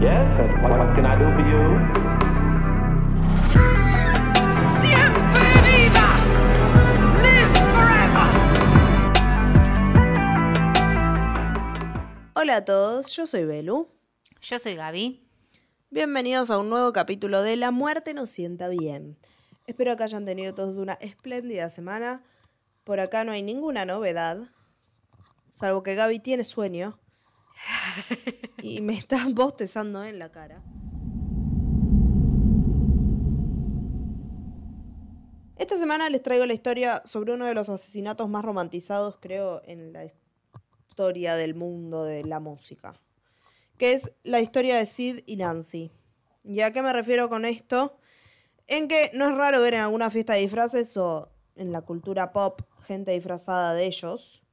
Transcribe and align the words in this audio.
Yes, 0.00 0.30
what, 0.62 0.78
what 0.78 0.94
can 0.94 1.04
I 1.06 1.18
do 1.18 1.26
for 1.34 1.42
you? 1.42 1.58
Siempre 4.80 5.48
viva! 5.66 6.08
Live 7.18 7.50
forever! 7.74 8.28
Hola 12.36 12.58
a 12.58 12.64
todos, 12.64 13.10
yo 13.16 13.26
soy 13.26 13.44
Belu. 13.44 13.88
Yo 14.40 14.60
soy 14.60 14.76
Gaby. 14.76 15.26
Bienvenidos 15.90 16.52
a 16.52 16.58
un 16.58 16.70
nuevo 16.70 16.92
capítulo 16.92 17.42
de 17.42 17.56
La 17.56 17.72
muerte 17.72 18.14
nos 18.14 18.30
sienta 18.30 18.68
bien. 18.68 19.18
Espero 19.66 19.96
que 19.96 20.04
hayan 20.04 20.24
tenido 20.24 20.54
todos 20.54 20.76
una 20.76 20.92
espléndida 20.92 21.70
semana. 21.70 22.22
Por 22.84 23.00
acá 23.00 23.24
no 23.24 23.32
hay 23.32 23.42
ninguna 23.42 23.84
novedad, 23.84 24.48
salvo 25.54 25.82
que 25.82 25.96
Gaby 25.96 26.20
tiene 26.20 26.44
sueño 26.44 27.00
y 28.62 28.80
me 28.80 28.94
está 28.98 29.26
bostezando 29.32 30.04
en 30.04 30.18
la 30.18 30.30
cara. 30.30 30.62
Esta 35.56 35.76
semana 35.76 36.08
les 36.08 36.22
traigo 36.22 36.46
la 36.46 36.54
historia 36.54 37.02
sobre 37.04 37.32
uno 37.32 37.44
de 37.46 37.54
los 37.54 37.68
asesinatos 37.68 38.28
más 38.28 38.44
romantizados, 38.44 39.16
creo, 39.20 39.60
en 39.64 39.92
la 39.92 40.04
historia 40.88 41.34
del 41.34 41.54
mundo 41.56 42.04
de 42.04 42.24
la 42.24 42.38
música, 42.38 42.94
que 43.76 43.92
es 43.92 44.12
la 44.22 44.40
historia 44.40 44.76
de 44.76 44.86
Sid 44.86 45.20
y 45.26 45.36
Nancy. 45.36 45.90
¿Y 46.44 46.60
a 46.60 46.72
qué 46.72 46.80
me 46.80 46.92
refiero 46.92 47.28
con 47.28 47.44
esto? 47.44 47.98
En 48.68 48.86
que 48.86 49.10
no 49.14 49.28
es 49.28 49.34
raro 49.34 49.60
ver 49.60 49.74
en 49.74 49.80
alguna 49.80 50.10
fiesta 50.10 50.34
de 50.34 50.40
disfraces 50.40 50.96
o 50.96 51.28
en 51.56 51.72
la 51.72 51.82
cultura 51.82 52.32
pop 52.32 52.62
gente 52.80 53.10
disfrazada 53.10 53.74
de 53.74 53.86
ellos, 53.86 54.44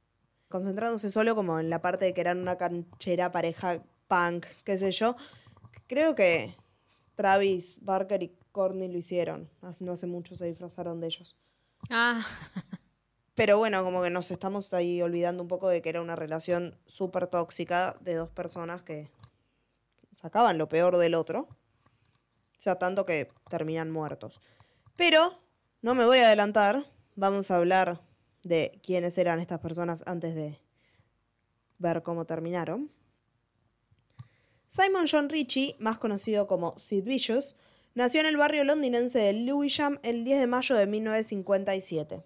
concentrándose 0.48 1.10
solo 1.10 1.34
como 1.34 1.58
en 1.58 1.70
la 1.70 1.82
parte 1.82 2.04
de 2.06 2.14
que 2.14 2.20
eran 2.20 2.38
una 2.38 2.56
canchera 2.56 3.32
pareja 3.32 3.82
punk, 4.08 4.46
qué 4.64 4.78
sé 4.78 4.90
yo. 4.92 5.16
Creo 5.86 6.14
que 6.14 6.54
Travis 7.14 7.78
Barker 7.80 8.22
y 8.22 8.36
Courtney 8.52 8.88
lo 8.88 8.98
hicieron. 8.98 9.50
No 9.80 9.92
hace 9.92 10.06
mucho 10.06 10.36
se 10.36 10.46
disfrazaron 10.46 11.00
de 11.00 11.06
ellos. 11.08 11.36
Ah, 11.90 12.24
Pero 13.36 13.58
bueno, 13.58 13.84
como 13.84 14.02
que 14.02 14.08
nos 14.08 14.30
estamos 14.30 14.72
ahí 14.72 15.02
olvidando 15.02 15.42
un 15.42 15.48
poco 15.48 15.68
de 15.68 15.82
que 15.82 15.90
era 15.90 16.00
una 16.00 16.16
relación 16.16 16.74
súper 16.86 17.26
tóxica 17.26 17.94
de 18.00 18.14
dos 18.14 18.30
personas 18.30 18.82
que 18.82 19.10
sacaban 20.14 20.56
lo 20.56 20.70
peor 20.70 20.96
del 20.96 21.14
otro. 21.14 21.40
O 21.40 22.58
sea, 22.58 22.76
tanto 22.78 23.04
que 23.04 23.28
terminan 23.50 23.90
muertos. 23.90 24.40
Pero 24.96 25.38
no 25.82 25.94
me 25.94 26.06
voy 26.06 26.18
a 26.18 26.28
adelantar. 26.28 26.82
Vamos 27.14 27.50
a 27.50 27.56
hablar 27.56 28.00
de 28.46 28.78
quiénes 28.82 29.18
eran 29.18 29.40
estas 29.40 29.60
personas 29.60 30.02
antes 30.06 30.34
de 30.34 30.58
ver 31.78 32.02
cómo 32.02 32.24
terminaron. 32.24 32.90
Simon 34.68 35.06
John 35.10 35.28
Ritchie, 35.28 35.76
más 35.78 35.98
conocido 35.98 36.46
como 36.46 36.76
Sid 36.78 37.04
Vicious, 37.04 37.56
nació 37.94 38.20
en 38.20 38.26
el 38.26 38.36
barrio 38.36 38.64
londinense 38.64 39.18
de 39.18 39.32
Lewisham 39.32 39.98
el 40.02 40.24
10 40.24 40.40
de 40.40 40.46
mayo 40.46 40.74
de 40.74 40.86
1957. 40.86 42.22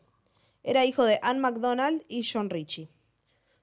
Era 0.62 0.84
hijo 0.84 1.04
de 1.04 1.18
Anne 1.22 1.40
MacDonald 1.40 2.04
y 2.08 2.28
John 2.30 2.50
Ritchie. 2.50 2.90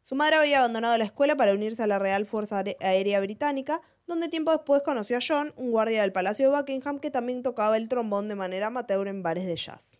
Su 0.02 0.16
madre 0.16 0.38
había 0.38 0.60
abandonado 0.60 0.98
la 0.98 1.04
escuela 1.04 1.36
para 1.36 1.54
unirse 1.54 1.84
a 1.84 1.88
la 1.88 2.00
Real 2.00 2.26
Fuerza 2.26 2.64
Aérea 2.80 3.20
Británica, 3.20 3.82
donde 4.08 4.30
tiempo 4.30 4.52
después 4.52 4.82
conoció 4.82 5.18
a 5.18 5.22
John, 5.28 5.52
un 5.58 5.72
guardia 5.72 6.02
del 6.02 6.14
Palacio 6.14 6.50
de 6.50 6.58
Buckingham 6.58 7.00
que 7.00 7.12
también 7.12 7.44
tocaba 7.44 7.76
el 7.76 7.90
trombón 7.90 8.30
de 8.30 8.36
manera 8.36 8.68
amateur 8.68 9.08
en 9.10 9.22
bares 9.22 9.46
de 9.46 9.58
jazz. 9.58 10.00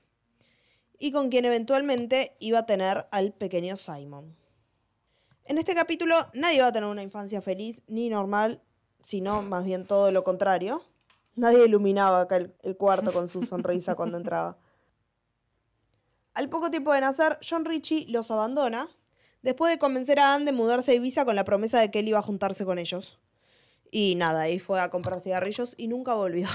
Y 0.98 1.12
con 1.12 1.30
quien 1.30 1.46
eventualmente 1.46 2.36
iba 2.40 2.60
a 2.60 2.66
tener 2.66 3.08
al 3.12 3.34
pequeño 3.34 3.78
Simon. 3.78 4.36
En 5.46 5.58
este 5.58 5.76
capítulo 5.76 6.16
nadie 6.34 6.62
va 6.62 6.68
a 6.68 6.74
tener 6.74 6.90
una 6.90 7.04
infancia 7.04 7.42
feliz 7.42 7.84
ni 7.88 8.10
normal, 8.10 8.62
sino 9.02 9.42
más 9.44 9.64
bien 9.64 9.86
todo 9.86 10.12
lo 10.12 10.24
contrario. 10.24 10.84
Nadie 11.36 11.66
iluminaba 11.66 12.22
acá 12.22 12.38
el, 12.38 12.54
el 12.64 12.76
cuarto 12.76 13.14
con 13.14 13.28
su 13.28 13.44
sonrisa 13.44 13.96
cuando 13.96 14.18
entraba. 14.18 14.58
Al 16.34 16.50
poco 16.50 16.70
tiempo 16.70 16.94
de 16.94 17.02
nacer, 17.02 17.40
John 17.48 17.66
Ritchie 17.66 18.08
los 18.10 18.30
abandona, 18.30 18.90
después 19.42 19.72
de 19.72 19.80
convencer 19.80 20.20
a 20.20 20.34
Anne 20.34 20.46
de 20.46 20.52
mudarse 20.52 20.92
a 20.92 20.96
Ibiza 20.96 21.26
con 21.26 21.36
la 21.36 21.46
promesa 21.46 21.80
de 21.80 21.90
que 21.90 22.00
él 22.00 22.10
iba 22.10 22.20
a 22.20 22.24
juntarse 22.24 22.66
con 22.66 22.78
ellos. 22.78 23.18
Y 23.92 24.16
nada, 24.16 24.42
ahí 24.42 24.60
fue 24.60 24.82
a 24.82 24.90
comprar 24.90 25.22
cigarrillos 25.22 25.74
y 25.78 25.88
nunca 25.88 26.14
volvió. 26.14 26.48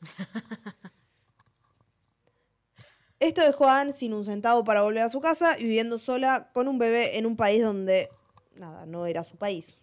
Esto 3.20 3.42
dejó 3.42 3.66
a 3.66 3.80
Anne 3.80 3.92
sin 3.92 4.14
un 4.14 4.24
centavo 4.24 4.64
para 4.64 4.82
volver 4.82 5.02
a 5.02 5.08
su 5.10 5.20
casa 5.20 5.58
y 5.58 5.64
viviendo 5.64 5.98
sola 5.98 6.50
con 6.52 6.68
un 6.68 6.78
bebé 6.78 7.18
en 7.18 7.26
un 7.26 7.36
país 7.36 7.62
donde, 7.62 8.08
nada, 8.56 8.86
no 8.86 9.06
era 9.06 9.24
su 9.24 9.36
país, 9.36 9.76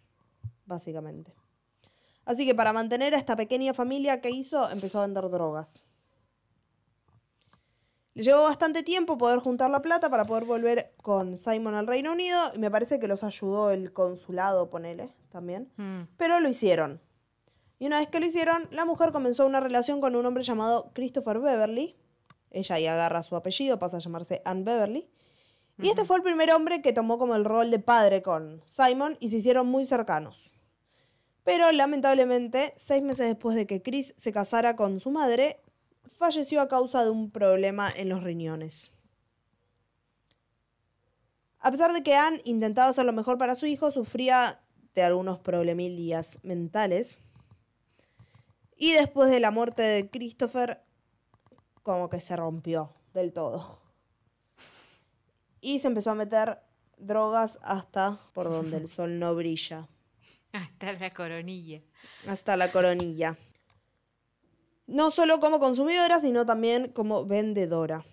básicamente. 0.66 1.34
Así 2.26 2.46
que 2.46 2.56
para 2.56 2.74
mantener 2.74 3.14
a 3.14 3.18
esta 3.18 3.36
pequeña 3.36 3.74
familia 3.74 4.20
que 4.22 4.32
hizo, 4.32 4.70
empezó 4.72 5.00
a 5.00 5.06
vender 5.06 5.30
drogas. 5.30 5.86
Le 8.16 8.24
llevó 8.24 8.42
bastante 8.44 8.82
tiempo 8.82 9.20
poder 9.20 9.40
juntar 9.40 9.70
la 9.70 9.84
plata 9.84 10.10
para 10.10 10.26
poder 10.26 10.46
volver 10.46 10.96
con 11.04 11.38
Simon 11.38 11.76
al 11.76 11.86
Reino 11.86 12.12
Unido 12.12 12.40
y 12.56 12.60
me 12.60 12.72
parece 12.72 13.00
que 13.00 13.08
los 13.08 13.24
ayudó 13.24 13.70
el 13.70 13.94
consulado, 13.94 14.72
ponele, 14.72 15.14
también. 15.30 15.72
mm, 15.78 16.02
Pero 16.18 16.40
lo 16.40 16.50
hicieron. 16.50 17.00
Y 17.78 17.86
una 17.86 18.00
vez 18.00 18.10
que 18.10 18.20
lo 18.20 18.26
hicieron, 18.26 18.68
la 18.72 18.86
mujer 18.86 19.12
comenzó 19.12 19.46
una 19.46 19.60
relación 19.60 20.02
con 20.02 20.16
un 20.16 20.26
hombre 20.26 20.42
llamado 20.44 20.90
Christopher 20.96 21.40
Beverly. 21.40 21.96
Ella 22.52 22.76
ahí 22.76 22.88
agarra 22.88 23.24
su 23.24 23.36
apellido, 23.36 23.80
pasa 23.80 23.98
a 23.98 24.00
llamarse 24.00 24.42
Anne 24.46 24.64
Beverly. 24.64 25.10
Y 25.80 25.90
este 25.90 26.06
fue 26.06 26.18
el 26.18 26.24
primer 26.24 26.52
hombre 26.52 26.82
que 26.82 26.94
tomó 26.94 27.20
como 27.20 27.36
el 27.36 27.46
rol 27.46 27.70
de 27.70 27.80
padre 27.80 28.22
con 28.24 28.62
Simon 28.66 29.16
y 29.20 29.30
se 29.30 29.38
hicieron 29.38 29.68
muy 29.68 29.86
cercanos. 29.86 30.52
Pero 31.44 31.72
lamentablemente, 31.72 32.74
seis 32.76 33.04
meses 33.04 33.28
después 33.28 33.56
de 33.56 33.68
que 33.68 33.82
Chris 33.82 34.14
se 34.18 34.32
casara 34.32 34.76
con 34.76 35.00
su 35.00 35.12
madre, 35.12 35.62
falleció 36.18 36.62
a 36.62 36.68
causa 36.68 37.04
de 37.04 37.12
un 37.12 37.30
problema 37.30 37.90
en 37.96 38.10
los 38.10 38.24
riñones. 38.24 38.94
A 41.60 41.72
pesar 41.72 41.94
de 41.94 42.04
que 42.04 42.16
Anne 42.16 42.42
intentaba 42.44 42.90
hacer 42.90 43.06
lo 43.06 43.14
mejor 43.14 43.38
para 43.38 43.56
su 43.56 43.66
hijo, 43.66 43.92
sufría 43.92 44.60
de 44.96 45.04
algunos 45.04 45.40
problemillas 45.40 46.40
mentales. 46.44 47.20
Y 48.78 48.94
después 48.94 49.30
de 49.30 49.40
la 49.40 49.52
muerte 49.52 49.84
de 49.84 50.10
Christopher, 50.10 50.84
como 51.88 52.10
que 52.10 52.20
se 52.20 52.36
rompió 52.36 52.94
del 53.14 53.32
todo. 53.32 53.80
Y 55.62 55.80
se 55.80 55.88
empezó 55.88 56.12
a 56.12 56.16
meter 56.16 56.60
drogas 56.98 57.60
hasta 57.64 58.20
por 58.34 58.50
donde 58.50 58.76
el 58.76 58.90
sol 58.90 59.18
no 59.20 59.34
brilla, 59.34 59.88
hasta 60.52 60.92
la 60.92 61.14
coronilla. 61.14 61.82
hasta 62.28 62.58
la 62.58 62.74
coronilla. 62.74 63.38
No 64.86 65.12
solo 65.12 65.40
como 65.40 65.60
consumidora, 65.60 66.20
sino 66.20 66.46
también 66.46 66.92
como 66.92 67.26
vendedora. 67.26 68.04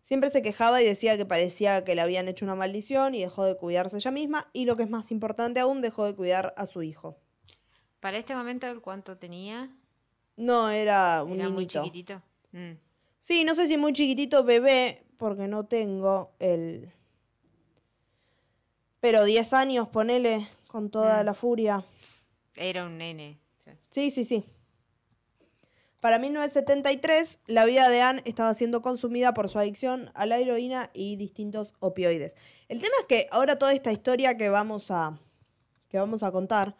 Siempre 0.00 0.30
se 0.30 0.42
quejaba 0.42 0.80
y 0.80 0.86
decía 0.86 1.16
que 1.16 1.26
parecía 1.26 1.84
que 1.84 1.96
le 1.96 2.02
habían 2.02 2.28
hecho 2.28 2.44
una 2.44 2.54
maldición 2.54 3.16
y 3.16 3.22
dejó 3.22 3.44
de 3.44 3.56
cuidarse 3.56 3.96
ella 3.96 4.12
misma 4.12 4.48
y 4.52 4.64
lo 4.64 4.76
que 4.76 4.84
es 4.84 4.90
más 4.90 5.10
importante 5.10 5.58
aún, 5.58 5.82
dejó 5.82 6.04
de 6.04 6.14
cuidar 6.14 6.54
a 6.56 6.66
su 6.66 6.84
hijo. 6.84 7.18
Para 7.98 8.16
este 8.16 8.36
momento, 8.36 8.68
¿el 8.68 8.80
¿cuánto 8.80 9.18
tenía? 9.18 9.76
No, 10.36 10.68
era 10.70 11.22
un 11.24 11.40
Era 11.40 11.48
muy 11.48 11.66
chiquitito. 11.66 12.20
Mm, 12.52 12.72
Sí, 13.18 13.44
no 13.44 13.54
sé 13.54 13.66
si 13.66 13.76
muy 13.76 13.92
chiquitito 13.92 14.44
bebé, 14.44 15.02
porque 15.16 15.48
no 15.48 15.64
tengo 15.66 16.30
el... 16.38 16.92
Pero 19.00 19.24
10 19.24 19.52
años, 19.52 19.88
ponele, 19.88 20.46
con 20.68 20.90
toda 20.90 21.22
Mm. 21.22 21.26
la 21.26 21.34
furia. 21.34 21.84
Era 22.56 22.84
un 22.86 22.98
nene. 22.98 23.38
sí. 23.58 23.70
Sí, 23.90 24.10
sí, 24.10 24.24
sí. 24.24 24.44
Para 26.00 26.18
1973, 26.18 27.40
la 27.46 27.64
vida 27.64 27.88
de 27.88 28.00
Anne 28.00 28.22
estaba 28.26 28.54
siendo 28.54 28.80
consumida 28.80 29.34
por 29.34 29.48
su 29.48 29.58
adicción 29.58 30.10
a 30.14 30.24
la 30.26 30.38
heroína 30.38 30.90
y 30.94 31.16
distintos 31.16 31.74
opioides. 31.80 32.36
El 32.68 32.80
tema 32.80 32.94
es 33.00 33.06
que 33.06 33.26
ahora 33.32 33.58
toda 33.58 33.72
esta 33.74 33.90
historia 33.92 34.36
que 34.36 34.48
vamos 34.48 34.90
a, 34.92 35.18
que 35.88 35.98
vamos 35.98 36.22
a 36.22 36.30
contar 36.30 36.76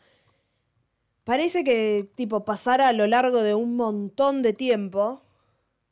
parece 1.26 1.64
que 1.64 2.08
tipo 2.14 2.44
pasara 2.44 2.86
a 2.86 2.92
lo 2.92 3.06
largo 3.08 3.42
de 3.42 3.54
un 3.54 3.74
montón 3.74 4.42
de 4.42 4.52
tiempo, 4.52 5.20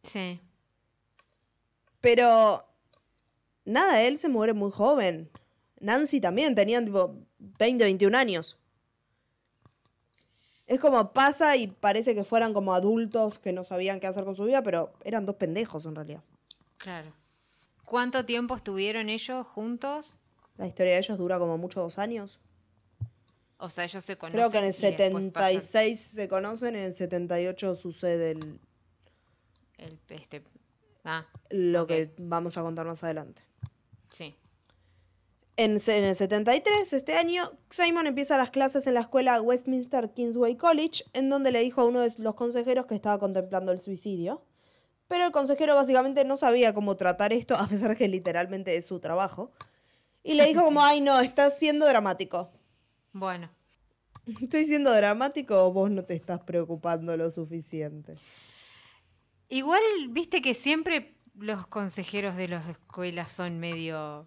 Sí. 0.02 0.40
pero 2.00 2.64
nada, 3.64 4.02
él 4.02 4.16
se 4.18 4.28
muere 4.28 4.52
muy 4.54 4.70
joven. 4.70 5.28
Nancy 5.80 6.20
también, 6.20 6.54
tenían 6.54 6.84
tipo 6.84 7.16
20, 7.58 7.82
21 7.84 8.14
años. 8.14 8.56
Es 10.68 10.78
como 10.80 11.12
pasa 11.12 11.56
y 11.56 11.66
parece 11.66 12.14
que 12.14 12.22
fueran 12.24 12.54
como 12.54 12.72
adultos 12.72 13.38
que 13.40 13.52
no 13.52 13.64
sabían 13.64 13.98
qué 13.98 14.06
hacer 14.06 14.24
con 14.24 14.36
su 14.36 14.44
vida, 14.44 14.62
pero 14.62 14.92
eran 15.02 15.26
dos 15.26 15.34
pendejos 15.34 15.84
en 15.84 15.96
realidad. 15.96 16.22
Claro. 16.78 17.12
¿Cuánto 17.84 18.24
tiempo 18.24 18.54
estuvieron 18.54 19.08
ellos 19.08 19.46
juntos? 19.48 20.20
La 20.56 20.66
historia 20.68 20.92
de 20.92 20.98
ellos 21.00 21.18
dura 21.18 21.38
como 21.40 21.58
mucho 21.58 21.80
dos 21.80 21.98
años. 21.98 22.38
O 23.64 23.70
sea, 23.70 23.84
ellos 23.84 24.04
se 24.04 24.16
conocen. 24.16 24.38
Creo 24.40 24.50
que 24.50 24.58
en 24.58 24.64
el 24.64 24.70
y 24.74 24.96
después 24.96 25.32
pasan 25.32 25.50
76 25.52 25.98
se 26.00 26.28
conocen, 26.28 26.76
en 26.76 26.82
el 26.84 26.94
78 26.94 27.74
sucede 27.74 28.32
el- 28.32 28.60
El, 29.78 29.98
este, 30.08 30.42
ah, 31.04 31.26
lo 31.50 31.86
que 31.86 32.12
vamos 32.18 32.56
a 32.58 32.62
contar 32.62 32.86
más 32.86 33.02
adelante. 33.04 33.42
sí. 34.16 34.34
En, 35.56 35.78
en 35.86 36.04
el 36.04 36.16
73, 36.16 36.92
este 36.94 37.14
año, 37.14 37.44
Simon 37.70 38.08
empieza 38.08 38.36
las 38.36 38.50
clases 38.50 38.88
en 38.88 38.94
la 38.94 39.00
escuela 39.02 39.40
Westminster 39.40 40.10
Kingsway 40.12 40.56
College, 40.56 41.04
en 41.12 41.28
donde 41.30 41.52
le 41.52 41.60
dijo 41.60 41.80
a 41.80 41.84
uno 41.84 42.00
de 42.00 42.12
los 42.18 42.34
consejeros 42.34 42.86
que 42.86 42.96
estaba 42.96 43.20
contemplando 43.20 43.70
el 43.70 43.78
suicidio. 43.78 44.42
Pero 45.06 45.26
el 45.26 45.30
consejero 45.32 45.76
básicamente 45.76 46.24
no 46.24 46.36
sabía 46.36 46.74
cómo 46.74 46.96
tratar 46.96 47.32
esto, 47.32 47.54
a 47.54 47.68
pesar 47.68 47.96
que 47.96 48.08
literalmente 48.08 48.76
es 48.76 48.84
su 48.86 48.98
trabajo. 48.98 49.52
Y 50.24 50.34
le 50.34 50.44
dijo 50.46 50.64
como, 50.64 50.82
ay 50.84 51.00
no, 51.00 51.20
estás 51.20 51.56
siendo 51.56 51.86
dramático. 51.86 52.50
Bueno, 53.14 53.48
¿Estoy 54.26 54.64
siendo 54.64 54.92
dramático 54.92 55.54
o 55.66 55.72
vos 55.72 55.90
no 55.90 56.04
te 56.04 56.14
estás 56.14 56.40
preocupando 56.40 57.16
lo 57.16 57.30
suficiente? 57.30 58.16
igual 59.48 59.82
viste 60.10 60.42
que 60.42 60.54
siempre 60.54 61.14
los 61.36 61.66
consejeros 61.68 62.36
de 62.36 62.48
las 62.48 62.66
escuelas 62.68 63.30
son 63.32 63.60
medio, 63.60 64.26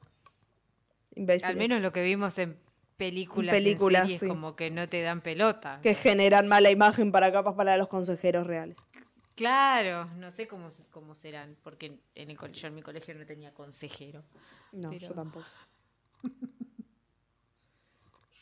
Imbéciles. 1.16 1.50
al 1.50 1.56
menos 1.58 1.82
lo 1.82 1.92
que 1.92 2.02
vimos 2.02 2.38
en 2.38 2.58
películas, 2.96 3.56
en 3.56 3.64
películas, 3.64 4.02
series, 4.04 4.20
sí. 4.22 4.28
como 4.28 4.56
que 4.56 4.72
no 4.72 4.88
te 4.88 5.02
dan 5.02 5.20
pelota. 5.22 5.80
Que 5.84 5.94
generan 5.96 6.48
mala 6.48 6.72
imagen 6.72 7.12
para 7.12 7.32
capas 7.32 7.56
para 7.56 7.76
los 7.76 7.88
consejeros 7.88 8.48
reales. 8.48 8.78
Claro, 9.36 10.06
no 10.16 10.32
sé 10.32 10.48
cómo, 10.48 10.70
cómo 10.92 11.14
serán, 11.14 11.58
porque 11.64 12.00
en 12.16 12.30
el 12.32 12.38
colegio, 12.38 12.70
en 12.70 12.76
mi 12.76 12.82
colegio 12.82 13.14
no 13.16 13.26
tenía 13.26 13.54
consejero. 13.54 14.24
No, 14.72 14.92
Pero- 14.92 15.08
yo 15.10 15.14
tampoco. 15.14 15.46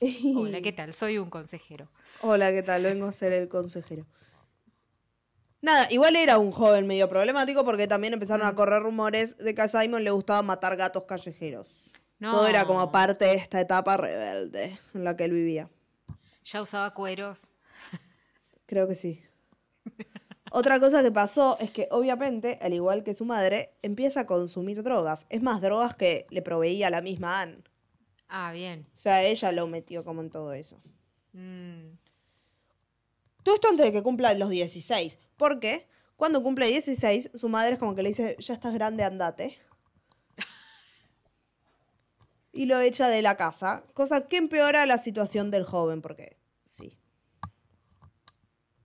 Hola, 0.01 0.61
¿qué 0.61 0.71
tal? 0.73 0.93
Soy 0.93 1.17
un 1.17 1.29
consejero. 1.29 1.89
Hola, 2.21 2.51
¿qué 2.51 2.63
tal? 2.63 2.83
Vengo 2.83 3.05
a 3.07 3.13
ser 3.13 3.33
el 3.33 3.47
consejero. 3.47 4.05
Nada, 5.61 5.87
igual 5.89 6.15
era 6.15 6.37
un 6.37 6.51
joven 6.51 6.85
medio 6.85 7.09
problemático 7.09 7.63
porque 7.65 7.87
también 7.87 8.13
empezaron 8.13 8.45
Mm. 8.45 8.49
a 8.49 8.55
correr 8.55 8.83
rumores 8.83 9.37
de 9.37 9.55
que 9.55 9.61
a 9.63 9.67
Simon 9.67 10.03
le 10.03 10.11
gustaba 10.11 10.41
matar 10.43 10.75
gatos 10.77 11.05
callejeros. 11.05 11.91
No, 12.19 12.31
Todo 12.33 12.47
era 12.47 12.65
como 12.65 12.91
parte 12.91 13.25
de 13.25 13.33
esta 13.33 13.59
etapa 13.59 13.97
rebelde 13.97 14.77
en 14.93 15.03
la 15.03 15.17
que 15.17 15.25
él 15.25 15.31
vivía. 15.33 15.69
Ya 16.45 16.61
usaba 16.61 16.93
cueros. 16.93 17.53
Creo 18.67 18.87
que 18.87 18.95
sí. 18.95 19.21
Otra 20.51 20.79
cosa 20.79 21.01
que 21.03 21.11
pasó 21.11 21.57
es 21.59 21.71
que 21.71 21.87
obviamente, 21.91 22.59
al 22.61 22.73
igual 22.73 23.03
que 23.03 23.13
su 23.13 23.25
madre, 23.25 23.71
empieza 23.81 24.21
a 24.21 24.25
consumir 24.27 24.83
drogas. 24.83 25.25
Es 25.29 25.41
más, 25.41 25.61
drogas 25.61 25.95
que 25.95 26.27
le 26.29 26.41
proveía 26.41 26.89
la 26.89 27.01
misma 27.01 27.41
Anne. 27.41 27.57
Ah, 28.27 28.51
bien. 28.51 28.87
O 28.93 28.97
sea, 28.97 29.23
ella 29.23 29.51
lo 29.51 29.67
metió 29.67 30.03
como 30.03 30.21
en 30.21 30.29
todo 30.29 30.53
eso. 30.53 30.81
Mm, 31.33 31.97
Todo 33.43 33.55
esto 33.55 33.67
antes 33.69 33.85
de 33.85 33.91
que 33.91 34.01
cumpla 34.03 34.33
los 34.33 34.49
16. 34.49 35.19
Porque 35.37 35.87
cuando 36.15 36.41
cumple 36.41 36.67
16, 36.67 37.31
su 37.35 37.49
madre 37.49 37.73
es 37.73 37.79
como 37.79 37.93
que 37.95 38.03
le 38.03 38.09
dice, 38.09 38.35
ya 38.39 38.53
estás 38.53 38.73
grande, 38.73 39.03
andate. 39.03 39.57
Y 42.51 42.65
lo 42.67 42.79
echa 42.79 43.09
de 43.09 43.21
la 43.21 43.35
casa. 43.35 43.83
Cosa 43.93 44.27
que 44.27 44.37
empeora 44.37 44.85
la 44.85 44.97
situación 44.97 45.51
del 45.51 45.65
joven, 45.65 46.01
porque 46.01 46.37
sí. 46.63 46.97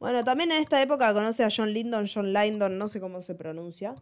Bueno, 0.01 0.25
también 0.25 0.51
en 0.51 0.61
esta 0.61 0.83
época 0.83 1.13
conoce 1.15 1.45
a 1.45 1.49
John 1.55 1.73
Lyndon, 1.73 2.09
John 2.13 2.33
Lyndon, 2.33 2.79
no 2.79 2.89
sé 2.89 3.01
cómo 3.01 3.23
se 3.23 3.35
pronuncia. 3.35 3.95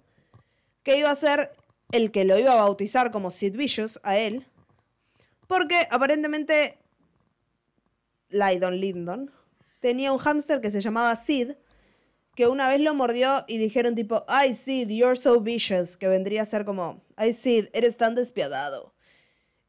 Que 0.82 0.98
iba 0.98 1.10
a 1.10 1.14
ser 1.14 1.52
el 1.92 2.10
que 2.12 2.24
lo 2.24 2.38
iba 2.38 2.52
a 2.52 2.56
bautizar 2.64 3.10
como 3.10 3.30
Sid 3.30 3.56
Vicious 3.56 4.00
a 4.04 4.16
él. 4.16 4.46
Porque 5.48 5.76
aparentemente 5.90 6.78
Lydon 8.28 8.80
Lyndon 8.80 9.32
tenía 9.80 10.12
un 10.12 10.18
hámster 10.18 10.60
que 10.60 10.70
se 10.70 10.80
llamaba 10.80 11.16
Sid, 11.16 11.52
que 12.36 12.46
una 12.46 12.68
vez 12.68 12.80
lo 12.80 12.94
mordió 12.94 13.44
y 13.48 13.58
dijeron 13.58 13.96
tipo, 13.96 14.24
ay 14.28 14.54
Sid, 14.54 14.88
you're 14.88 15.16
so 15.16 15.40
vicious, 15.40 15.96
que 15.96 16.06
vendría 16.06 16.42
a 16.42 16.46
ser 16.46 16.64
como, 16.64 17.02
ay 17.16 17.32
Sid, 17.32 17.66
eres 17.72 17.96
tan 17.96 18.14
despiadado. 18.14 18.94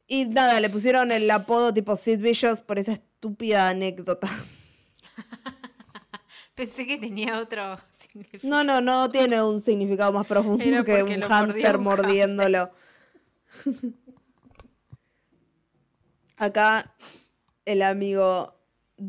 Y 0.06 0.26
nada, 0.26 0.60
le 0.60 0.68
pusieron 0.70 1.12
el 1.12 1.30
apodo 1.30 1.72
tipo 1.72 1.96
Sid 1.96 2.20
Vicious 2.20 2.60
por 2.60 2.78
esa 2.78 2.92
estúpida 2.92 3.68
anécdota. 3.68 4.28
Pensé 6.56 6.84
que 6.84 6.98
tenía 6.98 7.38
otro 7.38 7.78
significado. 8.00 8.48
No, 8.48 8.64
no, 8.64 8.80
no 8.80 9.10
tiene 9.10 9.40
un 9.40 9.60
significado 9.60 10.12
más 10.12 10.26
profundo 10.26 10.64
Era 10.64 10.82
que 10.82 11.04
un 11.04 11.20
hámster 11.20 11.76
un 11.76 11.84
mordiéndolo. 11.84 12.70
Acá 16.40 16.94
el 17.66 17.82
amigo 17.82 18.54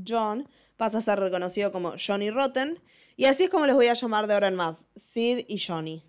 John 0.05 0.47
pasa 0.75 0.97
a 0.97 1.01
ser 1.01 1.19
reconocido 1.19 1.71
como 1.71 1.93
Johnny 1.97 2.29
Rotten. 2.29 2.77
Y 3.15 3.25
así 3.25 3.43
es 3.45 3.49
como 3.49 3.65
les 3.65 3.75
voy 3.75 3.87
a 3.87 3.93
llamar 3.93 4.27
de 4.27 4.33
ahora 4.33 4.47
en 4.49 4.55
más. 4.55 4.89
Sid 4.95 5.45
y 5.47 5.57
Johnny. 5.59 6.03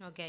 Ok. 0.00 0.20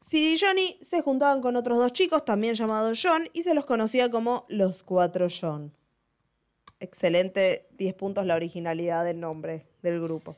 Sid 0.00 0.34
y 0.34 0.38
Johnny 0.38 0.78
se 0.80 1.00
juntaban 1.02 1.40
con 1.40 1.56
otros 1.56 1.78
dos 1.78 1.92
chicos, 1.92 2.24
también 2.24 2.54
llamados 2.54 3.00
John, 3.02 3.28
y 3.32 3.42
se 3.42 3.54
los 3.54 3.64
conocía 3.64 4.10
como 4.10 4.44
los 4.48 4.82
cuatro 4.82 5.28
John. 5.30 5.72
Excelente, 6.80 7.68
10 7.72 7.94
puntos 7.94 8.26
la 8.26 8.34
originalidad 8.34 9.04
del 9.04 9.20
nombre 9.20 9.66
del 9.82 10.00
grupo. 10.00 10.36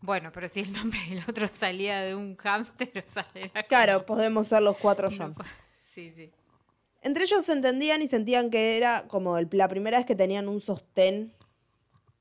Bueno, 0.00 0.30
pero 0.32 0.46
si 0.48 0.60
el 0.60 0.72
nombre 0.72 0.98
del 1.08 1.24
otro 1.28 1.48
salía 1.48 2.00
de 2.02 2.14
un 2.14 2.36
hámster, 2.36 3.04
o 3.08 3.12
sea, 3.12 3.26
como- 3.32 3.66
Claro, 3.68 4.04
podemos 4.06 4.46
ser 4.46 4.62
los 4.62 4.76
cuatro 4.76 5.08
John. 5.16 5.34
Sí, 5.94 6.12
sí. 6.14 6.30
Entre 7.08 7.24
ellos 7.24 7.44
se 7.44 7.52
entendían 7.52 8.02
y 8.02 8.06
sentían 8.06 8.50
que 8.50 8.76
era 8.76 9.08
como 9.08 9.38
el- 9.38 9.48
la 9.52 9.66
primera 9.68 9.96
vez 9.96 10.06
que 10.06 10.14
tenían 10.14 10.46
un 10.48 10.60
sostén. 10.60 11.32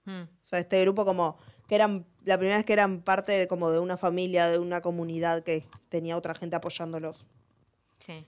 Mm, 0.05 0.21
O 0.23 0.45
sea, 0.45 0.59
este 0.59 0.81
grupo 0.81 1.03
como 1.05 1.37
que 1.67 1.75
eran 1.75 2.05
la 2.23 2.37
primera 2.37 2.55
vez 2.57 2.65
que 2.65 2.71
eran 2.73 3.01
parte 3.01 3.33
de, 3.33 3.47
como 3.47 3.69
de 3.71 3.79
una 3.79 3.97
familia, 3.97 4.47
de 4.47 4.59
una 4.59 4.79
comunidad 4.81 5.43
que 5.43 5.65
tenía 5.89 6.15
otra 6.17 6.33
gente 6.35 6.55
apoyándolos. 6.55 7.25
sí. 7.99 8.25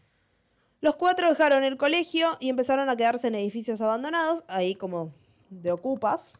Los 0.81 0.95
cuatro 0.95 1.27
dejaron 1.29 1.63
el 1.65 1.75
colegio 1.77 2.27
y 2.39 2.47
empezaron 2.49 2.89
a 2.89 2.95
quedarse 2.95 3.27
en 3.27 3.35
edificios 3.35 3.81
abandonados, 3.81 4.45
ahí 4.47 4.75
como 4.75 5.13
de 5.49 5.71
ocupas. 5.73 6.33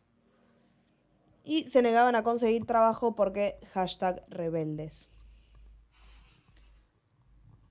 Y 1.44 1.64
se 1.64 1.82
negaban 1.82 2.16
a 2.16 2.24
conseguir 2.24 2.66
trabajo 2.66 3.16
porque 3.16 3.58
hashtag 3.74 4.24
rebeldes. 4.30 5.10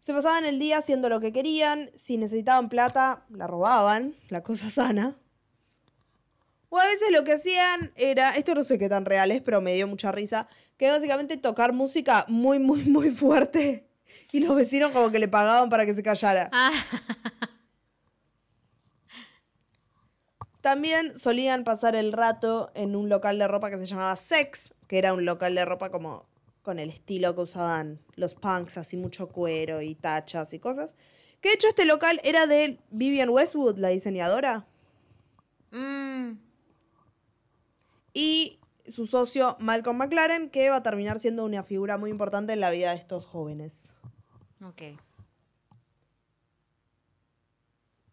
Se 0.09 0.15
pasaban 0.15 0.47
el 0.47 0.59
día 0.59 0.79
haciendo 0.79 1.11
lo 1.11 1.21
que 1.21 1.35
querían, 1.35 1.91
si 1.95 2.17
necesitaban 2.17 2.71
plata, 2.71 3.27
la 3.29 3.47
robaban, 3.47 4.15
la 4.31 4.43
cosa 4.43 4.71
sana. 4.71 5.19
O 6.71 6.79
a 6.79 6.87
veces 6.87 7.11
lo 7.11 7.25
que 7.25 7.35
hacían 7.35 7.93
era, 7.95 8.31
esto 8.31 8.55
no 8.55 8.65
sé 8.65 8.79
qué 8.79 8.89
tan 8.89 9.05
real 9.05 9.31
es, 9.31 9.43
pero 9.43 9.61
me 9.61 9.75
dio 9.75 9.87
mucha 9.87 10.11
risa, 10.11 10.49
que 10.79 10.89
básicamente 10.89 11.37
tocar 11.37 11.75
música 11.75 12.25
muy, 12.29 12.59
muy, 12.59 12.85
muy 12.85 13.11
fuerte. 13.11 13.85
Y 14.33 14.41
los 14.41 14.57
vecinos 14.57 14.93
como 14.93 15.11
que 15.11 15.19
le 15.19 15.29
pagaban 15.29 15.69
para 15.69 15.85
que 15.85 15.95
se 15.95 16.03
callara. 16.03 16.49
Ah, 16.53 16.73
También 20.63 21.19
solían 21.19 21.65
pasar 21.65 21.95
el 21.95 22.15
rato 22.15 22.71
en 22.75 22.97
un 22.97 23.11
local 23.11 23.39
de 23.39 23.47
ropa 23.47 23.69
que 23.69 23.77
se 23.77 23.85
llamaba 23.85 24.17
Sex, 24.17 24.73
que 24.87 24.97
era 24.97 25.13
un 25.13 25.27
local 25.27 25.55
de 25.55 25.67
ropa 25.67 25.91
como 25.91 26.25
con 26.69 26.79
el 26.79 26.91
estilo 26.91 27.35
que 27.35 27.41
usaban 27.41 27.99
los 28.15 28.35
punks, 28.35 28.77
así 28.77 28.99
mucho 28.99 29.31
cuero 29.31 29.81
y 29.81 29.95
tachas 29.95 30.53
y 30.53 30.59
cosas. 30.59 30.97
Que 31.41 31.49
de 31.49 31.55
hecho 31.55 31.67
este 31.67 31.87
local 31.87 32.21
era 32.25 32.47
de 32.47 32.79
Vivian 32.91 33.31
Westwood, 33.31 33.79
la 33.79 33.89
diseñadora, 33.89 34.67
mm, 35.71 36.33
y 38.13 38.61
su 38.85 39.07
socio 39.07 39.57
Malcolm 39.61 39.97
McLaren, 39.97 40.51
que 40.51 40.69
va 40.69 40.77
a 40.77 40.83
terminar 40.83 41.19
siendo 41.19 41.43
una 41.47 41.63
figura 41.63 41.97
muy 41.97 42.11
importante 42.11 42.53
en 42.53 42.61
la 42.61 42.71
vida 42.71 42.91
de 42.91 42.99
estos 42.99 43.25
jóvenes. 43.25 43.95
ok. 44.63 45.01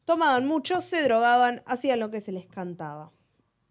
Tomaban 0.06 0.48
mucho, 0.48 0.80
se 0.80 1.04
drogaban, 1.04 1.62
hacían 1.66 2.00
lo 2.00 2.10
que 2.10 2.22
se 2.22 2.32
les 2.32 2.48
cantaba. 2.48 3.12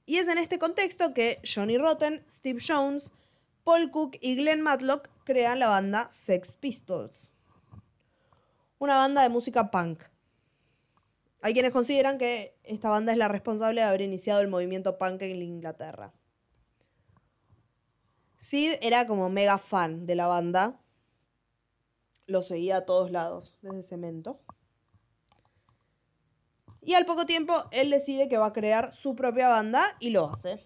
Y 0.05 0.17
es 0.19 0.29
en 0.29 0.37
este 0.37 0.59
contexto 0.59 1.15
que 1.15 1.41
Johnny 1.43 1.79
Rotten, 1.79 2.23
Steve 2.29 2.61
Jones, 2.61 3.11
Paul 3.65 3.91
Cook 3.91 4.19
y 4.21 4.37
Glenn 4.37 4.61
Matlock 4.61 5.09
crean 5.25 5.59
la 5.59 5.69
banda 5.69 6.11
Sex 6.11 6.59
Pistols. 6.59 7.33
Una 8.79 8.99
banda 8.99 9.23
de 9.23 9.31
música 9.31 9.71
punk. 9.71 10.03
Hay 11.41 11.55
quienes 11.55 11.73
consideran 11.73 12.19
que 12.19 12.59
esta 12.63 12.91
banda 12.91 13.13
es 13.13 13.19
la 13.19 13.29
responsable 13.29 13.81
de 13.81 13.87
haber 13.87 14.03
iniciado 14.03 14.43
el 14.43 14.49
movimiento 14.49 14.99
punk 14.99 15.23
en 15.23 15.41
Inglaterra. 15.41 16.13
Sid 18.37 18.75
era 18.83 19.07
como 19.07 19.31
mega 19.31 19.57
fan 19.57 20.05
de 20.05 20.15
la 20.15 20.27
banda. 20.27 20.79
Lo 22.27 22.43
seguía 22.43 22.77
a 22.77 22.85
todos 22.85 23.11
lados, 23.11 23.55
desde 23.63 23.83
Cemento. 23.83 24.41
Y 26.83 26.93
al 26.93 27.07
poco 27.07 27.25
tiempo 27.25 27.55
él 27.71 27.89
decide 27.89 28.29
que 28.29 28.37
va 28.37 28.47
a 28.47 28.53
crear 28.53 28.95
su 28.95 29.17
propia 29.17 29.49
banda 29.49 29.83
y 30.01 30.11
lo 30.11 30.27
hace. 30.27 30.63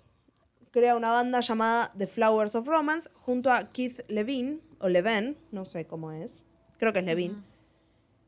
Crea 0.70 0.96
una 0.96 1.10
banda 1.10 1.40
llamada 1.40 1.92
The 1.96 2.06
Flowers 2.06 2.54
of 2.54 2.66
Romance 2.66 3.08
junto 3.14 3.50
a 3.50 3.72
Keith 3.72 4.00
Levine, 4.08 4.60
o 4.80 4.88
Levine, 4.88 5.37
no 5.50 5.64
sé 5.64 5.87
cómo 5.87 6.12
es, 6.12 6.42
creo 6.78 6.92
que 6.92 6.98
es 7.00 7.04
Levine, 7.04 7.37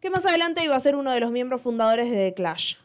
que 0.00 0.10
más 0.10 0.24
adelante 0.26 0.64
iba 0.64 0.74
a 0.74 0.80
ser 0.80 0.96
uno 0.96 1.12
de 1.12 1.20
los 1.20 1.30
miembros 1.30 1.60
fundadores 1.60 2.10
de 2.10 2.16
The 2.16 2.34
Clash. 2.34 2.76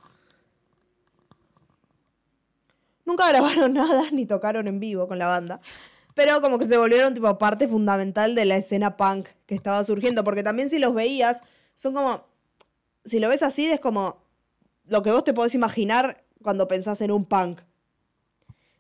Nunca 3.05 3.27
grabaron 3.29 3.73
nada 3.73 4.11
ni 4.11 4.25
tocaron 4.25 4.67
en 4.67 4.79
vivo 4.79 5.07
con 5.07 5.19
la 5.19 5.27
banda, 5.27 5.61
pero 6.15 6.41
como 6.41 6.57
que 6.57 6.67
se 6.67 6.77
volvieron 6.77 7.13
tipo 7.13 7.37
parte 7.37 7.67
fundamental 7.67 8.35
de 8.35 8.45
la 8.45 8.57
escena 8.57 8.97
punk 8.97 9.27
que 9.45 9.55
estaba 9.55 9.83
surgiendo, 9.83 10.23
porque 10.23 10.43
también 10.43 10.69
si 10.69 10.79
los 10.79 10.93
veías, 10.93 11.41
son 11.75 11.93
como 11.93 12.25
si 13.05 13.19
lo 13.19 13.29
ves 13.29 13.43
así, 13.43 13.67
es 13.67 13.79
como 13.79 14.17
lo 14.87 15.03
que 15.03 15.11
vos 15.11 15.23
te 15.23 15.33
podés 15.33 15.55
imaginar 15.55 16.23
cuando 16.41 16.67
pensás 16.67 17.01
en 17.01 17.11
un 17.11 17.25
punk. 17.25 17.61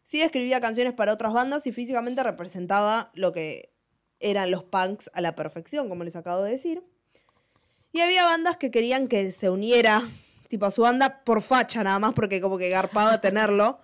Sí 0.05 0.21
escribía 0.21 0.61
canciones 0.61 0.93
para 0.93 1.11
otras 1.11 1.33
bandas 1.33 1.65
y 1.65 1.71
físicamente 1.71 2.21
representaba 2.21 3.09
lo 3.15 3.33
que 3.33 3.73
eran 4.19 4.51
los 4.51 4.63
punks 4.63 5.09
a 5.15 5.21
la 5.21 5.33
perfección, 5.35 5.89
como 5.89 6.03
les 6.03 6.15
acabo 6.15 6.43
de 6.43 6.51
decir. 6.51 6.83
Y 7.91 8.01
había 8.01 8.23
bandas 8.23 8.57
que 8.57 8.69
querían 8.69 9.07
que 9.07 9.31
se 9.31 9.49
uniera, 9.49 10.03
tipo 10.47 10.67
a 10.67 10.71
su 10.71 10.83
banda, 10.83 11.23
por 11.25 11.41
facha 11.41 11.83
nada 11.83 11.97
más, 11.97 12.13
porque 12.13 12.39
como 12.39 12.59
que 12.59 12.69
garpaba 12.69 13.19
tenerlo. 13.19 13.79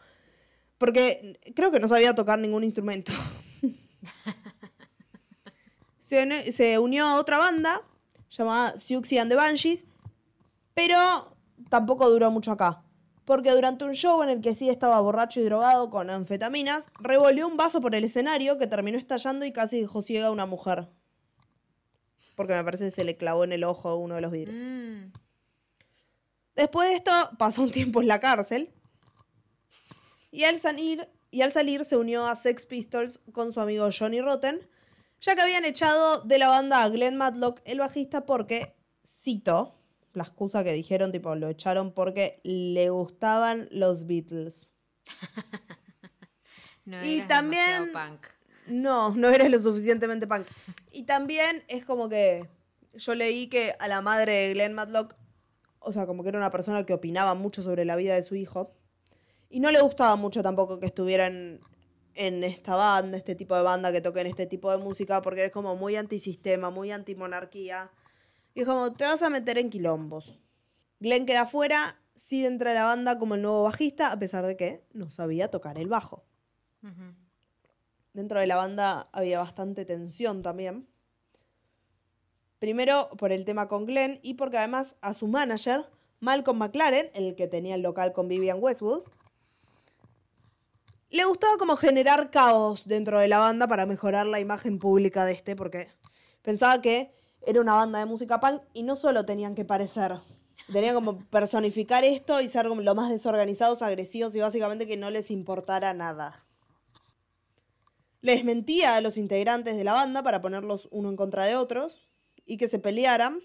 Porque 0.77 1.39
creo 1.55 1.71
que 1.71 1.79
no 1.79 1.87
sabía 1.87 2.13
tocar 2.13 2.37
ningún 2.37 2.63
instrumento. 2.63 3.11
se, 5.97 6.21
uni- 6.23 6.51
se 6.51 6.77
unió 6.77 7.03
a 7.05 7.19
otra 7.19 7.39
banda 7.39 7.81
llamada 8.29 8.77
Siouxsie 8.77 9.19
and 9.19 9.31
the 9.31 9.35
Banshees, 9.35 9.85
pero 10.75 10.95
tampoco 11.69 12.09
duró 12.09 12.29
mucho 12.31 12.51
acá. 12.51 12.83
Porque 13.31 13.51
durante 13.51 13.85
un 13.85 13.93
show 13.93 14.21
en 14.23 14.27
el 14.27 14.41
que 14.41 14.55
sí 14.55 14.69
estaba 14.69 14.99
borracho 14.99 15.39
y 15.39 15.43
drogado 15.43 15.89
con 15.89 16.09
anfetaminas, 16.09 16.89
revolvió 16.99 17.47
un 17.47 17.55
vaso 17.55 17.79
por 17.79 17.95
el 17.95 18.03
escenario 18.03 18.57
que 18.57 18.67
terminó 18.67 18.97
estallando 18.97 19.45
y 19.45 19.53
casi 19.53 19.79
dejó 19.79 20.01
ciega 20.01 20.27
a 20.27 20.31
una 20.31 20.45
mujer. 20.45 20.89
Porque 22.35 22.53
me 22.53 22.61
parece 22.65 22.83
que 22.83 22.91
se 22.91 23.05
le 23.05 23.15
clavó 23.15 23.45
en 23.45 23.53
el 23.53 23.63
ojo 23.63 23.95
uno 23.95 24.15
de 24.15 24.21
los 24.21 24.33
vidrios. 24.33 24.59
Mm. 24.59 25.13
Después 26.57 26.89
de 26.89 26.95
esto, 26.95 27.11
pasó 27.39 27.63
un 27.63 27.71
tiempo 27.71 28.01
en 28.01 28.09
la 28.09 28.19
cárcel. 28.19 28.73
Y 30.29 30.43
al 30.43 30.59
salir, 30.59 31.07
y 31.29 31.41
al 31.41 31.53
salir 31.53 31.85
se 31.85 31.95
unió 31.95 32.27
a 32.27 32.35
Sex 32.35 32.65
Pistols 32.65 33.19
con 33.31 33.53
su 33.53 33.61
amigo 33.61 33.87
Johnny 33.97 34.19
Rotten, 34.19 34.59
ya 35.21 35.35
que 35.35 35.41
habían 35.41 35.63
echado 35.63 36.19
de 36.23 36.37
la 36.37 36.49
banda 36.49 36.83
a 36.83 36.89
Glenn 36.89 37.15
Matlock, 37.15 37.61
el 37.63 37.79
bajista, 37.79 38.25
porque, 38.25 38.75
cito, 39.07 39.80
la 40.13 40.23
excusa 40.23 40.63
que 40.63 40.73
dijeron, 40.73 41.11
tipo, 41.11 41.33
lo 41.35 41.47
echaron 41.49 41.91
porque 41.93 42.39
le 42.43 42.89
gustaban 42.89 43.67
los 43.71 44.05
Beatles. 44.07 44.73
No 46.85 47.05
Y 47.05 47.21
también- 47.27 47.91
punk. 47.93 48.25
No, 48.67 49.13
no 49.15 49.29
eres 49.29 49.49
lo 49.49 49.59
suficientemente 49.59 50.27
punk. 50.27 50.47
Y 50.91 51.03
también 51.03 51.63
es 51.67 51.85
como 51.85 52.09
que 52.09 52.47
yo 52.93 53.15
leí 53.15 53.47
que 53.47 53.73
a 53.79 53.87
la 53.87 54.01
madre 54.01 54.31
de 54.31 54.53
Glenn 54.53 54.73
Matlock, 54.73 55.15
o 55.79 55.91
sea, 55.91 56.05
como 56.05 56.23
que 56.23 56.29
era 56.29 56.37
una 56.37 56.49
persona 56.51 56.85
que 56.85 56.93
opinaba 56.93 57.33
mucho 57.35 57.61
sobre 57.61 57.85
la 57.85 57.95
vida 57.95 58.15
de 58.15 58.23
su 58.23 58.35
hijo. 58.35 58.71
Y 59.49 59.59
no 59.59 59.71
le 59.71 59.81
gustaba 59.81 60.15
mucho 60.15 60.41
tampoco 60.41 60.79
que 60.79 60.85
estuvieran 60.87 61.59
en 62.15 62.43
esta 62.43 62.75
banda, 62.75 63.17
este 63.17 63.35
tipo 63.35 63.55
de 63.55 63.61
banda, 63.63 63.91
que 63.91 64.01
toquen 64.01 64.27
este 64.27 64.45
tipo 64.47 64.71
de 64.71 64.77
música, 64.77 65.21
porque 65.21 65.45
es 65.45 65.51
como 65.51 65.75
muy 65.75 65.95
antisistema, 65.95 66.69
muy 66.69 66.91
antimonarquía. 66.91 67.91
Y 68.53 68.61
es 68.61 68.67
como, 68.67 68.91
te 68.93 69.03
vas 69.03 69.23
a 69.23 69.29
meter 69.29 69.57
en 69.57 69.69
quilombos. 69.69 70.39
Glenn 70.99 71.25
queda 71.25 71.45
fuera, 71.47 71.99
sí 72.15 72.45
entra 72.45 72.71
de 72.71 72.75
la 72.75 72.85
banda 72.85 73.17
como 73.17 73.35
el 73.35 73.41
nuevo 73.41 73.63
bajista, 73.63 74.11
a 74.11 74.19
pesar 74.19 74.45
de 74.45 74.57
que 74.57 74.85
no 74.93 75.09
sabía 75.09 75.49
tocar 75.49 75.77
el 75.77 75.87
bajo. 75.87 76.23
Dentro 78.13 78.39
de 78.39 78.47
la 78.47 78.55
banda 78.55 79.09
había 79.13 79.39
bastante 79.39 79.85
tensión 79.85 80.41
también. 80.41 80.87
Primero 82.59 83.09
por 83.17 83.31
el 83.31 83.45
tema 83.45 83.67
con 83.67 83.85
Glenn 83.85 84.19
y 84.21 84.35
porque 84.35 84.57
además 84.57 84.95
a 85.01 85.13
su 85.13 85.27
manager, 85.27 85.89
Malcolm 86.19 86.59
McLaren, 86.59 87.09
el 87.13 87.35
que 87.35 87.47
tenía 87.47 87.75
el 87.75 87.81
local 87.81 88.13
con 88.13 88.27
Vivian 88.27 88.59
Westwood, 88.61 89.03
le 91.09 91.25
gustaba 91.25 91.57
como 91.57 91.75
generar 91.75 92.29
caos 92.31 92.83
dentro 92.85 93.19
de 93.19 93.27
la 93.27 93.39
banda 93.39 93.67
para 93.67 93.85
mejorar 93.85 94.27
la 94.27 94.39
imagen 94.39 94.77
pública 94.77 95.25
de 95.25 95.33
este, 95.33 95.55
porque 95.55 95.89
pensaba 96.41 96.81
que 96.81 97.13
era 97.45 97.61
una 97.61 97.73
banda 97.73 97.99
de 97.99 98.05
música 98.05 98.39
punk 98.39 98.61
y 98.73 98.83
no 98.83 98.95
solo 98.95 99.25
tenían 99.25 99.55
que 99.55 99.65
parecer, 99.65 100.19
tenían 100.71 100.95
como 100.95 101.19
personificar 101.25 102.03
esto 102.03 102.39
y 102.41 102.47
ser 102.47 102.65
lo 102.65 102.95
más 102.95 103.09
desorganizados, 103.09 103.81
agresivos 103.81 104.35
y 104.35 104.39
básicamente 104.39 104.87
que 104.87 104.97
no 104.97 105.09
les 105.09 105.31
importara 105.31 105.93
nada. 105.93 106.45
Les 108.21 108.43
mentía 108.43 108.95
a 108.95 109.01
los 109.01 109.17
integrantes 109.17 109.75
de 109.75 109.83
la 109.83 109.93
banda 109.93 110.21
para 110.23 110.41
ponerlos 110.41 110.87
uno 110.91 111.09
en 111.09 111.15
contra 111.15 111.45
de 111.45 111.55
otros 111.55 112.01
y 112.45 112.57
que 112.57 112.67
se 112.67 112.77
pelearan. 112.77 113.39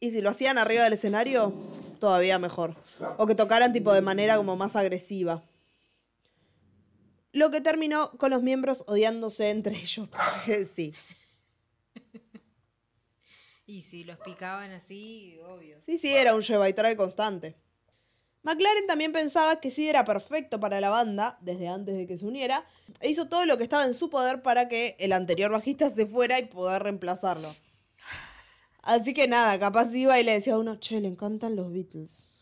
Y 0.00 0.10
si 0.10 0.20
lo 0.20 0.30
hacían 0.30 0.58
arriba 0.58 0.84
del 0.84 0.92
escenario, 0.92 1.54
todavía 1.98 2.38
mejor. 2.38 2.76
O 3.16 3.26
que 3.26 3.34
tocaran 3.34 3.72
tipo 3.72 3.92
de 3.94 4.02
manera 4.02 4.36
como 4.36 4.56
más 4.56 4.76
agresiva. 4.76 5.42
Lo 7.32 7.50
que 7.50 7.62
terminó 7.62 8.10
con 8.18 8.30
los 8.30 8.42
miembros 8.42 8.84
odiándose 8.86 9.50
entre 9.50 9.76
ellos. 9.76 10.08
sí. 10.72 10.92
Y 13.66 13.82
si 13.82 14.04
los 14.04 14.18
picaban 14.18 14.72
así, 14.72 15.38
obvio. 15.46 15.80
Sí, 15.82 15.98
sí, 15.98 16.14
era 16.14 16.34
un 16.34 16.42
lleva 16.42 16.68
y 16.68 16.74
trae 16.74 16.96
constante. 16.96 17.56
McLaren 18.42 18.86
también 18.86 19.12
pensaba 19.12 19.58
que 19.58 19.70
sí 19.70 19.88
era 19.88 20.04
perfecto 20.04 20.60
para 20.60 20.78
la 20.80 20.90
banda, 20.90 21.38
desde 21.40 21.68
antes 21.68 21.96
de 21.96 22.06
que 22.06 22.18
se 22.18 22.26
uniera, 22.26 22.66
e 23.00 23.08
hizo 23.08 23.26
todo 23.26 23.46
lo 23.46 23.56
que 23.56 23.62
estaba 23.62 23.86
en 23.86 23.94
su 23.94 24.10
poder 24.10 24.42
para 24.42 24.68
que 24.68 24.96
el 24.98 25.12
anterior 25.12 25.50
bajista 25.50 25.88
se 25.88 26.04
fuera 26.04 26.38
y 26.38 26.46
poder 26.46 26.82
reemplazarlo. 26.82 27.54
Así 28.82 29.14
que 29.14 29.28
nada, 29.28 29.58
capaz 29.58 29.94
iba 29.94 30.20
y 30.20 30.24
le 30.24 30.32
decía 30.32 30.54
a 30.54 30.58
uno, 30.58 30.76
che, 30.76 31.00
le 31.00 31.08
encantan 31.08 31.56
los 31.56 31.72
Beatles. 31.72 32.38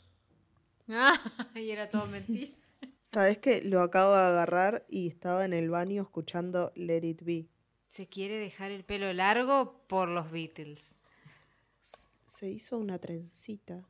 Ah, 0.89 1.21
y 1.55 1.71
era 1.71 1.89
todo 1.89 2.07
mentira. 2.07 2.51
¿Sabes 3.05 3.39
que 3.39 3.63
Lo 3.63 3.81
acabo 3.81 4.15
de 4.15 4.23
agarrar 4.23 4.85
y 4.89 5.07
estaba 5.07 5.45
en 5.45 5.53
el 5.53 5.71
baño 5.71 6.03
escuchando 6.03 6.73
Let 6.75 7.05
It 7.05 7.23
Be. 7.23 7.47
Se 7.91 8.09
quiere 8.09 8.39
dejar 8.39 8.73
el 8.73 8.85
pelo 8.85 9.13
largo 9.13 9.85
por 9.87 10.09
los 10.09 10.33
Beatles. 10.33 10.92
Se 12.33 12.49
hizo 12.49 12.79
una 12.79 12.99
trencita. 12.99 13.87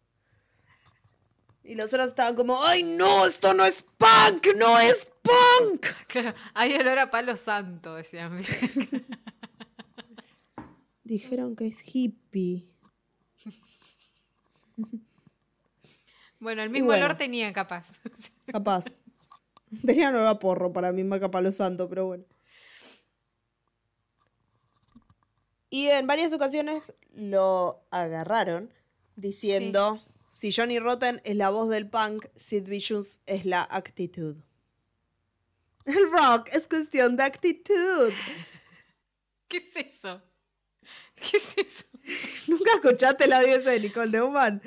Y 1.63 1.77
los 1.77 1.87
otros 1.87 2.09
estaban 2.09 2.35
como, 2.35 2.61
¡ay 2.65 2.83
no! 2.83 3.25
¡Esto 3.25 3.55
no 3.55 3.65
es 3.65 3.87
punk! 3.97 4.49
¡No 4.57 4.81
es 4.81 5.13
punk! 5.23 5.87
Claro, 6.09 6.35
hay 6.53 6.75
olor 6.75 6.99
a 6.99 7.09
palo 7.09 7.37
santo, 7.37 7.95
decían. 7.95 8.43
Dijeron 11.05 11.55
que 11.55 11.69
es 11.69 11.81
hippie. 11.87 12.69
Bueno, 16.41 16.65
el 16.65 16.71
mismo 16.71 16.89
bueno. 16.89 17.05
olor 17.05 17.17
tenían 17.17 17.53
capaz. 17.53 17.93
Capaz. 18.47 18.87
Tenían 19.87 20.17
olor 20.17 20.27
a 20.27 20.41
porro 20.41 20.73
para 20.73 20.91
mí, 20.91 21.05
Maca 21.05 21.31
Palo 21.31 21.53
Santo, 21.53 21.89
pero 21.89 22.07
bueno. 22.07 22.25
Y 25.73 25.89
en 25.89 26.07
varias 26.07 26.35
ocasiones 26.35 26.95
lo 27.15 27.83
agarraron 27.91 28.75
diciendo, 29.17 30.05
si 30.31 30.53
Johnny 30.53 30.79
Rotten 30.79 31.23
es 31.25 31.35
la 31.35 31.49
voz 31.49 31.71
del 31.71 31.89
punk, 31.89 32.27
Sid 32.37 32.69
Vicious 32.69 33.23
es 33.25 33.47
la 33.47 33.67
actitud. 33.71 34.37
El 35.87 36.13
rock 36.13 36.51
es 36.53 36.69
cuestión 36.69 37.17
de 37.17 37.23
actitud. 37.23 38.13
¿Qué 39.49 39.71
es 39.75 39.87
eso? 39.95 40.21
¿Qué 41.15 41.39
es 41.39 41.45
eso? 41.57 41.85
¿Nunca 42.49 42.73
escuchaste 42.75 43.27
la 43.27 43.41
diosa 43.41 43.71
de 43.71 43.81
Nicole 43.81 44.11
Neumann? 44.11 44.61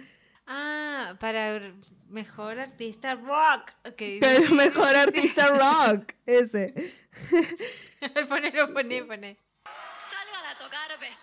Ah, 0.48 1.16
para 1.20 1.72
mejor 2.08 2.58
artista 2.58 3.14
rock. 3.14 3.96
Que 3.96 4.18
el 4.38 4.50
mejor 4.56 4.96
artista 4.96 5.50
rock. 5.50 6.14
Ese. 6.26 6.74
ponelo, 8.28 8.74
poné, 8.74 9.04
poné. 9.04 9.45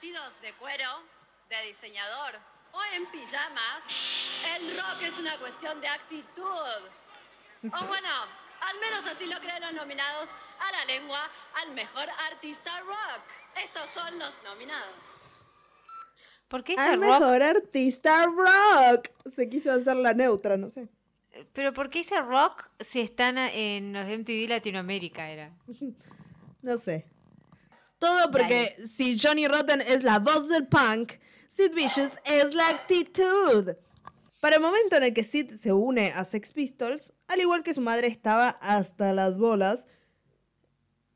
Vestidos 0.02 0.40
de 0.40 0.52
cuero, 0.54 0.88
de 1.48 1.68
diseñador 1.68 2.34
o 2.72 2.78
en 2.96 3.06
pijamas. 3.12 3.84
El 4.56 4.76
rock 4.76 5.00
es 5.02 5.20
una 5.20 5.38
cuestión 5.38 5.80
de 5.80 5.86
actitud. 5.86 6.42
O 6.42 7.86
bueno, 7.86 8.08
al 8.62 8.80
menos 8.80 9.06
así 9.06 9.26
lo 9.28 9.38
creen 9.38 9.62
los 9.62 9.74
nominados 9.74 10.30
a 10.58 10.72
la 10.72 10.84
lengua 10.92 11.20
al 11.62 11.72
mejor 11.74 12.08
artista 12.32 12.80
rock. 12.80 13.22
Estos 13.62 13.90
son 13.90 14.18
los 14.18 14.34
nominados. 14.42 14.96
¿Por 16.48 16.64
qué 16.64 16.72
ese 16.72 16.82
Al 16.82 17.00
rock? 17.00 17.20
mejor 17.20 17.42
artista 17.44 18.26
rock. 18.26 19.08
Se 19.32 19.48
quiso 19.48 19.70
hacer 19.70 19.94
la 19.94 20.14
neutra, 20.14 20.56
no 20.56 20.68
sé. 20.68 20.88
Pero 21.52 21.72
¿por 21.72 21.90
qué 21.90 22.00
ese 22.00 22.20
rock 22.20 22.68
si 22.80 23.02
están 23.02 23.38
en 23.38 23.92
los 23.92 24.04
MTV 24.06 24.48
Latinoamérica 24.48 25.30
era? 25.30 25.52
No 26.60 26.76
sé. 26.78 27.11
Todo 28.02 28.32
porque 28.32 28.74
si 28.84 29.16
Johnny 29.16 29.46
Rotten 29.46 29.80
es 29.82 30.02
la 30.02 30.18
voz 30.18 30.48
del 30.48 30.66
punk, 30.66 31.12
Sid 31.46 31.72
Vicious 31.72 32.14
es 32.24 32.52
la 32.52 32.68
actitud. 32.70 33.76
Para 34.40 34.56
el 34.56 34.60
momento 34.60 34.96
en 34.96 35.04
el 35.04 35.14
que 35.14 35.22
Sid 35.22 35.52
se 35.52 35.72
une 35.72 36.10
a 36.10 36.24
Sex 36.24 36.52
Pistols, 36.52 37.12
al 37.28 37.40
igual 37.40 37.62
que 37.62 37.72
su 37.72 37.80
madre 37.80 38.08
estaba 38.08 38.48
hasta 38.60 39.12
las 39.12 39.38
bolas, 39.38 39.86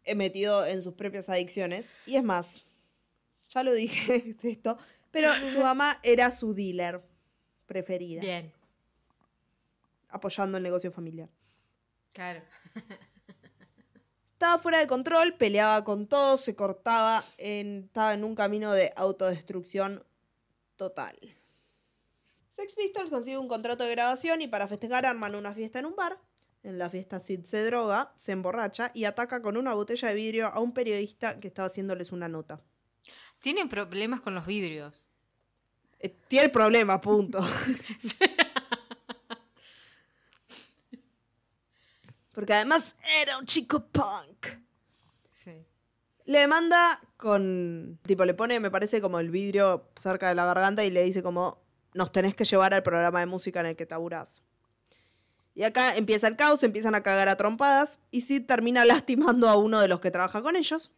eh, 0.05 0.15
metido 0.15 0.65
en 0.65 0.81
sus 0.81 0.95
propias 0.95 1.29
adicciones. 1.29 1.91
Y 2.07 2.15
es 2.15 2.23
más, 2.23 2.67
ya 3.49 3.65
lo 3.65 3.73
dije 3.73 4.37
esto, 4.45 4.79
pero 5.11 5.33
su 5.51 5.59
mamá 5.59 5.99
era 6.05 6.31
su 6.31 6.55
dealer 6.55 7.03
preferida, 7.67 8.21
Bien, 8.21 8.53
apoyando 10.09 10.57
el 10.59 10.63
negocio 10.63 10.93
familiar. 10.93 11.29
claro. 12.13 12.45
Estaba 14.37 14.59
fuera 14.59 14.81
de 14.81 14.87
control, 14.87 15.33
peleaba 15.33 15.83
con 15.83 16.07
todos, 16.07 16.43
se 16.43 16.55
cortaba, 16.55 17.25
en- 17.39 17.85
estaba 17.87 18.13
en 18.13 18.23
un 18.23 18.35
camino 18.35 18.71
de 18.71 18.93
autodestrucción 18.95 20.05
total. 20.77 21.17
Sex 22.55 22.75
Pistols 22.75 23.09
consigue 23.09 23.39
un 23.39 23.49
contrato 23.49 23.85
de 23.85 23.93
grabación 23.93 24.43
y 24.43 24.47
para 24.47 24.69
festejar 24.69 25.07
arman 25.07 25.35
una 25.37 25.55
fiesta 25.55 25.79
en 25.79 25.87
un 25.87 25.97
bar. 25.97 26.19
En 26.65 26.79
la 26.79 26.91
fiesta 26.91 27.19
Sid 27.19 27.47
se 27.47 27.65
droga, 27.65 28.13
se 28.19 28.33
emborracha 28.33 28.91
y 28.93 29.05
ataca 29.07 29.41
con 29.41 29.57
una 29.57 29.73
botella 29.73 30.09
de 30.09 30.15
vidrio 30.15 30.49
a 30.49 30.61
un 30.61 30.75
periodista 30.75 31.41
que 31.41 31.49
estaba 31.49 31.69
haciéndoles 31.69 32.13
una 32.13 32.29
nota. 32.29 32.61
Tienen 33.41 33.71
problemas 33.71 34.21
con 34.21 34.35
los 34.35 34.45
vidrios. 34.45 35.07
Eh, 35.99 36.15
tiene 36.29 36.51
problema, 36.51 37.01
punto. 37.01 37.39
Porque 42.37 42.53
además 42.53 42.97
era 43.23 43.39
un 43.39 43.47
chico 43.47 43.87
punk. 43.87 44.47
Sí. 45.43 45.53
Le 46.27 46.47
manda 46.47 47.01
con. 47.17 47.99
Tipo, 48.03 48.27
le 48.27 48.35
pone, 48.35 48.61
me 48.61 48.71
parece, 48.71 49.01
como 49.01 49.19
el 49.21 49.31
vidrio 49.31 49.89
cerca 49.99 50.29
de 50.29 50.35
la 50.35 50.45
garganta 50.45 50.85
y 50.85 50.91
le 50.91 51.03
dice, 51.03 51.23
como, 51.23 51.65
nos 51.95 52.13
tenés 52.13 52.35
que 52.35 52.45
llevar 52.45 52.75
al 52.75 52.83
programa 52.83 53.21
de 53.21 53.27
música 53.27 53.61
en 53.61 53.67
el 53.67 53.77
que 53.77 53.87
taburás. 53.87 54.43
Y 55.55 55.63
acá 55.63 55.97
empieza 55.97 56.29
el 56.29 56.37
caos, 56.37 56.63
empiezan 56.63 56.95
a 56.95 57.03
cagar 57.03 57.31
a 57.31 57.37
trompadas 57.37 58.01
y 58.11 58.21
Sid 58.21 58.45
termina 58.45 58.85
lastimando 58.85 59.49
a 59.49 59.57
uno 59.57 59.81
de 59.81 59.89
los 59.89 60.01
que 60.01 60.11
trabaja 60.11 60.43
con 60.43 60.57
ellos. 60.57 60.93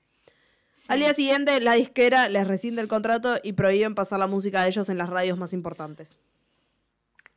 Al 0.88 0.98
día 0.98 1.14
siguiente, 1.14 1.60
la 1.60 1.74
disquera 1.74 2.28
les 2.28 2.48
rescinde 2.48 2.82
el 2.82 2.88
contrato 2.88 3.36
y 3.44 3.52
prohíben 3.52 3.94
pasar 3.94 4.18
la 4.18 4.26
música 4.26 4.64
de 4.64 4.70
ellos 4.70 4.88
en 4.88 4.98
las 4.98 5.08
radios 5.08 5.38
más 5.38 5.52
importantes. 5.52 6.18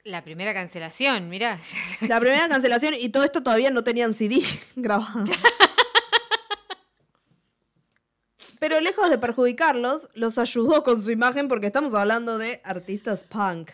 La 0.04 0.24
primera 0.24 0.54
cancelación, 0.54 1.30
mirá. 1.30 1.60
La 2.02 2.20
primera 2.20 2.48
cancelación 2.50 2.94
y 3.00 3.10
todo 3.10 3.24
esto 3.24 3.44
todavía 3.44 3.70
no 3.70 3.84
tenían 3.84 4.14
CD 4.14 4.42
grabado. 4.76 5.26
Pero 8.60 8.80
lejos 8.80 9.10
de 9.10 9.18
perjudicarlos, 9.18 10.10
los 10.14 10.38
ayudó 10.38 10.84
con 10.84 11.02
su 11.02 11.10
imagen 11.10 11.48
porque 11.48 11.68
estamos 11.68 11.96
hablando 11.96 12.38
de 12.38 12.62
artistas 12.64 13.26
punk, 13.26 13.72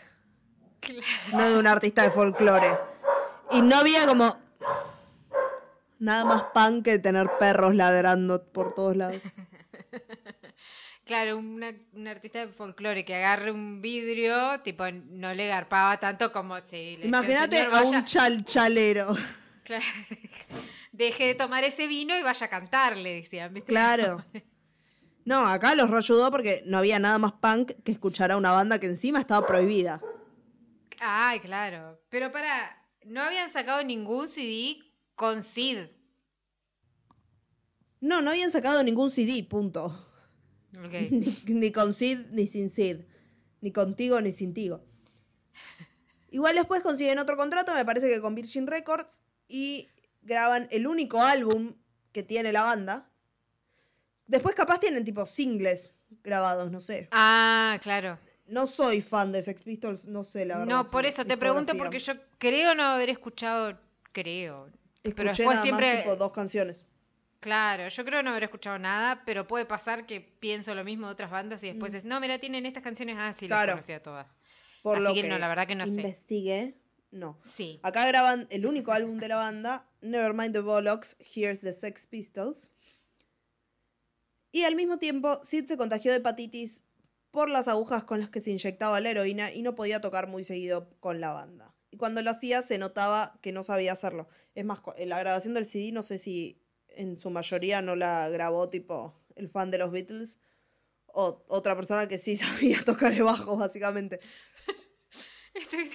no 1.34 1.50
de 1.50 1.58
un 1.58 1.68
artista 1.68 2.04
de 2.04 2.12
folclore. 2.12 2.70
Y 3.52 3.62
no 3.62 3.76
había 3.76 4.06
como 4.06 4.34
nada 6.00 6.24
más 6.24 6.44
punk 6.54 6.86
que 6.86 7.00
tener 7.00 7.30
perros 7.38 7.76
ladrando 7.76 8.44
por 8.46 8.74
todos 8.76 8.96
lados. 8.96 9.22
Claro, 11.08 11.38
una- 11.38 11.74
un 11.94 12.08
artista 12.08 12.46
de 12.46 12.52
folclore 12.54 13.06
que 13.06 13.16
agarre 13.16 13.52
un 13.52 13.82
vidrio, 13.82 14.60
tipo, 14.62 14.84
no 14.92 15.34
le 15.34 15.48
garpaba 15.48 16.00
tanto 16.00 16.32
como 16.32 16.60
si 16.62 16.98
le 16.98 17.08
Imagínate 17.08 17.56
"Señor, 17.62 17.74
a 17.74 17.84
vaya- 17.84 17.98
un 18.00 18.06
chalchalero. 18.06 19.08
Claro. 19.64 19.84
Deje 20.94 21.26
de 21.26 21.36
tomar 21.36 21.64
ese 21.66 21.88
vino 21.88 22.18
y 22.18 22.22
vaya 22.22 22.46
a 22.46 22.50
cantar, 22.50 22.96
le 22.98 23.16
decían. 23.16 23.54
¿viste? 23.54 23.68
Claro. 23.72 24.24
No, 25.26 25.46
acá 25.46 25.76
los 25.76 25.90
reayudó 25.90 26.32
porque 26.32 26.62
no 26.68 26.78
había 26.78 27.00
nada 27.00 27.18
más 27.18 27.34
punk 27.34 27.72
que 27.84 27.92
escuchar 27.92 28.32
a 28.32 28.38
una 28.38 28.54
banda 28.54 28.80
que 28.80 28.86
encima 28.88 29.20
estaba 29.20 29.46
prohibida. 29.46 30.00
Ay, 31.02 31.42
claro. 31.42 32.00
Pero 32.10 32.32
para, 32.32 32.82
no 33.04 33.22
habían 33.24 33.52
sacado 33.52 33.84
ningún 33.84 34.30
CD 34.30 34.78
con 35.16 35.44
Sid. 35.44 35.80
No, 38.00 38.22
no 38.22 38.30
habían 38.32 38.52
sacado 38.52 38.84
ningún 38.84 39.12
CD, 39.12 39.44
punto. 39.44 40.07
Ni, 40.72 41.44
ni 41.48 41.72
con 41.72 41.94
Sid 41.94 42.28
ni 42.32 42.48
sin 42.48 42.70
Sid. 42.70 42.98
Ni 43.62 43.72
contigo 43.72 44.22
ni 44.22 44.32
sin 44.32 44.54
Tigo. 44.54 44.84
Igual 46.30 46.56
después 46.56 46.82
consiguen 46.82 47.20
otro 47.20 47.38
contrato, 47.38 47.74
me 47.74 47.86
parece 47.86 48.10
que 48.10 48.20
con 48.20 48.36
Virgin 48.36 48.68
Records, 48.68 49.24
y 49.48 49.88
graban 50.22 50.68
el 50.72 50.88
único 50.88 51.22
álbum 51.22 51.74
que 52.12 52.24
tiene 52.24 52.52
la 52.52 52.64
banda. 52.64 53.10
Después 54.28 54.56
capaz 54.56 54.80
tienen 54.80 55.06
tipo 55.06 55.26
singles 55.26 55.96
grabados, 56.24 56.70
no 56.70 56.82
sé. 56.82 57.08
Ah, 57.12 57.80
claro. 57.82 58.20
No 58.48 58.66
soy 58.68 59.02
fan 59.02 59.32
de 59.32 59.42
Sex 59.42 59.64
Pistols, 59.64 60.06
no 60.06 60.24
sé 60.24 60.46
la 60.46 60.60
verdad. 60.60 60.74
No, 60.74 60.90
por 60.90 61.06
eso 61.06 61.26
te 61.26 61.38
pregunto 61.38 61.74
porque 61.78 62.00
yo 62.00 62.14
creo 62.38 62.76
no 62.76 62.84
haber 62.84 63.10
escuchado, 63.10 63.78
creo. 64.12 64.70
pero 65.04 65.32
Escuché 65.32 65.44
después 65.44 65.48
nada 65.48 65.62
siempre, 65.64 65.94
más 65.94 66.04
tipo 66.04 66.16
dos 66.16 66.32
canciones. 66.34 66.84
Claro, 67.40 67.88
yo 67.90 68.06
creo 68.06 68.24
no 68.24 68.32
haber 68.32 68.44
escuchado 68.46 68.78
nada, 68.80 69.24
pero 69.26 69.48
puede 69.48 69.66
pasar 69.66 70.06
que 70.06 70.22
pienso 70.22 70.74
lo 70.76 70.84
mismo 70.84 71.08
de 71.08 71.14
otras 71.14 71.32
bandas 71.32 71.64
y 71.64 71.68
después 71.68 71.94
es, 71.94 72.04
no, 72.06 72.20
mira, 72.20 72.40
tienen 72.40 72.66
estas 72.66 72.84
canciones, 72.84 73.16
ah, 73.20 73.34
sí, 73.34 73.48
las 73.48 73.58
Mm. 73.58 73.62
Claro. 73.64 73.72
conocía 73.74 74.02
todas. 74.04 74.38
Por 74.82 74.98
Así 74.98 75.04
lo 75.04 75.14
que 75.14 75.22
que, 75.24 75.30
no, 75.30 75.38
la 75.38 75.48
verdad 75.48 75.68
que 75.68 75.76
no 75.76 75.86
sé. 75.86 75.92
investigué, 75.92 76.78
no. 77.12 77.40
Sí. 77.56 77.80
Acá 77.84 78.06
graban 78.08 78.48
el 78.52 78.66
único 78.66 78.92
álbum 78.92 79.18
de 79.18 79.28
la 79.28 79.36
banda, 79.38 79.90
Nevermind 80.02 80.54
the 80.54 80.60
Bollocks, 80.62 81.18
Here's 81.20 81.62
the 81.62 81.74
Sex 81.74 82.08
Pistols. 82.08 82.72
Y 84.52 84.64
al 84.64 84.76
mismo 84.76 84.98
tiempo, 84.98 85.34
Sid 85.44 85.66
se 85.68 85.78
contagió 85.78 86.12
de 86.12 86.18
hepatitis 86.18 86.84
por 87.32 87.50
las 87.50 87.68
agujas 87.68 88.04
con 88.06 88.20
las 88.20 88.30
que 88.30 88.42
se 88.42 88.52
inyectaba 88.52 89.00
la 89.02 89.10
heroína 89.12 89.52
y 89.54 89.62
no 89.62 89.76
podía 89.76 90.00
tocar 90.02 90.28
muy 90.30 90.44
seguido 90.44 90.90
con 91.00 91.20
la 91.20 91.32
banda. 91.32 91.76
Y 91.92 91.98
cuando 91.98 92.22
lo 92.22 92.32
hacía 92.32 92.62
se 92.62 92.78
notaba 92.78 93.38
que 93.42 93.52
no 93.52 93.64
sabía 93.64 93.92
hacerlo. 93.94 94.28
Es 94.56 94.66
más, 94.66 94.80
en 94.98 95.10
la 95.10 95.20
grabación 95.20 95.54
del 95.54 95.66
CD 95.68 95.92
no 95.92 96.04
sé 96.04 96.18
si 96.20 96.60
en 96.90 97.18
su 97.18 97.30
mayoría 97.30 97.82
no 97.82 97.96
la 97.96 98.30
grabó 98.30 98.70
tipo 98.70 99.20
el 99.36 99.50
fan 99.50 99.70
de 99.72 99.78
los 99.78 99.92
Beatles 99.92 100.40
o 101.08 101.44
otra 101.48 101.76
persona 101.76 102.08
que 102.08 102.18
sí 102.18 102.36
sabía 102.38 102.84
tocar 102.84 103.14
el 103.14 103.24
bajo, 103.24 103.58
básicamente. 103.58 104.20
Estoy... 105.54 105.92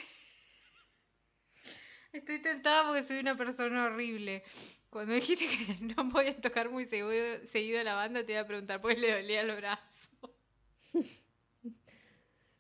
Estoy 2.13 2.43
tentada 2.43 2.87
porque 2.89 3.05
soy 3.05 3.19
una 3.21 3.37
persona 3.39 3.87
horrible. 3.87 4.43
Cuando 4.91 5.15
dijiste 5.15 5.47
que 5.49 5.85
no 5.97 6.09
podía 6.11 6.39
tocar 6.39 6.69
muy 6.69 6.85
seguido, 6.85 7.45
seguido 7.51 7.83
la 7.83 7.95
banda, 7.95 8.25
te 8.27 8.33
iba 8.33 8.43
a 8.43 8.47
preguntar 8.47 8.81
por 8.83 8.95
qué 8.95 9.01
le 9.01 9.13
dolía 9.13 9.43
los 9.45 9.57
brazos. 9.57 10.11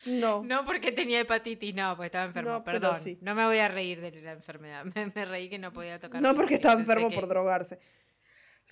No. 0.06 0.42
No 0.42 0.64
porque 0.64 0.90
tenía 0.90 1.20
hepatitis, 1.20 1.74
no, 1.74 1.94
porque 1.94 2.06
estaba 2.06 2.24
enfermo. 2.24 2.50
No, 2.50 2.64
Perdón, 2.64 2.96
sí. 2.96 3.18
no 3.20 3.34
me 3.34 3.44
voy 3.44 3.58
a 3.58 3.68
reír 3.68 4.00
de 4.00 4.10
la 4.22 4.32
enfermedad. 4.32 4.84
Me, 4.84 5.12
me 5.14 5.24
reí 5.26 5.48
que 5.48 5.58
no 5.58 5.72
podía 5.72 6.00
tocar. 6.00 6.20
No 6.22 6.34
porque 6.34 6.54
estaba 6.54 6.80
enfermo 6.80 7.08
que- 7.10 7.14
por 7.14 7.28
drogarse. 7.28 7.78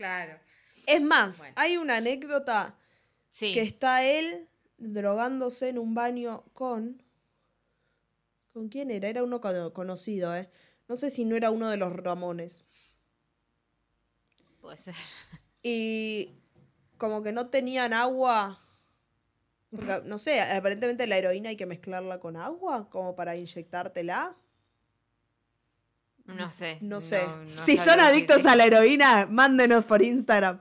Claro. 0.01 0.41
Es 0.87 1.03
más, 1.03 1.41
Bueno. 1.41 1.55
hay 1.59 1.77
una 1.77 1.99
anécdota 1.99 2.75
Sí. 3.33 3.53
que 3.53 3.61
está 3.61 4.03
él 4.03 4.49
drogándose 4.79 5.69
en 5.69 5.79
un 5.79 5.95
baño 5.95 6.43
con... 6.55 7.03
¿Con 8.55 8.71
quién 8.71 8.91
era? 8.91 9.09
Era 9.11 9.23
uno 9.23 9.43
cono- 9.43 9.75
conocido, 9.75 10.35
¿eh? 10.35 10.49
No 10.89 10.97
sé 10.97 11.11
si 11.11 11.27
no 11.27 11.37
era 11.37 11.51
uno 11.51 11.69
de 11.69 11.77
los 11.77 11.95
Ramones. 11.95 12.65
Puede 14.63 14.79
ser. 14.79 14.95
Y 15.63 16.33
como 16.97 17.23
que 17.23 17.33
no 17.33 17.51
tenían 17.51 17.93
agua. 17.93 18.59
Porque, 19.71 20.01
no 20.07 20.19
sé, 20.19 20.41
aparentemente 20.41 21.07
la 21.07 21.19
heroína 21.19 21.51
hay 21.51 21.57
que 21.59 21.67
mezclarla 21.67 22.21
con 22.21 22.39
agua, 22.39 22.89
como 22.89 23.15
para 23.15 23.37
inyectártela. 23.37 24.35
No 26.37 26.51
sé. 26.51 26.79
No 26.81 27.01
sé. 27.01 27.25
no 27.57 27.65
si 27.67 27.77
son 27.77 28.01
adictos 28.01 28.47
a 28.47 28.57
la 28.57 28.67
heroína, 28.67 29.27
mándenos 29.31 29.85
por 29.85 30.03
Instagram. 30.03 30.59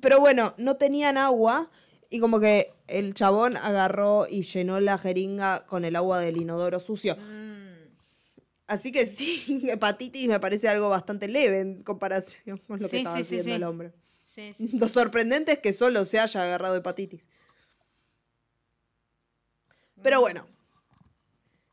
Pero 0.00 0.20
bueno, 0.20 0.52
no 0.58 0.76
tenían 0.76 1.16
agua 1.16 1.70
y 2.10 2.18
como 2.20 2.40
que 2.40 2.72
el 2.88 3.14
chabón 3.14 3.56
agarró 3.56 4.26
y 4.28 4.42
llenó 4.42 4.80
la 4.80 4.98
jeringa 4.98 5.64
con 5.66 5.84
el 5.84 5.96
agua 5.96 6.18
del 6.20 6.36
inodoro 6.36 6.80
sucio. 6.80 7.16
Mm, 7.16 7.62
Así 8.66 8.90
que 8.90 9.06
sí, 9.06 9.62
hepatitis 9.68 10.26
me 10.28 10.40
parece 10.40 10.68
algo 10.68 10.88
bastante 10.88 11.28
leve 11.28 11.60
en 11.60 11.82
comparación 11.82 12.58
con 12.66 12.80
lo 12.80 12.88
que 12.88 12.96
Sí, 12.96 13.02
estaba 13.02 13.16
sí, 13.18 13.22
haciendo 13.22 13.44
sí. 13.46 13.52
el 13.52 13.62
hombre. 13.64 13.92
Lo 14.58 14.88
sorprendente 14.88 15.52
es 15.52 15.58
que 15.58 15.74
solo 15.74 16.04
se 16.06 16.18
haya 16.18 16.42
agarrado 16.42 16.74
hepatitis. 16.76 17.20
Pero 20.02 20.20
bueno. 20.20 20.46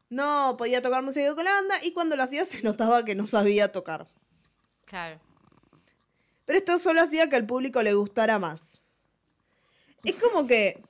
No 0.09 0.55
podía 0.57 0.81
tocar 0.81 1.03
música 1.03 1.33
con 1.35 1.45
la 1.45 1.53
banda 1.53 1.75
y 1.83 1.91
cuando 1.91 2.15
lo 2.15 2.23
hacía 2.23 2.45
se 2.45 2.61
notaba 2.61 3.05
que 3.05 3.15
no 3.15 3.27
sabía 3.27 3.71
tocar. 3.71 4.07
Claro. 4.85 5.19
Pero 6.45 6.59
esto 6.59 6.79
solo 6.79 7.01
hacía 7.01 7.29
que 7.29 7.35
al 7.35 7.45
público 7.45 7.83
le 7.83 7.93
gustara 7.93 8.39
más. 8.39 8.81
Es 10.03 10.15
como 10.15 10.47
que. 10.47 10.81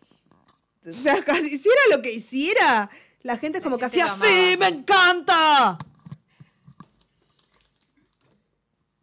O 0.85 0.93
sea, 0.93 1.21
casi 1.25 1.55
hiciera 1.55 1.81
lo 1.91 2.01
que 2.01 2.13
hiciera. 2.13 2.89
La 3.21 3.37
gente 3.37 3.57
es 3.57 3.63
La 3.63 3.69
como 3.69 3.77
que 3.77 3.89
gente 3.89 4.01
hacía 4.01 4.27
¡Sí, 4.29 4.53
amaba". 4.53 4.57
me 4.57 4.67
encanta! 4.79 5.77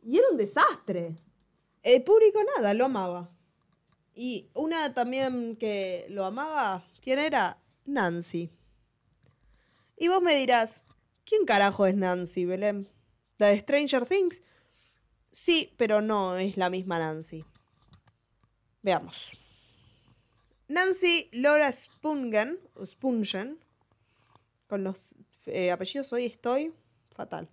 Y 0.02 0.18
era 0.18 0.29
un 0.31 0.38
desastre. 0.38 1.16
El 1.83 2.02
público 2.02 2.38
nada, 2.57 2.72
lo 2.72 2.87
amaba. 2.87 3.29
Y 4.14 4.48
una 4.55 4.94
también 4.94 5.57
que 5.57 6.07
lo 6.09 6.24
amaba, 6.24 6.83
¿quién 7.02 7.18
era? 7.18 7.59
Nancy. 7.85 8.50
Y 9.96 10.09
vos 10.09 10.22
me 10.22 10.37
dirás, 10.37 10.85
¿quién 11.24 11.46
carajo 11.46 11.87
es 11.87 11.94
Nancy, 11.94 12.44
Belén? 12.44 12.88
¿La 13.38 13.48
de 13.48 13.61
Stranger 13.61 14.06
Things? 14.06 14.42
Sí, 15.30 15.72
pero 15.76 16.02
no 16.02 16.37
es 16.37 16.56
la 16.56 16.68
misma 16.68 16.98
Nancy. 16.98 17.44
Veamos. 18.82 19.32
Nancy 20.68 21.30
Laura 21.32 21.72
Spungen, 21.72 22.59
Spungen, 22.85 23.59
con 24.66 24.85
los 24.85 25.14
eh, 25.46 25.70
apellidos 25.70 26.12
hoy 26.12 26.26
estoy 26.26 26.74
fatal. 27.11 27.48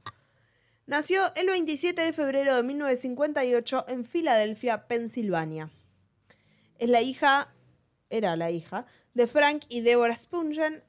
Nació 0.85 1.21
el 1.35 1.47
27 1.47 2.01
de 2.01 2.11
febrero 2.11 2.55
de 2.57 2.63
1958 2.63 3.85
en 3.87 4.03
Filadelfia, 4.03 4.87
Pensilvania. 4.87 5.71
Es 6.77 6.89
la 6.89 7.01
hija, 7.01 7.53
era 8.09 8.35
la 8.35 8.51
hija, 8.51 8.85
de 9.13 9.27
Frank 9.27 9.63
y 9.69 9.81
Deborah 9.81 10.17
Spungen 10.17 10.83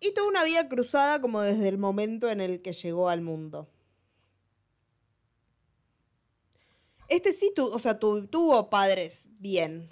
Y 0.00 0.12
tuvo 0.14 0.28
una 0.28 0.44
vida 0.44 0.68
cruzada 0.68 1.20
como 1.20 1.40
desde 1.42 1.68
el 1.68 1.78
momento 1.78 2.28
en 2.30 2.40
el 2.40 2.62
que 2.62 2.72
llegó 2.72 3.08
al 3.08 3.20
mundo. 3.20 3.68
Este 7.08 7.32
sí 7.32 7.52
tu- 7.54 7.66
o 7.70 7.78
sea, 7.78 7.98
tu- 7.98 8.26
tuvo 8.28 8.70
padres 8.70 9.26
bien. 9.38 9.88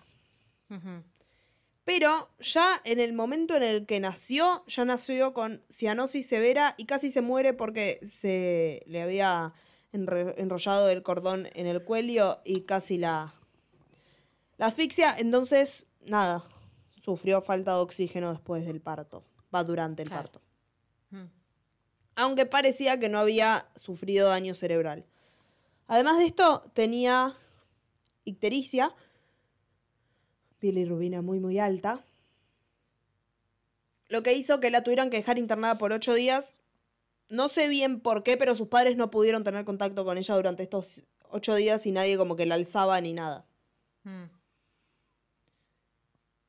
Pero 1.85 2.31
ya 2.39 2.81
en 2.85 3.01
el 3.01 3.15
momento 3.15 3.57
en 3.57 3.63
el 3.63 3.87
que 3.87 3.99
nació, 4.01 4.63
ya 4.67 4.85
nació 4.85 5.33
con 5.33 5.65
cianosis 5.71 6.27
severa 6.29 6.75
y 6.77 6.85
casi 6.85 7.11
se 7.11 7.23
muere 7.23 7.55
porque 7.55 7.99
se 8.03 8.83
le 8.87 9.01
había 9.01 9.53
enrollado 9.93 10.91
el 10.91 11.03
cordón 11.03 11.49
en 11.55 11.67
el 11.67 11.83
cuello 11.83 12.41
y 12.45 12.63
casi 12.63 12.99
la, 12.99 13.33
la 14.59 14.67
asfixia. 14.67 15.17
Entonces, 15.19 15.87
nada, 16.03 16.45
sufrió 17.03 17.41
falta 17.41 17.75
de 17.77 17.81
oxígeno 17.81 18.31
después 18.33 18.67
del 18.67 18.83
parto, 18.83 19.25
va 19.55 19.65
durante 19.65 20.03
el 20.03 20.09
Claro. 20.09 20.25
parto. 20.25 20.41
Mm. 21.11 21.27
Aunque 22.17 22.47
parecía 22.47 22.99
que 22.99 23.09
no 23.09 23.19
había 23.19 23.65
sufrido 23.77 24.29
daño 24.29 24.55
cerebral. 24.55 25.05
Además 25.87 26.19
de 26.19 26.27
esto, 26.27 26.65
tenía 26.75 27.35
ictericia, 28.25 28.95
bilirrubina 30.61 31.23
muy 31.23 31.39
muy 31.41 31.59
alta, 31.59 32.05
lo 34.09 34.23
que 34.23 34.33
hizo 34.35 34.59
que 34.61 34.71
la 34.71 34.83
tuvieran 34.83 35.11
que 35.11 35.19
dejar 35.19 35.39
internada 35.39 35.79
por 35.79 35.93
ocho 35.93 36.15
días. 36.15 36.57
No 37.29 37.49
sé 37.49 37.69
bien 37.69 38.01
por 38.01 38.23
qué, 38.23 38.37
pero 38.37 38.55
sus 38.55 38.69
padres 38.69 38.97
no 38.97 39.11
pudieron 39.11 39.45
tener 39.45 39.65
contacto 39.65 40.05
con 40.05 40.17
ella 40.17 40.35
durante 40.35 40.63
estos 40.63 40.87
ocho 41.31 41.55
días 41.55 41.85
y 41.87 41.93
nadie 41.93 42.17
como 42.17 42.35
que 42.37 42.47
la 42.47 42.55
alzaba 42.55 43.01
ni 43.01 43.13
nada. 43.13 43.45
Mm. 44.05 44.25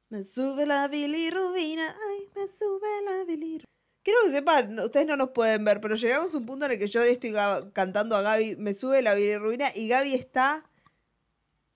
Me 0.09 0.23
sube 0.23 0.65
la 0.65 0.87
bilirrubina, 0.87 1.95
ay, 2.09 2.29
me 2.35 2.47
sube 2.47 2.87
la 3.05 3.23
bilirrubina. 3.25 3.65
Quiero 4.01 4.19
que 4.25 4.31
sepan, 4.31 4.79
ustedes 4.79 5.05
no 5.05 5.15
nos 5.17 5.29
pueden 5.29 5.63
ver, 5.65 5.81
pero 5.81 5.95
llegamos 5.95 6.33
a 6.33 6.37
un 6.37 6.45
punto 6.45 6.65
en 6.65 6.71
el 6.71 6.79
que 6.79 6.87
yo 6.87 7.01
estoy 7.01 7.33
cantando 7.73 8.15
a 8.15 8.21
Gaby, 8.21 8.55
me 8.55 8.73
sube 8.73 9.01
la 9.01 9.13
bilirrubina 9.13 9.71
y 9.75 9.87
Gaby 9.87 10.15
está, 10.15 10.67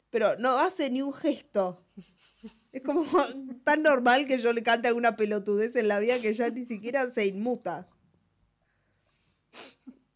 pero 0.09 0.35
no 0.37 0.57
hace 0.57 0.89
ni 0.89 1.01
un 1.01 1.13
gesto. 1.13 1.85
Es 2.71 2.81
como 2.81 3.05
tan 3.63 3.83
normal 3.83 4.25
que 4.27 4.39
yo 4.39 4.51
le 4.51 4.63
cante 4.63 4.87
alguna 4.87 5.15
pelotudez 5.15 5.75
en 5.75 5.87
la 5.87 5.99
vida 5.99 6.19
que 6.19 6.33
ya 6.33 6.49
ni 6.49 6.65
siquiera 6.65 7.09
se 7.11 7.27
inmuta. 7.27 7.87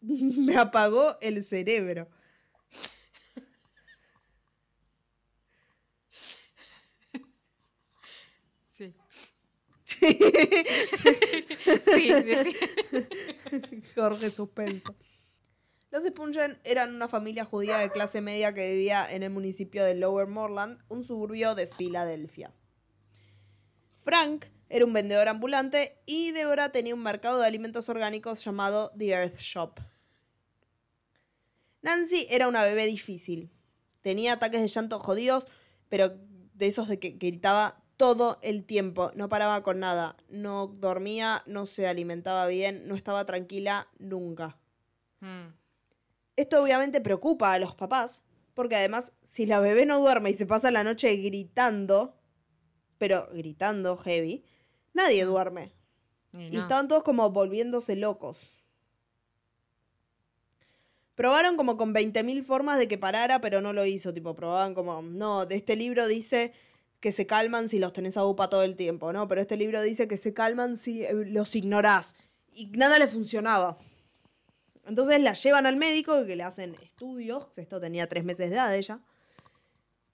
Me 0.00 0.56
apagó 0.56 1.18
el 1.20 1.42
cerebro. 1.44 2.08
Sí. 8.76 8.94
Sí. 9.88 10.06
Sí, 10.06 10.18
decí- 12.12 12.54
Jorge 13.94 14.30
Suspenso. 14.30 14.94
Los 15.90 16.04
Spungen 16.04 16.58
eran 16.64 16.94
una 16.94 17.08
familia 17.08 17.46
judía 17.46 17.78
de 17.78 17.90
clase 17.90 18.20
media 18.20 18.52
que 18.52 18.68
vivía 18.70 19.06
en 19.10 19.22
el 19.22 19.30
municipio 19.30 19.82
de 19.84 19.94
Lower 19.94 20.26
Moreland, 20.26 20.78
un 20.88 21.04
suburbio 21.04 21.54
de 21.54 21.66
Filadelfia. 21.68 22.52
Frank 23.96 24.44
era 24.68 24.84
un 24.84 24.92
vendedor 24.92 25.28
ambulante 25.28 25.98
y 26.04 26.32
Deborah 26.32 26.70
tenía 26.70 26.94
un 26.94 27.02
mercado 27.02 27.40
de 27.40 27.46
alimentos 27.46 27.88
orgánicos 27.88 28.44
llamado 28.44 28.90
The 28.98 29.08
Earth 29.08 29.38
Shop. 29.38 29.80
Nancy 31.80 32.26
era 32.28 32.48
una 32.48 32.62
bebé 32.64 32.84
difícil. 32.86 33.50
Tenía 34.02 34.34
ataques 34.34 34.60
de 34.60 34.68
llanto 34.68 34.98
jodidos, 35.00 35.46
pero 35.88 36.10
de 36.52 36.66
esos 36.66 36.88
de 36.88 36.98
que 36.98 37.10
gritaba 37.12 37.82
todo 37.98 38.38
el 38.42 38.64
tiempo. 38.64 39.10
No 39.14 39.28
paraba 39.28 39.62
con 39.62 39.80
nada. 39.80 40.16
No 40.30 40.68
dormía, 40.68 41.42
no 41.46 41.66
se 41.66 41.86
alimentaba 41.86 42.46
bien, 42.46 42.88
no 42.88 42.94
estaba 42.94 43.26
tranquila 43.26 43.88
nunca. 43.98 44.56
Mm. 45.20 45.48
Esto 46.36 46.62
obviamente 46.62 47.02
preocupa 47.02 47.52
a 47.52 47.58
los 47.58 47.74
papás, 47.74 48.22
porque 48.54 48.76
además, 48.76 49.12
si 49.20 49.44
la 49.44 49.58
bebé 49.58 49.84
no 49.84 49.98
duerme 49.98 50.30
y 50.30 50.34
se 50.34 50.46
pasa 50.46 50.70
la 50.70 50.84
noche 50.84 51.14
gritando, 51.16 52.16
pero 52.96 53.26
gritando 53.34 53.96
heavy, 53.96 54.44
nadie 54.94 55.24
duerme. 55.24 55.74
Y 56.32 56.56
estaban 56.56 56.86
todos 56.86 57.02
como 57.02 57.30
volviéndose 57.30 57.96
locos. 57.96 58.64
Probaron 61.16 61.56
como 61.56 61.76
con 61.76 61.92
20.000 61.92 62.44
formas 62.44 62.78
de 62.78 62.86
que 62.86 62.96
parara, 62.96 63.40
pero 63.40 63.60
no 63.60 63.72
lo 63.72 63.84
hizo. 63.84 64.14
Tipo, 64.14 64.36
probaban 64.36 64.74
como, 64.74 65.02
no, 65.02 65.46
de 65.46 65.56
este 65.56 65.74
libro 65.74 66.06
dice 66.06 66.52
que 67.00 67.12
se 67.12 67.26
calman 67.26 67.68
si 67.68 67.78
los 67.78 67.92
tenés 67.92 68.16
a 68.16 68.24
UPA 68.24 68.50
todo 68.50 68.62
el 68.62 68.76
tiempo, 68.76 69.12
¿no? 69.12 69.28
Pero 69.28 69.40
este 69.40 69.56
libro 69.56 69.80
dice 69.82 70.08
que 70.08 70.16
se 70.16 70.34
calman 70.34 70.76
si 70.76 71.04
eh, 71.04 71.12
los 71.12 71.54
ignorás. 71.54 72.14
Y 72.52 72.66
nada 72.68 72.98
le 72.98 73.08
funcionaba. 73.08 73.78
Entonces 74.86 75.20
la 75.20 75.34
llevan 75.34 75.66
al 75.66 75.76
médico 75.76 76.24
que 76.26 76.34
le 76.34 76.42
hacen 76.42 76.74
estudios. 76.82 77.46
Esto 77.56 77.80
tenía 77.80 78.08
tres 78.08 78.24
meses 78.24 78.50
de 78.50 78.56
edad 78.56 78.74
ella. 78.74 79.00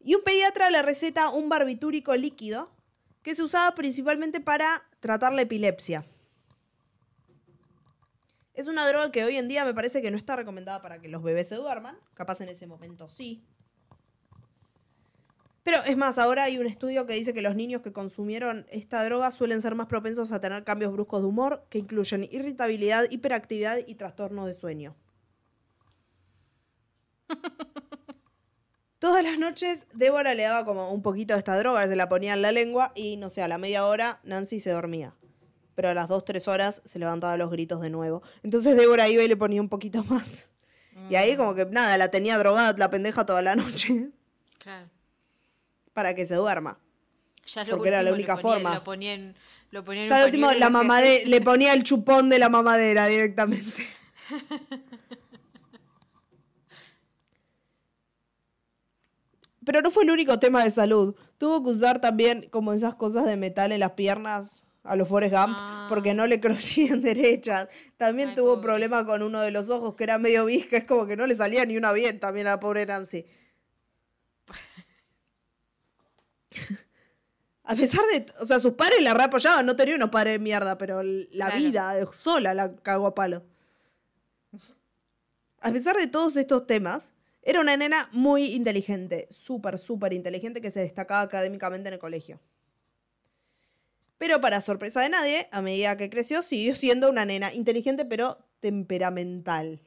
Y 0.00 0.14
un 0.16 0.22
pediatra 0.22 0.70
le 0.70 0.82
receta 0.82 1.30
un 1.30 1.48
barbitúrico 1.48 2.14
líquido 2.14 2.70
que 3.22 3.34
se 3.34 3.42
usaba 3.42 3.74
principalmente 3.74 4.40
para 4.40 4.86
tratar 5.00 5.32
la 5.32 5.42
epilepsia. 5.42 6.04
Es 8.52 8.66
una 8.66 8.86
droga 8.86 9.10
que 9.10 9.24
hoy 9.24 9.36
en 9.36 9.48
día 9.48 9.64
me 9.64 9.74
parece 9.74 10.02
que 10.02 10.10
no 10.10 10.18
está 10.18 10.36
recomendada 10.36 10.82
para 10.82 11.00
que 11.00 11.08
los 11.08 11.22
bebés 11.22 11.48
se 11.48 11.54
duerman. 11.54 11.98
Capaz 12.12 12.40
en 12.42 12.50
ese 12.50 12.66
momento 12.66 13.08
sí. 13.08 13.42
Pero 15.64 15.78
es 15.86 15.96
más, 15.96 16.18
ahora 16.18 16.44
hay 16.44 16.58
un 16.58 16.66
estudio 16.66 17.06
que 17.06 17.14
dice 17.14 17.32
que 17.32 17.40
los 17.40 17.56
niños 17.56 17.80
que 17.80 17.90
consumieron 17.90 18.66
esta 18.70 19.02
droga 19.02 19.30
suelen 19.30 19.62
ser 19.62 19.74
más 19.74 19.86
propensos 19.86 20.30
a 20.30 20.40
tener 20.40 20.62
cambios 20.62 20.92
bruscos 20.92 21.22
de 21.22 21.28
humor 21.28 21.64
que 21.70 21.78
incluyen 21.78 22.28
irritabilidad, 22.30 23.06
hiperactividad 23.10 23.78
y 23.86 23.94
trastorno 23.94 24.46
de 24.46 24.52
sueño. 24.52 24.94
Todas 28.98 29.24
las 29.24 29.38
noches 29.38 29.86
Débora 29.94 30.34
le 30.34 30.42
daba 30.42 30.66
como 30.66 30.92
un 30.92 31.00
poquito 31.00 31.32
de 31.32 31.38
esta 31.38 31.58
droga, 31.58 31.86
se 31.86 31.96
la 31.96 32.10
ponía 32.10 32.34
en 32.34 32.42
la 32.42 32.52
lengua 32.52 32.92
y 32.94 33.16
no 33.16 33.30
sé, 33.30 33.42
a 33.42 33.48
la 33.48 33.56
media 33.56 33.86
hora 33.86 34.20
Nancy 34.22 34.60
se 34.60 34.70
dormía. 34.70 35.14
Pero 35.74 35.88
a 35.88 35.94
las 35.94 36.08
2-3 36.08 36.46
horas 36.52 36.82
se 36.84 36.98
levantaba 36.98 37.38
los 37.38 37.50
gritos 37.50 37.80
de 37.80 37.88
nuevo. 37.88 38.22
Entonces 38.42 38.76
Débora 38.76 39.08
iba 39.08 39.22
y 39.22 39.28
le 39.28 39.36
ponía 39.38 39.62
un 39.62 39.70
poquito 39.70 40.04
más. 40.04 40.50
Y 41.08 41.16
ahí 41.16 41.36
como 41.36 41.54
que 41.54 41.64
nada, 41.66 41.96
la 41.96 42.10
tenía 42.10 42.36
drogada 42.38 42.74
la 42.76 42.90
pendeja 42.90 43.24
toda 43.24 43.40
la 43.42 43.56
noche 43.56 44.10
Claro. 44.58 44.93
Para 45.94 46.14
que 46.14 46.26
se 46.26 46.34
duerma. 46.34 46.78
Ya 47.54 47.64
Porque 47.70 47.88
era 47.88 48.02
la 48.02 48.12
única 48.12 48.36
ponía- 48.36 48.42
forma. 48.42 48.74
Lo 48.74 48.84
ponía 48.84 49.14
en, 49.14 49.34
lo 49.70 49.84
ponía 49.84 50.02
en 50.02 50.08
Ya 50.08 50.14
un 50.16 50.20
lo 50.20 50.26
último, 50.26 50.52
la 50.52 51.00
le 51.24 51.40
ponía 51.40 51.72
el 51.72 51.82
chupón 51.84 52.28
de 52.28 52.38
la 52.38 52.48
mamadera 52.48 53.06
directamente. 53.06 53.86
Pero 59.64 59.80
no 59.80 59.90
fue 59.90 60.04
el 60.04 60.10
único 60.10 60.38
tema 60.38 60.62
de 60.62 60.70
salud. 60.70 61.14
Tuvo 61.38 61.64
que 61.64 61.70
usar 61.70 62.00
también 62.00 62.48
como 62.50 62.72
esas 62.72 62.94
cosas 62.96 63.24
de 63.24 63.36
metal 63.36 63.72
en 63.72 63.80
las 63.80 63.92
piernas 63.92 64.64
a 64.82 64.96
los 64.96 65.08
Forrest 65.08 65.34
Gump 65.34 65.54
Ah. 65.58 65.86
porque 65.88 66.12
no 66.12 66.26
le 66.26 66.40
crecían 66.40 67.00
derechas. 67.02 67.68
También 67.96 68.30
Ay, 68.30 68.34
tuvo 68.34 68.54
pobre. 68.56 68.62
problema 68.62 69.06
con 69.06 69.22
uno 69.22 69.40
de 69.40 69.50
los 69.50 69.70
ojos 69.70 69.94
que 69.94 70.04
era 70.04 70.18
medio 70.18 70.44
visca. 70.44 70.76
Es 70.76 70.84
como 70.84 71.06
que 71.06 71.16
no 71.16 71.26
le 71.26 71.34
salía 71.36 71.64
ni 71.64 71.76
una 71.78 71.92
bien 71.92 72.20
también 72.20 72.46
a 72.46 72.50
la 72.50 72.60
pobre 72.60 72.84
Nancy. 72.84 73.24
A 77.66 77.74
pesar 77.74 78.02
de, 78.12 78.26
o 78.40 78.44
sea, 78.46 78.60
sus 78.60 78.74
padres 78.74 79.02
la 79.02 79.14
reapoyaban, 79.14 79.64
no 79.64 79.74
tenía 79.74 79.94
unos 79.96 80.10
padres 80.10 80.34
de 80.34 80.38
mierda, 80.38 80.76
pero 80.76 81.02
la 81.02 81.46
Claro. 81.46 81.56
vida 81.56 82.06
sola 82.12 82.52
la 82.52 82.76
cagó 82.76 83.06
a 83.06 83.14
palo. 83.14 83.42
A 85.60 85.72
pesar 85.72 85.96
de 85.96 86.06
todos 86.06 86.36
estos 86.36 86.66
temas, 86.66 87.14
era 87.40 87.60
una 87.60 87.74
nena 87.76 88.06
muy 88.12 88.52
inteligente, 88.54 89.26
súper, 89.30 89.78
súper 89.78 90.12
inteligente 90.12 90.60
que 90.60 90.70
se 90.70 90.80
destacaba 90.80 91.22
académicamente 91.22 91.88
en 91.88 91.94
el 91.94 91.98
colegio. 92.00 92.38
Pero 94.18 94.42
para 94.42 94.60
sorpresa 94.60 95.00
de 95.00 95.08
nadie, 95.08 95.48
a 95.50 95.62
medida 95.62 95.96
que 95.96 96.10
creció, 96.10 96.42
siguió 96.42 96.74
siendo 96.74 97.08
una 97.08 97.24
nena 97.24 97.52
inteligente 97.54 98.04
pero 98.04 98.38
temperamental. 98.60 99.80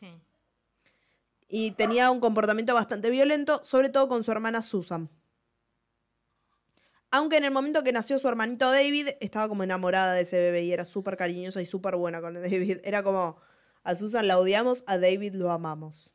Sí. 0.00 0.08
Y 1.48 1.72
tenía 1.72 2.10
un 2.10 2.20
comportamiento 2.20 2.72
bastante 2.72 3.10
violento, 3.10 3.62
sobre 3.62 3.90
todo 3.90 4.08
con 4.08 4.24
su 4.24 4.32
hermana 4.32 4.62
Susan. 4.62 5.10
Aunque 7.16 7.36
en 7.36 7.44
el 7.44 7.52
momento 7.52 7.84
que 7.84 7.92
nació 7.92 8.18
su 8.18 8.26
hermanito 8.26 8.68
David, 8.68 9.06
estaba 9.20 9.46
como 9.46 9.62
enamorada 9.62 10.14
de 10.14 10.22
ese 10.22 10.36
bebé 10.36 10.64
y 10.64 10.72
era 10.72 10.84
súper 10.84 11.16
cariñosa 11.16 11.62
y 11.62 11.66
súper 11.66 11.94
buena 11.94 12.20
con 12.20 12.34
David. 12.34 12.78
Era 12.82 13.04
como, 13.04 13.40
a 13.84 13.94
Susan 13.94 14.26
la 14.26 14.36
odiamos, 14.36 14.82
a 14.88 14.98
David 14.98 15.34
lo 15.34 15.52
amamos. 15.52 16.12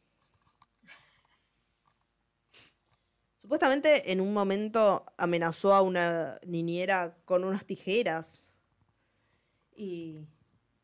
Supuestamente 3.38 4.12
en 4.12 4.20
un 4.20 4.34
momento 4.34 5.06
amenazó 5.18 5.74
a 5.74 5.84
una 5.84 6.38
niñera 6.46 7.16
con 7.24 7.46
unas 7.46 7.66
tijeras 7.66 8.54
y 9.74 10.28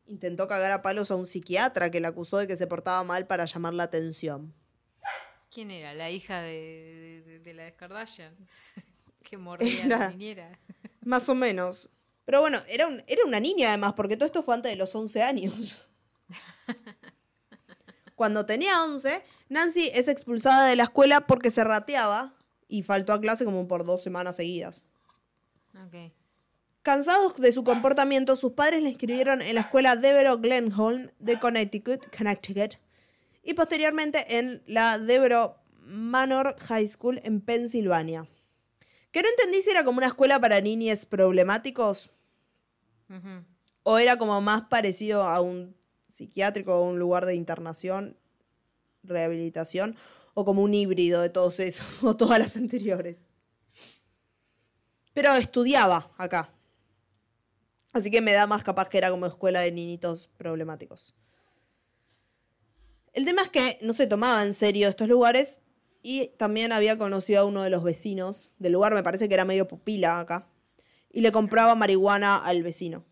intentó 0.06 0.48
cagar 0.48 0.72
a 0.72 0.80
palos 0.80 1.10
a 1.10 1.16
un 1.16 1.26
psiquiatra 1.26 1.90
que 1.90 2.00
la 2.00 2.08
acusó 2.08 2.38
de 2.38 2.46
que 2.46 2.56
se 2.56 2.66
portaba 2.66 3.04
mal 3.04 3.26
para 3.26 3.44
llamar 3.44 3.74
la 3.74 3.82
atención. 3.82 4.54
¿Quién 5.50 5.70
era? 5.70 5.92
La 5.92 6.10
hija 6.10 6.40
de, 6.40 7.22
de, 7.26 7.38
de 7.40 7.52
la 7.52 7.76
Kardashian. 7.76 8.34
Que 9.28 9.36
mordía 9.38 9.84
Era- 9.84 9.98
la 9.98 10.10
niñera. 10.10 10.58
Más 11.02 11.28
o 11.28 11.34
menos. 11.34 11.90
Pero 12.24 12.40
bueno, 12.40 12.58
era, 12.68 12.86
un- 12.86 13.02
era 13.06 13.24
una 13.24 13.38
niña 13.40 13.68
además, 13.68 13.92
porque 13.96 14.16
todo 14.16 14.26
esto 14.26 14.42
fue 14.42 14.54
antes 14.54 14.72
de 14.72 14.76
los 14.76 14.94
11 14.94 15.22
años. 15.22 15.88
Cuando 18.14 18.46
tenía 18.46 18.82
11, 18.82 19.22
Nancy 19.50 19.90
es 19.94 20.08
expulsada 20.08 20.66
de 20.66 20.76
la 20.76 20.84
escuela 20.84 21.26
porque 21.26 21.50
se 21.50 21.62
rateaba 21.64 22.34
y 22.66 22.82
faltó 22.82 23.12
a 23.12 23.20
clase 23.20 23.44
como 23.44 23.68
por 23.68 23.84
dos 23.84 24.02
semanas 24.02 24.36
seguidas. 24.36 24.86
Cansados 26.82 27.38
de 27.40 27.52
su 27.52 27.62
comportamiento, 27.62 28.34
sus 28.36 28.52
padres 28.52 28.82
la 28.82 28.88
inscribieron 28.88 29.42
en 29.42 29.54
la 29.56 29.60
escuela 29.62 29.96
Devereux 29.96 30.40
Glenholm 30.40 31.10
de 31.18 31.38
Connecticut, 31.38 32.06
Connecticut 32.16 32.74
y 33.42 33.54
posteriormente 33.54 34.38
en 34.38 34.62
la 34.66 34.98
Devereux 34.98 35.52
Manor 35.88 36.56
High 36.60 36.88
School 36.88 37.20
en 37.24 37.40
Pensilvania. 37.40 38.26
Que 39.10 39.22
no 39.22 39.28
entendí 39.28 39.62
si 39.62 39.70
era 39.70 39.84
como 39.84 39.98
una 39.98 40.08
escuela 40.08 40.40
para 40.40 40.60
niños 40.60 41.06
problemáticos 41.06 42.10
o 43.82 43.98
era 43.98 44.18
como 44.18 44.40
más 44.40 44.62
parecido 44.62 45.22
a 45.22 45.40
un 45.40 45.76
psiquiátrico 46.08 46.74
o 46.74 46.88
un 46.88 46.98
lugar 46.98 47.24
de 47.24 47.34
internación, 47.34 48.16
rehabilitación 49.04 49.96
o 50.34 50.44
como 50.44 50.62
un 50.62 50.74
híbrido 50.74 51.22
de 51.22 51.30
todos 51.30 51.60
esos 51.60 51.86
o 52.02 52.16
todas 52.16 52.38
las 52.38 52.56
anteriores. 52.56 53.26
Pero 55.12 55.32
estudiaba 55.34 56.10
acá. 56.18 56.52
Así 57.92 58.10
que 58.10 58.20
me 58.20 58.32
da 58.32 58.46
más 58.46 58.62
capaz 58.62 58.88
que 58.88 58.98
era 58.98 59.10
como 59.10 59.24
escuela 59.24 59.60
de 59.60 59.72
niñitos 59.72 60.28
problemáticos. 60.36 61.14
El 63.14 63.24
tema 63.24 63.40
es 63.42 63.48
que 63.48 63.78
no 63.80 63.94
se 63.94 64.06
tomaba 64.06 64.44
en 64.44 64.52
serio 64.52 64.88
estos 64.88 65.08
lugares 65.08 65.60
y 66.08 66.28
también 66.36 66.70
había 66.70 66.96
conocido 66.96 67.40
a 67.40 67.44
uno 67.46 67.64
de 67.64 67.70
los 67.70 67.82
vecinos 67.82 68.54
del 68.60 68.74
lugar, 68.74 68.94
me 68.94 69.02
parece 69.02 69.26
que 69.26 69.34
era 69.34 69.44
medio 69.44 69.66
pupila 69.66 70.20
acá, 70.20 70.46
y 71.10 71.20
le 71.20 71.32
compraba 71.32 71.74
marihuana 71.74 72.36
al 72.36 72.62
vecino. 72.62 73.04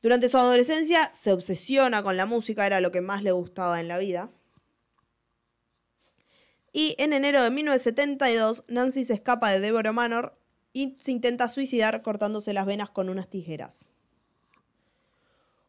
Durante 0.00 0.30
su 0.30 0.38
adolescencia 0.38 1.12
se 1.14 1.34
obsesiona 1.34 2.02
con 2.02 2.16
la 2.16 2.24
música, 2.24 2.66
era 2.66 2.80
lo 2.80 2.90
que 2.90 3.02
más 3.02 3.22
le 3.22 3.32
gustaba 3.32 3.78
en 3.78 3.88
la 3.88 3.98
vida. 3.98 4.30
Y 6.72 6.96
en 6.96 7.12
enero 7.12 7.42
de 7.42 7.50
1972, 7.50 8.64
Nancy 8.68 9.04
se 9.04 9.12
escapa 9.12 9.50
de 9.50 9.60
Deborah 9.60 9.92
Manor 9.92 10.34
y 10.72 10.96
se 10.98 11.12
intenta 11.12 11.50
suicidar 11.50 12.00
cortándose 12.00 12.54
las 12.54 12.64
venas 12.64 12.88
con 12.88 13.10
unas 13.10 13.28
tijeras. 13.28 13.90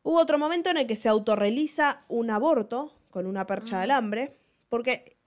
Hubo 0.03 0.21
otro 0.21 0.37
momento 0.37 0.69
en 0.69 0.77
el 0.77 0.87
que 0.87 0.95
se 0.95 1.09
autorrealiza 1.09 2.05
un 2.07 2.29
aborto 2.29 2.93
con 3.09 3.27
una 3.27 3.45
percha 3.45 3.79
de 3.79 3.83
alambre, 3.83 4.37
porque 4.73 5.19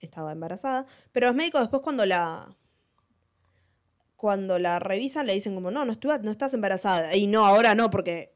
estaba 0.00 0.32
embarazada, 0.32 0.86
pero 1.12 1.26
los 1.26 1.36
médicos 1.36 1.60
después 1.60 1.82
cuando 1.82 2.06
la 2.06 2.56
cuando 4.16 4.58
la 4.58 4.78
revisan 4.78 5.26
le 5.26 5.34
dicen 5.34 5.54
como, 5.54 5.70
no, 5.70 5.84
no, 5.84 5.94
no 6.22 6.30
estás 6.30 6.54
embarazada. 6.54 7.14
Y 7.14 7.26
no, 7.26 7.44
ahora 7.44 7.74
no, 7.74 7.90
porque 7.90 8.32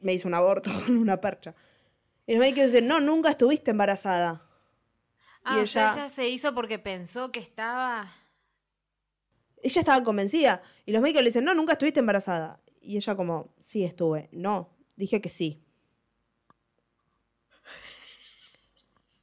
me 0.00 0.12
hizo 0.12 0.26
un 0.26 0.34
aborto 0.34 0.72
con 0.86 0.96
una 0.98 1.20
percha. 1.20 1.54
Y 2.26 2.32
los 2.32 2.40
médicos 2.40 2.64
dicen, 2.72 2.88
no, 2.88 2.98
nunca 2.98 3.30
estuviste 3.30 3.70
embarazada. 3.70 4.44
Ah, 5.44 5.58
Y 5.58 5.60
o 5.60 5.66
sea, 5.68 5.92
ella- 5.92 6.04
ella 6.06 6.08
se 6.12 6.28
hizo 6.28 6.52
porque 6.52 6.80
pensó 6.80 7.30
que 7.30 7.38
estaba. 7.38 8.12
Ella 9.62 9.80
estaba 9.82 10.02
convencida. 10.02 10.62
Y 10.84 10.90
los 10.90 11.00
médicos 11.00 11.22
le 11.22 11.28
dicen, 11.28 11.44
no, 11.44 11.54
nunca 11.54 11.74
estuviste 11.74 12.00
embarazada. 12.00 12.60
Y 12.80 12.96
ella 12.96 13.14
como, 13.14 13.54
sí, 13.60 13.84
estuve. 13.84 14.28
No, 14.32 14.68
dije 14.96 15.20
que 15.20 15.28
sí. 15.28 15.64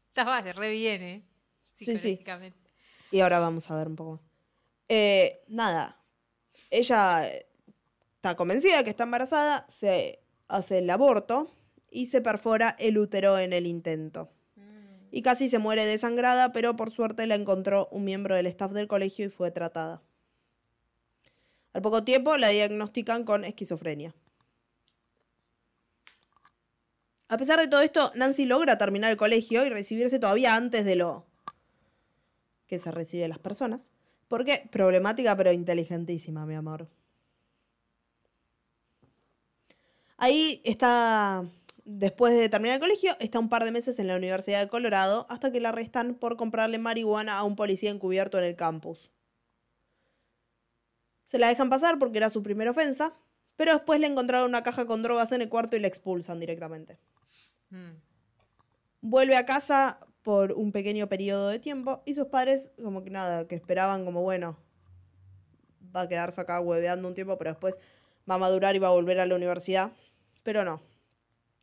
Estaba 0.10 0.42
de 0.42 0.54
re 0.54 0.72
bien, 0.72 1.02
¿eh? 1.02 1.24
Sí, 1.74 1.98
sí. 1.98 2.20
Y 3.12 3.22
ahora 3.22 3.40
vamos 3.40 3.72
a 3.72 3.78
ver 3.78 3.88
un 3.88 3.96
poco 3.96 4.12
más. 4.12 4.22
Eh, 4.90 5.42
nada, 5.48 5.96
ella 6.72 7.26
está 8.16 8.36
convencida 8.36 8.78
de 8.78 8.84
que 8.84 8.90
está 8.90 9.04
embarazada, 9.04 9.66
se 9.70 10.20
hace 10.48 10.80
el 10.80 10.90
aborto 10.90 11.50
y 11.92 12.08
se 12.08 12.22
perfora 12.22 12.76
el 12.80 12.98
útero 12.98 13.40
en 13.40 13.54
el 13.54 13.66
intento. 13.66 14.32
Mm. 14.56 15.08
Y 15.12 15.22
casi 15.22 15.48
se 15.48 15.60
muere 15.60 15.86
desangrada, 15.86 16.52
pero 16.52 16.76
por 16.76 16.92
suerte 16.92 17.28
la 17.28 17.36
encontró 17.36 17.88
un 17.92 18.04
miembro 18.04 18.36
del 18.36 18.48
staff 18.48 18.72
del 18.72 18.88
colegio 18.88 19.26
y 19.26 19.30
fue 19.30 19.52
tratada. 19.52 20.02
Al 21.74 21.82
poco 21.82 22.04
tiempo 22.04 22.36
la 22.38 22.50
diagnostican 22.50 23.24
con 23.24 23.46
esquizofrenia. 23.46 24.14
A 27.30 27.38
pesar 27.38 27.60
de 27.60 27.68
todo 27.68 27.82
esto, 27.82 28.12
Nancy 28.16 28.46
logra 28.46 28.80
terminar 28.80 29.12
el 29.12 29.18
colegio 29.18 29.64
y 29.64 29.70
recibirse 29.70 30.18
todavía 30.18 30.56
antes 30.56 30.84
de 30.84 30.96
lo 30.96 31.28
que 32.66 32.80
se 32.80 32.92
recibe 32.92 33.28
las 33.28 33.38
personas. 33.38 33.92
Porque 34.28 34.68
problemática 34.72 35.38
pero 35.38 35.52
inteligentísima, 35.52 36.48
mi 36.48 36.56
amor. 36.56 36.88
Ahí 40.18 40.60
está, 40.66 41.46
después 41.86 42.34
de 42.34 42.50
terminar 42.50 42.76
el 42.76 42.82
colegio, 42.82 43.16
está 43.20 43.38
un 43.38 43.48
par 43.48 43.64
de 43.64 43.72
meses 43.72 44.00
en 44.00 44.08
la 44.08 44.16
Universidad 44.16 44.62
de 44.62 44.68
Colorado 44.68 45.28
hasta 45.30 45.52
que 45.52 45.62
la 45.62 45.70
arrestan 45.70 46.16
por 46.16 46.36
comprarle 46.36 46.80
marihuana 46.80 47.38
a 47.38 47.44
un 47.44 47.56
policía 47.56 47.92
encubierto 47.92 48.40
en 48.40 48.46
el 48.46 48.56
campus. 48.56 49.12
Se 51.26 51.38
la 51.38 51.48
dejan 51.48 51.70
pasar 51.70 52.00
porque 52.00 52.18
era 52.18 52.32
su 52.32 52.42
primera 52.42 52.72
ofensa, 52.72 53.14
pero 53.56 53.74
después 53.74 54.00
le 54.00 54.08
encontraron 54.08 54.50
una 54.50 54.64
caja 54.64 54.88
con 54.88 55.04
drogas 55.04 55.32
en 55.32 55.44
el 55.44 55.50
cuarto 55.50 55.78
y 55.78 55.80
la 55.80 55.88
expulsan 55.88 56.40
directamente. 56.40 56.98
Mm. 57.70 58.02
Vuelve 59.02 59.38
a 59.38 59.46
casa 59.46 60.00
por 60.24 60.54
un 60.54 60.72
pequeño 60.72 61.08
periodo 61.08 61.50
de 61.50 61.60
tiempo 61.60 62.04
y 62.06 62.14
sus 62.14 62.28
padres 62.28 62.74
como 62.84 63.04
que 63.04 63.10
nada, 63.10 63.48
que 63.48 63.56
esperaban 63.56 64.06
como 64.06 64.22
bueno, 64.22 64.58
va 65.96 66.02
a 66.02 66.08
quedarse 66.08 66.42
acá 66.42 66.60
hueveando 66.60 67.08
un 67.08 67.14
tiempo, 67.14 67.38
pero 67.38 67.52
después 67.52 67.80
va 68.30 68.36
a 68.36 68.40
madurar 68.40 68.76
y 68.76 68.80
va 68.80 68.90
a 68.90 68.92
volver 68.92 69.20
a 69.20 69.26
la 69.26 69.36
universidad. 69.36 69.92
Pero 70.44 70.64
no. 70.64 70.82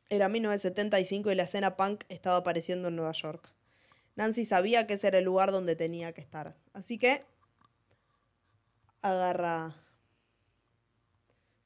Era 0.08 0.28
1975 0.28 1.30
y 1.30 1.34
la 1.34 1.42
escena 1.42 1.76
punk 1.76 2.04
estaba 2.08 2.36
apareciendo 2.36 2.88
en 2.88 2.96
Nueva 2.96 3.12
York. 3.12 3.52
Nancy 4.14 4.44
sabía 4.44 4.86
que 4.86 4.94
ese 4.94 5.08
era 5.08 5.18
el 5.18 5.24
lugar 5.24 5.52
donde 5.52 5.76
tenía 5.76 6.12
que 6.12 6.20
estar. 6.20 6.56
Así 6.72 6.98
que 6.98 7.24
agarra... 9.02 9.76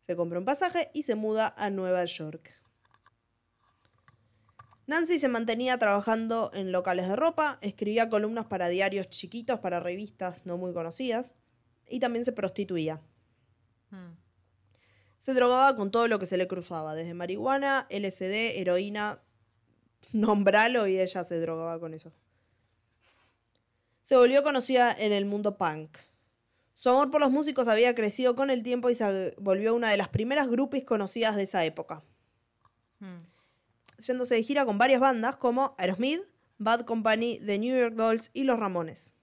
Se 0.00 0.16
compra 0.16 0.38
un 0.38 0.44
pasaje 0.44 0.90
y 0.94 1.04
se 1.04 1.14
muda 1.14 1.54
a 1.56 1.70
Nueva 1.70 2.04
York. 2.04 2.59
Nancy 4.90 5.20
se 5.20 5.28
mantenía 5.28 5.78
trabajando 5.78 6.50
en 6.52 6.72
locales 6.72 7.06
de 7.06 7.14
ropa, 7.14 7.60
escribía 7.62 8.10
columnas 8.10 8.46
para 8.46 8.68
diarios 8.68 9.08
chiquitos, 9.08 9.60
para 9.60 9.78
revistas 9.78 10.44
no 10.46 10.58
muy 10.58 10.72
conocidas, 10.72 11.34
y 11.88 12.00
también 12.00 12.24
se 12.24 12.32
prostituía. 12.32 13.00
Mm. 13.90 14.16
Se 15.20 15.32
drogaba 15.32 15.76
con 15.76 15.92
todo 15.92 16.08
lo 16.08 16.18
que 16.18 16.26
se 16.26 16.36
le 16.36 16.48
cruzaba, 16.48 16.96
desde 16.96 17.14
marihuana, 17.14 17.86
LSD, 17.88 18.58
heroína, 18.58 19.22
nombralo 20.12 20.88
y 20.88 20.98
ella 20.98 21.22
se 21.22 21.38
drogaba 21.40 21.78
con 21.78 21.94
eso. 21.94 22.12
Se 24.02 24.16
volvió 24.16 24.42
conocida 24.42 24.90
en 24.90 25.12
el 25.12 25.24
mundo 25.24 25.56
punk. 25.56 25.98
Su 26.74 26.88
amor 26.88 27.12
por 27.12 27.20
los 27.20 27.30
músicos 27.30 27.68
había 27.68 27.94
crecido 27.94 28.34
con 28.34 28.50
el 28.50 28.64
tiempo 28.64 28.90
y 28.90 28.96
se 28.96 29.36
volvió 29.38 29.72
una 29.76 29.92
de 29.92 29.98
las 29.98 30.08
primeras 30.08 30.48
groupies 30.48 30.82
conocidas 30.82 31.36
de 31.36 31.44
esa 31.44 31.64
época. 31.64 32.02
Mm. 32.98 33.18
Yéndose 34.06 34.34
de 34.36 34.42
gira 34.42 34.64
con 34.64 34.78
varias 34.78 35.00
bandas 35.00 35.36
como 35.36 35.74
Aerosmith, 35.78 36.20
Bad 36.58 36.84
Company, 36.84 37.38
The 37.44 37.58
New 37.58 37.78
York 37.78 37.94
Dolls 37.94 38.30
y 38.34 38.44
Los 38.44 38.58
Ramones. 38.58 39.14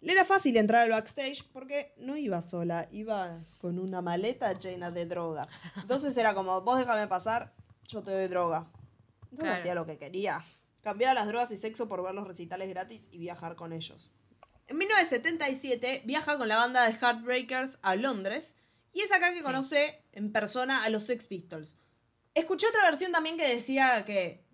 Le 0.00 0.12
era 0.12 0.24
fácil 0.24 0.56
entrar 0.56 0.82
al 0.84 0.90
backstage 0.90 1.44
porque 1.52 1.92
no 1.98 2.16
iba 2.16 2.40
sola, 2.40 2.88
iba 2.92 3.44
con 3.60 3.78
una 3.80 4.00
maleta 4.00 4.56
llena 4.56 4.90
de 4.92 5.06
drogas. 5.06 5.50
Entonces 5.76 6.16
era 6.16 6.34
como, 6.34 6.62
vos 6.62 6.78
déjame 6.78 7.08
pasar, 7.08 7.52
yo 7.88 8.02
te 8.02 8.12
doy 8.12 8.28
droga. 8.28 8.70
Entonces 9.22 9.38
Claro. 9.44 9.60
hacía 9.60 9.74
lo 9.74 9.86
que 9.86 9.98
quería. 9.98 10.44
Cambiaba 10.82 11.14
las 11.14 11.26
drogas 11.26 11.50
y 11.50 11.56
sexo 11.56 11.88
por 11.88 12.02
ver 12.02 12.14
los 12.14 12.26
recitales 12.28 12.68
gratis 12.68 13.08
y 13.10 13.18
viajar 13.18 13.56
con 13.56 13.72
ellos. 13.72 14.10
En 14.68 14.78
1977 14.78 16.02
viaja 16.04 16.38
con 16.38 16.48
la 16.48 16.56
banda 16.58 16.86
de 16.86 16.92
Heartbreakers 16.94 17.78
a 17.82 17.96
Londres 17.96 18.54
y 18.92 19.00
es 19.00 19.10
acá 19.12 19.34
que 19.34 19.42
conoce 19.42 20.02
en 20.12 20.30
persona 20.32 20.84
a 20.84 20.90
los 20.90 21.04
Sex 21.04 21.26
Pistols. 21.26 21.76
Escuché 22.34 22.66
otra 22.68 22.82
versión 22.84 23.12
también 23.12 23.36
que 23.36 23.48
decía 23.48 24.04
que 24.04 24.44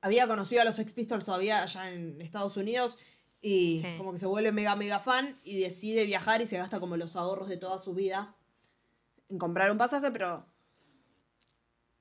había 0.00 0.26
conocido 0.26 0.62
a 0.62 0.64
los 0.64 0.76
Sex 0.76 0.92
Pistols 0.92 1.24
todavía 1.24 1.62
allá 1.62 1.90
en 1.92 2.20
Estados 2.20 2.56
Unidos 2.56 2.98
y 3.42 3.82
Sí. 3.84 3.98
como 3.98 4.12
que 4.12 4.18
se 4.18 4.26
vuelve 4.26 4.52
mega 4.52 4.74
mega 4.76 4.98
fan 4.98 5.38
y 5.44 5.60
decide 5.60 6.04
viajar 6.06 6.40
y 6.42 6.46
se 6.46 6.56
gasta 6.58 6.80
como 6.80 6.96
los 6.96 7.16
ahorros 7.16 7.48
de 7.48 7.56
toda 7.56 7.78
su 7.78 7.94
vida 7.94 8.34
en 9.28 9.38
comprar 9.38 9.70
un 9.70 9.78
pasaje, 9.78 10.10
pero 10.10 10.44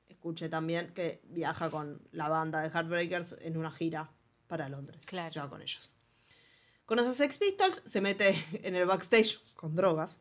escuché 0.08 0.49
también 0.49 0.93
que 0.93 1.21
viaja 1.25 1.69
con 1.69 2.01
la 2.12 2.27
banda 2.27 2.62
de 2.62 2.69
Heartbreakers 2.69 3.38
en 3.41 3.58
una 3.58 3.71
gira 3.71 4.12
para 4.47 4.67
Londres. 4.67 5.05
Claro. 5.05 5.32
Se 5.32 5.39
va 5.39 5.49
con 5.49 5.62
ellos. 5.62 5.91
Conoce 6.86 7.10
a 7.10 7.13
Sex 7.13 7.38
Pistols, 7.38 7.84
se 7.86 8.01
mete 8.01 8.36
en 8.63 8.75
el 8.75 8.86
backstage 8.86 9.39
con 9.55 9.75
drogas. 9.75 10.19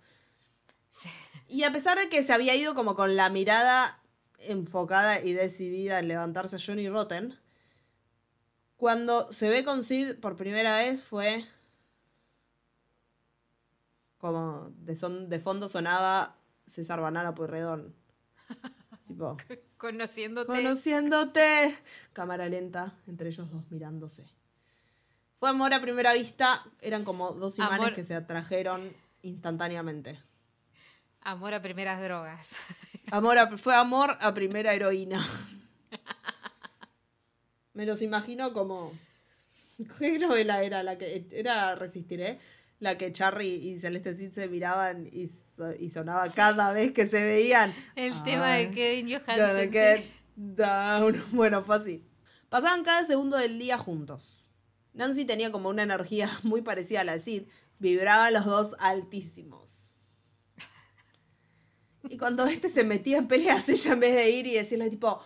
Y 1.49 1.63
a 1.65 1.73
pesar 1.73 1.99
de 1.99 2.11
que 2.11 2.23
se 2.23 2.33
había 2.35 2.55
ido 2.55 2.75
como 2.75 2.95
con 2.95 3.17
la 3.17 3.31
mirada 3.31 3.99
enfocada 4.39 5.21
y 5.21 5.33
decidida 5.33 5.99
en 5.99 6.09
levantarse 6.09 6.57
a 6.57 6.61
Johnny 6.65 6.89
Rotten, 6.89 7.37
cuando 8.77 9.33
se 9.33 9.49
ve 9.49 9.65
con 9.65 9.83
Sid 9.83 10.19
por 10.21 10.37
primera 10.37 10.79
vez 10.79 11.03
fue 11.03 11.45
Como 14.19 14.69
de, 14.71 14.97
son, 14.97 15.29
de 15.29 15.39
fondo 15.39 15.69
sonaba 15.69 16.37
César 16.67 17.01
Banana 17.01 17.35
Pueyrredón. 17.35 17.95
tipo, 19.07 19.37
Conociéndote. 19.77 20.47
conociéndote. 20.53 21.77
Cámara 22.13 22.49
lenta, 22.49 22.95
entre 23.07 23.29
ellos 23.29 23.51
dos 23.51 23.71
mirándose. 23.71 24.27
Fue 25.39 25.49
amor 25.51 25.73
a 25.73 25.81
primera 25.81 26.15
vista, 26.15 26.65
eran 26.81 27.05
como 27.05 27.31
dos 27.33 27.59
imanes 27.59 27.79
Amor- 27.79 27.93
que 27.95 28.03
se 28.03 28.15
atrajeron 28.17 28.93
instantáneamente. 29.23 30.21
Amor 31.21 31.55
a 31.55 31.63
primeras 31.63 32.01
drogas. 32.03 32.49
Amor 33.11 33.39
a- 33.39 33.57
fue 33.57 33.75
amor 33.75 34.17
a 34.21 34.35
primera 34.35 34.75
heroína. 34.75 35.21
Me 37.75 37.87
los 37.87 38.03
imagino 38.03 38.53
como. 38.53 38.93
¿Qué 39.99 40.19
novela 40.19 40.63
era 40.63 40.83
la 40.83 40.99
que. 40.99 41.27
Era 41.33 41.75
Resistiré? 41.75 42.39
La 42.81 42.97
que 42.97 43.13
Charry 43.13 43.49
y 43.49 43.79
Celeste 43.81 44.15
Cid 44.15 44.33
se 44.33 44.49
miraban 44.49 45.09
y, 45.13 45.27
so- 45.27 45.75
y 45.75 45.91
sonaba 45.91 46.31
cada 46.33 46.73
vez 46.73 46.93
que 46.93 47.07
se 47.07 47.23
veían. 47.25 47.75
El 47.97 48.23
tema 48.23 48.53
de 48.53 48.71
Kevin 48.71 49.09
Johansen. 49.19 49.73
get 49.73 50.05
down. 50.37 51.23
Bueno, 51.33 51.65
fue 51.65 51.77
así. 51.77 52.05
Pasaban 52.49 52.85
cada 52.85 53.05
segundo 53.05 53.37
del 53.37 53.59
día 53.59 53.79
juntos. 53.79 54.51
Nancy 54.95 55.25
tenía 55.25 55.51
como 55.53 55.69
una 55.69 55.83
energía 55.83 56.31
muy 56.45 56.63
parecida 56.63 57.01
a 57.01 57.05
la 57.05 57.15
de 57.15 57.21
Sid. 57.21 57.43
Vibraban 57.81 58.33
los 58.33 58.45
dos 58.45 58.77
altísimos. 58.81 59.95
Y 62.11 62.17
cuando 62.19 62.47
este 62.47 62.69
se 62.69 62.85
metía 62.85 63.19
en 63.19 63.29
peleas, 63.29 63.69
ella 63.69 63.93
en 63.93 64.01
vez 64.01 64.15
de 64.15 64.31
ir 64.31 64.47
y 64.47 64.55
decirle 64.55 64.91
tipo, 64.91 65.23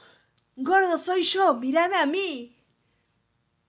gordo, 0.57 0.99
soy 0.99 1.23
yo, 1.23 1.55
mírame 1.55 1.97
a 1.97 2.07
mí. 2.07 2.57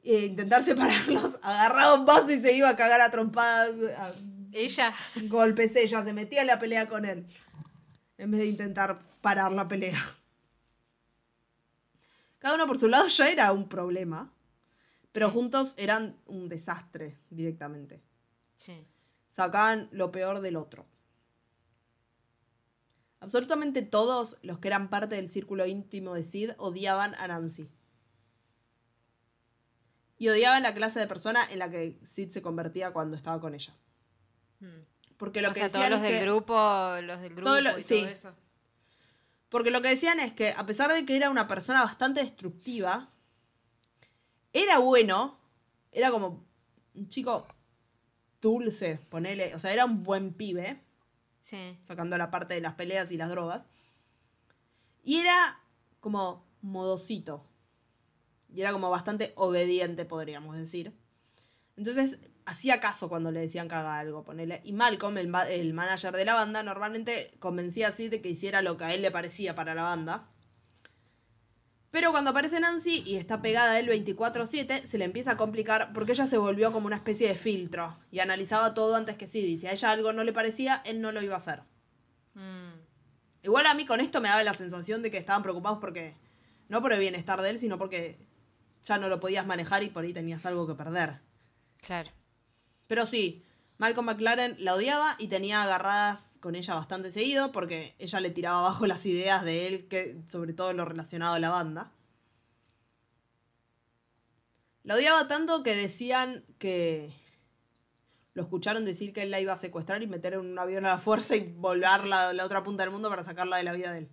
E 0.04 0.26
intentar 0.26 0.64
separarlos, 0.64 1.40
agarraba 1.44 1.96
un 1.96 2.06
vaso 2.06 2.32
y 2.32 2.40
se 2.40 2.56
iba 2.56 2.70
a 2.70 2.76
cagar 2.76 3.02
a 3.02 3.10
trompadas, 3.10 3.72
a 3.98 4.14
Ella. 4.52 4.94
golpes 5.30 5.76
ella, 5.76 6.04
se 6.04 6.14
metía 6.14 6.42
en 6.42 6.48
la 6.48 6.60
pelea 6.60 6.90
con 6.90 7.06
él. 7.06 7.26
En 8.18 8.32
vez 8.32 8.42
de 8.42 8.48
intentar 8.48 9.00
parar 9.22 9.52
la 9.52 9.68
pelea. 9.68 10.04
Cada 12.40 12.56
uno 12.56 12.68
por 12.68 12.78
su 12.78 12.90
lado 12.90 13.08
ya 13.08 13.32
era 13.32 13.52
un 13.54 13.70
problema. 13.70 14.32
Pero 15.14 15.30
juntos 15.30 15.76
eran 15.78 16.18
un 16.26 16.50
desastre 16.50 17.20
directamente. 17.30 18.02
Sí. 18.58 18.86
Sacaban 19.28 19.88
lo 19.92 20.12
peor 20.12 20.42
del 20.42 20.56
otro. 20.56 20.86
Absolutamente 23.24 23.82
todos 23.82 24.38
los 24.42 24.60
que 24.60 24.68
eran 24.68 24.90
parte 24.90 25.16
del 25.16 25.30
círculo 25.30 25.66
íntimo 25.66 26.14
de 26.14 26.24
Sid 26.24 26.52
odiaban 26.58 27.16
a 27.16 27.28
Nancy. 27.30 27.70
Y 30.18 30.30
odiaban 30.30 30.64
la 30.64 30.74
clase 30.74 31.00
de 31.00 31.08
persona 31.08 31.40
en 31.52 31.60
la 31.60 31.70
que 31.70 31.98
Sid 32.04 32.30
se 32.32 32.42
convertía 32.42 32.92
cuando 32.92 33.16
estaba 33.18 33.40
con 33.42 33.56
ella. 33.56 33.74
Mm. 34.60 34.68
Porque 35.18 35.42
lo 35.42 35.50
o 35.52 35.54
que 35.54 35.60
sea, 35.62 35.70
todos 35.70 35.82
decían 35.84 36.00
los 36.00 36.06
es 36.06 36.12
del 36.12 36.20
que- 36.20 36.26
grupo, 36.26 36.54
los 37.02 37.22
del 37.22 37.34
grupo 37.34 37.50
Todo 37.50 37.62
lo- 37.62 37.78
y 37.78 37.82
sí. 37.82 38.00
todo 38.02 38.10
eso. 38.10 38.34
Porque 39.50 39.72
lo 39.72 39.82
que 39.82 39.90
decían 39.90 40.20
es 40.20 40.34
que 40.34 40.50
a 40.52 40.66
pesar 40.66 40.92
de 40.92 41.06
que 41.06 41.16
era 41.16 41.30
una 41.30 41.48
persona 41.48 41.84
bastante 41.84 42.22
destructiva, 42.22 43.10
era 44.52 44.80
bueno, 44.80 45.38
era 45.92 46.12
como 46.12 46.46
un 46.96 47.08
chico 47.08 47.48
dulce, 48.42 49.00
ponele, 49.10 49.56
o 49.56 49.60
sea, 49.60 49.72
era 49.72 49.86
un 49.86 50.04
buen 50.04 50.34
pibe, 50.34 50.82
Sí. 51.54 51.78
sacando 51.82 52.18
la 52.18 52.32
parte 52.32 52.56
de 52.56 52.62
las 52.62 52.74
peleas 52.74 53.12
y 53.12 53.18
las 53.18 53.30
drogas. 53.30 53.68
Y 55.04 55.18
era 55.20 55.60
como 56.00 56.44
modosito. 56.64 57.46
Y 58.52 58.62
era 58.62 58.72
como 58.72 58.90
bastante 58.90 59.34
obediente, 59.36 60.04
podríamos 60.04 60.58
decir. 60.58 60.98
Entonces, 61.78 62.22
hacía 62.46 62.80
caso 62.80 63.08
cuando 63.08 63.32
le 63.32 63.42
decían 63.42 63.68
que 63.68 63.76
haga 63.76 64.00
algo. 64.00 64.26
Y 64.64 64.74
Malcolm, 64.74 65.16
el, 65.20 65.32
el 65.52 65.74
manager 65.76 66.16
de 66.16 66.26
la 66.26 66.34
banda, 66.34 66.64
normalmente 66.64 67.36
convencía 67.38 67.90
así 67.90 68.10
de 68.10 68.20
que 68.20 68.30
hiciera 68.30 68.64
lo 68.64 68.76
que 68.78 68.86
a 68.86 68.94
él 68.96 69.04
le 69.04 69.12
parecía 69.12 69.54
para 69.54 69.76
la 69.76 69.84
banda. 69.84 70.33
Pero 71.94 72.10
cuando 72.10 72.32
aparece 72.32 72.60
Nancy 72.60 73.04
y 73.06 73.18
está 73.18 73.44
pegada 73.44 73.74
a 73.74 73.80
él 73.80 73.88
24-7, 73.88 74.84
se 74.84 74.98
le 74.98 75.06
empieza 75.06 75.34
a 75.34 75.38
complicar 75.38 75.94
porque 75.94 76.14
ella 76.14 76.26
se 76.26 76.40
volvió 76.40 76.72
como 76.72 76.88
una 76.88 76.96
especie 76.96 77.28
de 77.28 77.36
filtro 77.36 77.96
y 78.10 78.18
analizaba 78.18 78.74
todo 78.74 78.96
antes 78.96 79.16
que 79.16 79.28
sí. 79.28 79.42
Y 79.42 79.58
si 79.58 79.68
a 79.68 79.74
ella 79.74 79.92
algo 79.92 80.12
no 80.12 80.24
le 80.24 80.34
parecía, 80.34 80.82
él 80.86 81.02
no 81.02 81.12
lo 81.12 81.22
iba 81.22 81.36
a 81.36 81.38
hacer. 81.38 81.62
Mm. 82.34 82.72
Igual 83.44 83.68
a 83.68 83.76
mí 83.76 83.86
con 83.86 84.00
esto 84.00 84.22
me 84.22 84.28
daba 84.28 84.42
la 84.42 84.56
sensación 84.56 85.04
de 85.04 85.12
que 85.12 85.20
estaban 85.20 85.44
preocupados 85.44 85.78
porque, 85.78 86.16
no 86.68 86.82
por 86.82 86.94
el 86.94 87.00
bienestar 87.00 87.40
de 87.44 87.52
él, 87.52 87.60
sino 87.60 87.78
porque 87.78 88.18
ya 88.84 88.98
no 88.98 89.08
lo 89.08 89.20
podías 89.20 89.46
manejar 89.46 89.84
y 89.84 89.90
por 89.90 90.04
ahí 90.04 90.14
tenías 90.14 90.48
algo 90.48 90.66
que 90.66 90.74
perder. 90.74 91.20
Claro. 91.86 92.10
Pero 92.88 93.06
sí, 93.06 93.46
Malcolm 93.84 94.06
McLaren 94.06 94.56
la 94.60 94.76
odiaba 94.76 95.18
y 95.20 95.28
tenía 95.28 95.62
agarradas 95.62 96.38
con 96.40 96.56
ella 96.56 96.74
bastante 96.74 97.12
seguido 97.12 97.52
porque 97.52 97.94
ella 98.00 98.22
le 98.22 98.30
tiraba 98.30 98.60
abajo 98.60 98.88
las 98.88 99.06
ideas 99.06 99.44
de 99.44 99.68
él, 99.68 99.90
que, 99.90 100.22
sobre 100.30 100.54
todo 100.54 100.72
lo 100.72 100.86
relacionado 100.86 101.34
a 101.34 101.40
la 101.42 101.50
banda. 101.50 101.92
La 104.84 104.96
odiaba 104.96 105.28
tanto 105.28 105.64
que 105.64 105.76
decían 105.76 106.46
que 106.60 107.14
lo 108.36 108.44
escucharon 108.44 108.86
decir 108.86 109.12
que 109.12 109.24
él 109.24 109.32
la 109.32 109.42
iba 109.42 109.52
a 109.52 109.58
secuestrar 109.58 110.02
y 110.02 110.08
meter 110.08 110.36
en 110.36 110.40
un 110.40 110.58
avión 110.58 110.86
a 110.86 110.92
la 110.92 110.98
fuerza 110.98 111.36
y 111.36 111.52
volarla 111.52 112.30
a 112.30 112.34
la 112.34 112.46
otra 112.46 112.64
punta 112.64 112.84
del 112.84 112.94
mundo 112.94 113.10
para 113.10 113.26
sacarla 113.26 113.58
de 113.58 113.64
la 113.64 113.74
vida 113.74 113.92
de 113.92 113.98
él. 113.98 114.10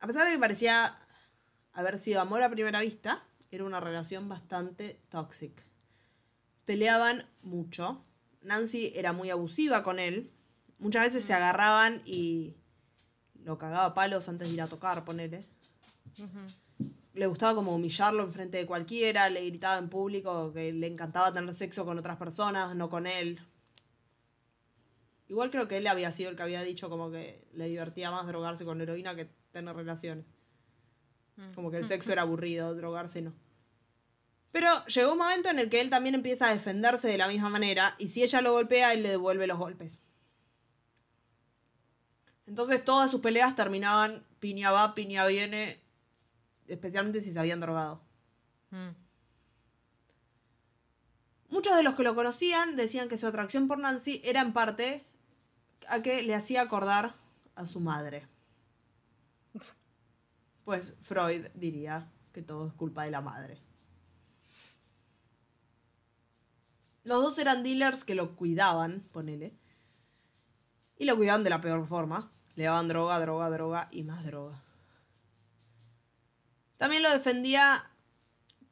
A 0.00 0.06
pesar 0.06 0.24
de 0.24 0.32
que 0.32 0.38
parecía 0.38 0.98
haber 1.74 1.98
sido 1.98 2.22
amor 2.22 2.42
a 2.42 2.48
primera 2.48 2.80
vista, 2.80 3.22
era 3.50 3.64
una 3.64 3.80
relación 3.80 4.30
bastante 4.30 4.98
tóxica. 5.10 5.62
Peleaban 6.66 7.24
mucho. 7.42 8.04
Nancy 8.42 8.92
era 8.94 9.12
muy 9.12 9.30
abusiva 9.30 9.82
con 9.82 9.98
él. 9.98 10.30
Muchas 10.78 11.04
veces 11.04 11.24
se 11.24 11.32
agarraban 11.32 12.02
y 12.04 12.56
lo 13.44 13.56
cagaba 13.56 13.86
a 13.86 13.94
palos 13.94 14.28
antes 14.28 14.48
de 14.48 14.54
ir 14.54 14.60
a 14.60 14.66
tocar, 14.66 15.04
ponele. 15.04 15.44
Le 17.14 17.26
gustaba 17.26 17.54
como 17.54 17.74
humillarlo 17.74 18.24
enfrente 18.24 18.58
de 18.58 18.66
cualquiera, 18.66 19.30
le 19.30 19.46
gritaba 19.46 19.78
en 19.78 19.88
público 19.88 20.52
que 20.52 20.72
le 20.72 20.86
encantaba 20.86 21.32
tener 21.32 21.54
sexo 21.54 21.86
con 21.86 21.98
otras 21.98 22.18
personas, 22.18 22.74
no 22.76 22.90
con 22.90 23.06
él. 23.06 23.40
Igual 25.28 25.50
creo 25.50 25.66
que 25.66 25.78
él 25.78 25.86
había 25.86 26.12
sido 26.12 26.30
el 26.30 26.36
que 26.36 26.42
había 26.42 26.62
dicho 26.62 26.90
como 26.90 27.10
que 27.10 27.42
le 27.54 27.68
divertía 27.68 28.10
más 28.10 28.26
drogarse 28.26 28.64
con 28.64 28.80
heroína 28.80 29.16
que 29.16 29.30
tener 29.50 29.74
relaciones. 29.74 30.32
Mm. 31.36 31.54
Como 31.54 31.70
que 31.70 31.78
el 31.78 31.86
sexo 31.88 32.12
era 32.12 32.22
aburrido, 32.22 32.74
drogarse 32.74 33.22
no. 33.22 33.32
Pero 34.56 34.70
llegó 34.86 35.12
un 35.12 35.18
momento 35.18 35.50
en 35.50 35.58
el 35.58 35.68
que 35.68 35.82
él 35.82 35.90
también 35.90 36.14
empieza 36.14 36.48
a 36.48 36.54
defenderse 36.54 37.08
de 37.08 37.18
la 37.18 37.28
misma 37.28 37.50
manera 37.50 37.94
y 37.98 38.08
si 38.08 38.22
ella 38.22 38.40
lo 38.40 38.54
golpea, 38.54 38.94
él 38.94 39.02
le 39.02 39.10
devuelve 39.10 39.46
los 39.46 39.58
golpes. 39.58 40.00
Entonces 42.46 42.82
todas 42.82 43.10
sus 43.10 43.20
peleas 43.20 43.54
terminaban 43.54 44.24
piña 44.40 44.70
va, 44.70 44.94
piña 44.94 45.26
viene, 45.26 45.78
especialmente 46.68 47.20
si 47.20 47.34
se 47.34 47.38
habían 47.38 47.60
drogado. 47.60 48.00
Mm. 48.70 48.92
Muchos 51.50 51.76
de 51.76 51.82
los 51.82 51.94
que 51.94 52.02
lo 52.02 52.14
conocían 52.14 52.76
decían 52.76 53.10
que 53.10 53.18
su 53.18 53.26
atracción 53.26 53.68
por 53.68 53.78
Nancy 53.78 54.22
era 54.24 54.40
en 54.40 54.54
parte 54.54 55.04
a 55.86 56.00
que 56.00 56.22
le 56.22 56.34
hacía 56.34 56.62
acordar 56.62 57.12
a 57.56 57.66
su 57.66 57.80
madre. 57.80 58.26
Pues 60.64 60.94
Freud 61.02 61.44
diría 61.52 62.10
que 62.32 62.40
todo 62.40 62.68
es 62.68 62.72
culpa 62.72 63.04
de 63.04 63.10
la 63.10 63.20
madre. 63.20 63.65
Los 67.06 67.22
dos 67.22 67.38
eran 67.38 67.62
dealers 67.62 68.04
que 68.04 68.14
lo 68.14 68.36
cuidaban, 68.36 69.00
ponele. 69.12 69.54
Y 70.98 71.06
lo 71.06 71.16
cuidaban 71.16 71.44
de 71.44 71.50
la 71.50 71.62
peor 71.62 71.86
forma. 71.86 72.30
Le 72.54 72.64
daban 72.64 72.88
droga, 72.88 73.18
droga, 73.20 73.48
droga 73.48 73.88
y 73.90 74.02
más 74.02 74.26
droga. 74.26 74.60
También 76.76 77.02
lo 77.02 77.10
defendía 77.10 77.90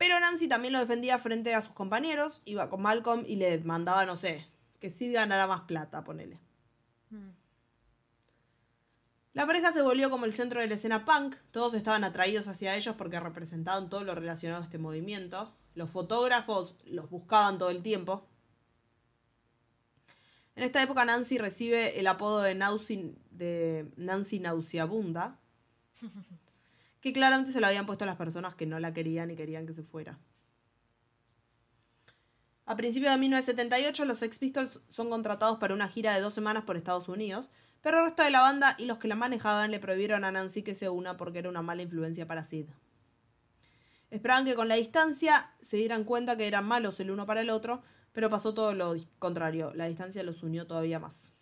pero 0.04 0.18
Nancy 0.20 0.48
también 0.48 0.72
lo 0.72 0.80
defendía 0.80 1.18
frente 1.18 1.54
a 1.54 1.62
sus 1.62 1.72
compañeros, 1.72 2.40
iba 2.44 2.68
con 2.68 2.82
Malcolm 2.82 3.24
y 3.26 3.36
le 3.36 3.58
mandaba, 3.60 4.04
no 4.04 4.16
sé, 4.16 4.46
que 4.80 4.90
Sid 4.90 5.14
ganara 5.14 5.46
más 5.46 5.62
plata, 5.62 6.04
ponele. 6.04 6.38
Mm. 7.10 7.30
La 9.34 9.46
pareja 9.46 9.72
se 9.72 9.82
volvió 9.82 10.10
como 10.10 10.26
el 10.26 10.34
centro 10.34 10.60
de 10.60 10.66
la 10.66 10.74
escena 10.74 11.04
punk, 11.04 11.36
todos 11.50 11.74
estaban 11.74 12.04
atraídos 12.04 12.48
hacia 12.48 12.76
ellos 12.76 12.94
porque 12.96 13.18
representaban 13.18 13.88
todo 13.88 14.04
lo 14.04 14.14
relacionado 14.14 14.62
a 14.62 14.64
este 14.64 14.78
movimiento, 14.78 15.52
los 15.74 15.90
fotógrafos 15.90 16.76
los 16.86 17.10
buscaban 17.10 17.58
todo 17.58 17.70
el 17.70 17.82
tiempo. 17.82 18.26
En 20.56 20.62
esta 20.62 20.82
época 20.82 21.04
Nancy 21.04 21.36
recibe 21.38 21.98
el 21.98 22.06
apodo 22.06 22.42
de, 22.42 22.56
Nausi- 22.56 23.16
de 23.30 23.90
Nancy 23.96 24.38
Nauseabunda, 24.38 25.38
que 27.00 27.12
claramente 27.12 27.52
se 27.52 27.60
lo 27.60 27.66
habían 27.66 27.86
puesto 27.86 28.04
a 28.04 28.06
las 28.06 28.16
personas 28.16 28.54
que 28.54 28.66
no 28.66 28.78
la 28.78 28.94
querían 28.94 29.30
y 29.30 29.36
querían 29.36 29.66
que 29.66 29.74
se 29.74 29.82
fuera. 29.82 30.18
A 32.66 32.76
principios 32.76 33.12
de 33.12 33.18
1978, 33.20 34.04
los 34.06 34.20
Sex 34.20 34.38
Pistols 34.38 34.80
son 34.88 35.10
contratados 35.10 35.58
para 35.58 35.74
una 35.74 35.88
gira 35.88 36.14
de 36.14 36.20
dos 36.22 36.32
semanas 36.32 36.64
por 36.64 36.76
Estados 36.76 37.08
Unidos, 37.08 37.50
pero 37.82 37.98
el 37.98 38.06
resto 38.06 38.22
de 38.22 38.30
la 38.30 38.40
banda 38.40 38.74
y 38.78 38.86
los 38.86 38.96
que 38.98 39.08
la 39.08 39.16
manejaban 39.16 39.70
le 39.70 39.80
prohibieron 39.80 40.24
a 40.24 40.32
Nancy 40.32 40.62
que 40.62 40.74
se 40.74 40.88
una 40.88 41.18
porque 41.18 41.40
era 41.40 41.50
una 41.50 41.60
mala 41.60 41.82
influencia 41.82 42.26
para 42.26 42.44
Sid. 42.44 42.66
Esperaban 44.14 44.44
que 44.44 44.54
con 44.54 44.68
la 44.68 44.76
distancia 44.76 45.50
se 45.60 45.76
dieran 45.76 46.04
cuenta 46.04 46.36
que 46.36 46.46
eran 46.46 46.64
malos 46.64 47.00
el 47.00 47.10
uno 47.10 47.26
para 47.26 47.40
el 47.40 47.50
otro, 47.50 47.82
Pero 48.12 48.30
pasó 48.30 48.54
todo 48.54 48.72
lo 48.74 48.94
contrario, 49.18 49.72
la 49.74 49.86
distancia 49.86 50.22
los 50.22 50.44
unió 50.44 50.68
todavía 50.68 51.00
más. 51.00 51.32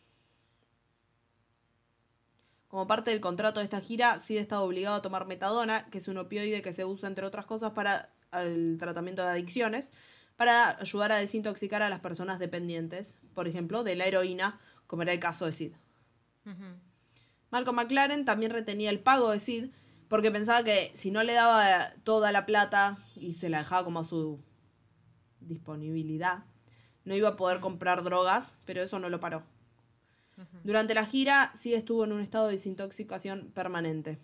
Como 2.68 2.86
parte 2.86 3.10
del 3.10 3.20
contrato 3.20 3.60
de 3.60 3.64
esta 3.64 3.82
gira, 3.82 4.18
Sid 4.20 4.38
estaba 4.38 4.62
obligado 4.62 4.96
a 4.96 5.02
tomar 5.02 5.26
metadona, 5.26 5.84
que 5.90 5.98
es 5.98 6.08
un 6.08 6.16
opioide 6.16 6.62
que 6.62 6.72
se 6.72 6.86
usa, 6.86 7.08
entre 7.10 7.26
otras 7.26 7.44
cosas, 7.44 7.72
para 7.72 8.08
el 8.32 8.78
tratamiento 8.80 9.22
de 9.22 9.28
adicciones, 9.28 9.90
para 10.36 10.80
ayudar 10.80 11.12
a 11.12 11.16
desintoxicar 11.16 11.82
a 11.82 11.90
las 11.90 12.00
personas 12.00 12.38
dependientes, 12.38 13.18
por 13.34 13.46
ejemplo, 13.48 13.84
de 13.84 13.96
la 13.96 14.06
heroína, 14.06 14.58
como 14.86 15.02
era 15.02 15.12
el 15.12 15.20
caso 15.20 15.44
de 15.44 15.52
Sid. 15.52 15.72
Malcolm 17.50 17.76
McLaren 17.76 18.24
también 18.24 18.50
retenía 18.50 18.88
el 18.88 19.00
pago 19.00 19.30
de 19.30 19.38
Sid 19.38 19.70
porque 20.12 20.30
pensaba 20.30 20.62
que 20.62 20.92
si 20.92 21.10
no 21.10 21.22
le 21.22 21.32
daba 21.32 21.90
toda 22.04 22.32
la 22.32 22.44
plata 22.44 22.98
y 23.16 23.32
se 23.32 23.48
la 23.48 23.60
dejaba 23.60 23.82
como 23.82 24.00
a 24.00 24.04
su 24.04 24.38
disponibilidad, 25.40 26.44
no 27.06 27.16
iba 27.16 27.30
a 27.30 27.36
poder 27.36 27.60
comprar 27.60 28.04
drogas, 28.04 28.58
pero 28.66 28.82
eso 28.82 28.98
no 28.98 29.08
lo 29.08 29.20
paró. 29.20 29.42
Durante 30.64 30.92
la 30.92 31.06
gira, 31.06 31.50
Sid 31.56 31.72
estuvo 31.72 32.04
en 32.04 32.12
un 32.12 32.20
estado 32.20 32.48
de 32.48 32.52
desintoxicación 32.52 33.52
permanente. 33.54 34.18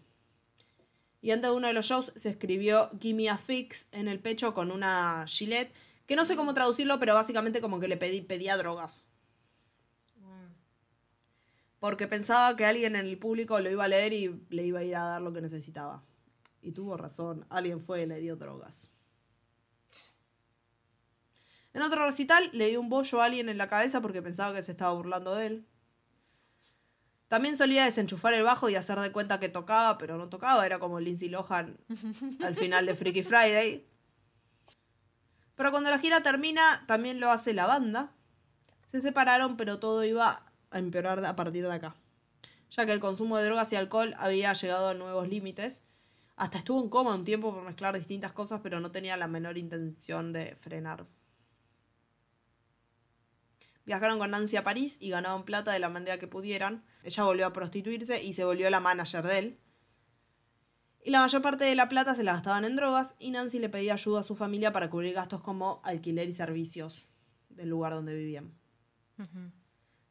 Y 1.22 1.30
antes 1.30 1.51
de 1.51 1.57
uno 1.57 1.68
de 1.68 1.72
los 1.72 1.86
shows 1.86 2.12
se 2.14 2.28
escribió 2.28 2.91
Gimme 3.01 3.30
a 3.30 3.39
Fix 3.39 3.89
en 3.93 4.09
el 4.09 4.20
pecho 4.20 4.53
con 4.53 4.70
una 4.70 5.24
gilet, 5.26 5.72
que 6.05 6.16
no 6.16 6.26
sé 6.26 6.36
cómo 6.36 6.53
traducirlo, 6.53 7.01
pero 7.01 7.14
básicamente 7.14 7.62
como 7.62 7.80
que 7.80 7.89
le 7.89 7.97
pedí, 7.97 8.20
pedía 8.20 8.59
drogas. 8.59 9.07
Porque 11.81 12.09
pensaba 12.09 12.57
que 12.57 12.64
alguien 12.64 12.97
en 12.97 13.07
el 13.07 13.18
público 13.18 13.61
lo 13.61 13.70
iba 13.70 13.85
a 13.85 13.89
leer 13.89 14.12
y 14.12 14.47
le 14.51 14.64
iba 14.64 14.81
a 14.81 14.85
ir 14.85 14.97
a 14.97 15.05
dar 15.05 15.22
lo 15.22 15.33
que 15.33 15.41
necesitaba. 15.41 16.03
Y 16.61 16.72
tuvo 16.72 16.97
razón, 16.97 17.47
alguien 17.51 17.81
fue 17.81 18.03
y 18.03 18.07
le 18.07 18.20
dio 18.20 18.37
drogas. 18.37 18.93
En 21.72 21.83
otro 21.83 22.05
recital 22.05 22.51
le 22.53 22.68
dio 22.68 22.81
un 22.81 22.89
bollo 22.89 23.20
a 23.20 23.26
alguien 23.26 23.49
en 23.49 23.59
la 23.59 23.68
cabeza 23.68 24.01
porque 24.01 24.22
pensaba 24.22 24.55
que 24.55 24.62
se 24.62 24.72
estaba 24.72 24.93
burlando 24.93 25.35
de 25.35 25.47
él. 25.47 25.66
También 27.29 27.57
solía 27.57 27.85
desenchufar 27.85 28.35
el 28.35 28.43
bajo 28.43 28.70
y 28.70 28.74
hacer 28.74 28.99
de 28.99 29.12
cuenta 29.12 29.39
que 29.39 29.51
tocaba, 29.51 29.99
pero 29.99 30.16
no 30.16 30.29
tocaba, 30.29 30.64
era 30.64 30.79
como 30.79 30.99
Lindsay 30.99 31.29
Lohan 31.29 31.79
al 32.43 32.57
final 32.57 32.87
de 32.87 32.97
Freaky 32.97 33.22
Friday. 33.22 33.87
Pero 35.55 35.70
cuando 35.70 35.91
la 35.91 35.99
gira 35.99 36.22
termina, 36.22 36.85
también 36.87 37.20
lo 37.20 37.31
hace 37.31 37.53
la 37.53 37.66
banda. 37.66 38.12
Se 38.91 39.03
separaron, 39.03 39.57
pero 39.57 39.79
todo 39.79 40.05
iba 40.05 40.47
a 40.71 40.79
empeorar 40.79 41.25
a 41.25 41.37
partir 41.37 41.66
de 41.66 41.73
acá. 41.73 41.95
Ya 42.71 42.87
que 42.87 42.93
el 42.93 43.01
consumo 43.01 43.39
de 43.39 43.45
drogas 43.45 43.73
y 43.73 43.77
alcohol 43.77 44.14
había 44.19 44.53
llegado 44.53 44.89
a 44.89 44.95
nuevos 44.95 45.29
límites. 45.29 45.85
Hasta 46.37 46.59
estuvo 46.59 46.83
en 46.83 46.89
coma 46.89 47.14
un 47.14 47.25
tiempo 47.25 47.53
por 47.53 47.64
mezclar 47.64 47.97
distintas 47.99 48.33
cosas, 48.33 48.61
pero 48.62 48.79
no 48.81 48.91
tenía 48.91 49.16
la 49.16 49.27
menor 49.27 49.59
intención 49.59 50.33
de 50.33 50.55
frenar. 50.57 51.07
Viajaron 53.87 54.19
con 54.19 54.31
Nancy 54.31 54.57
a 54.57 54.64
París 54.64 54.99
y 55.01 55.09
ganaban 55.09 55.45
plata 55.45 55.73
de 55.73 55.79
la 55.79 55.89
manera 55.89 56.19
que 56.19 56.27
pudieran. 56.27 56.85
Ella 57.05 57.25
volvió 57.25 57.47
a 57.47 57.55
prostituirse 57.55 58.23
y 58.23 58.35
se 58.35 58.45
volvió 58.45 58.69
la 58.69 58.81
manager 58.81 59.25
de 59.25 59.39
él. 59.39 59.59
Y 61.03 61.11
la 61.11 61.23
mayor 61.23 61.41
parte 61.41 61.64
de 61.64 61.75
la 61.75 61.89
plata 61.89 62.14
se 62.14 62.23
la 62.23 62.35
gastaban 62.35 62.66
en 62.66 62.77
drogas 62.77 63.16
y 63.19 63.31
Nancy 63.31 63.59
le 63.59 63.71
pedía 63.71 63.95
ayuda 63.95 64.21
a 64.21 64.25
su 64.25 64.37
familia 64.37 64.75
para 64.75 64.91
cubrir 64.91 65.14
gastos 65.14 65.41
como 65.41 65.81
alquiler 65.85 66.29
y 66.29 66.35
servicios 66.35 67.09
del 67.49 67.71
lugar 67.71 67.95
donde 67.95 68.14
vivían. 68.14 68.53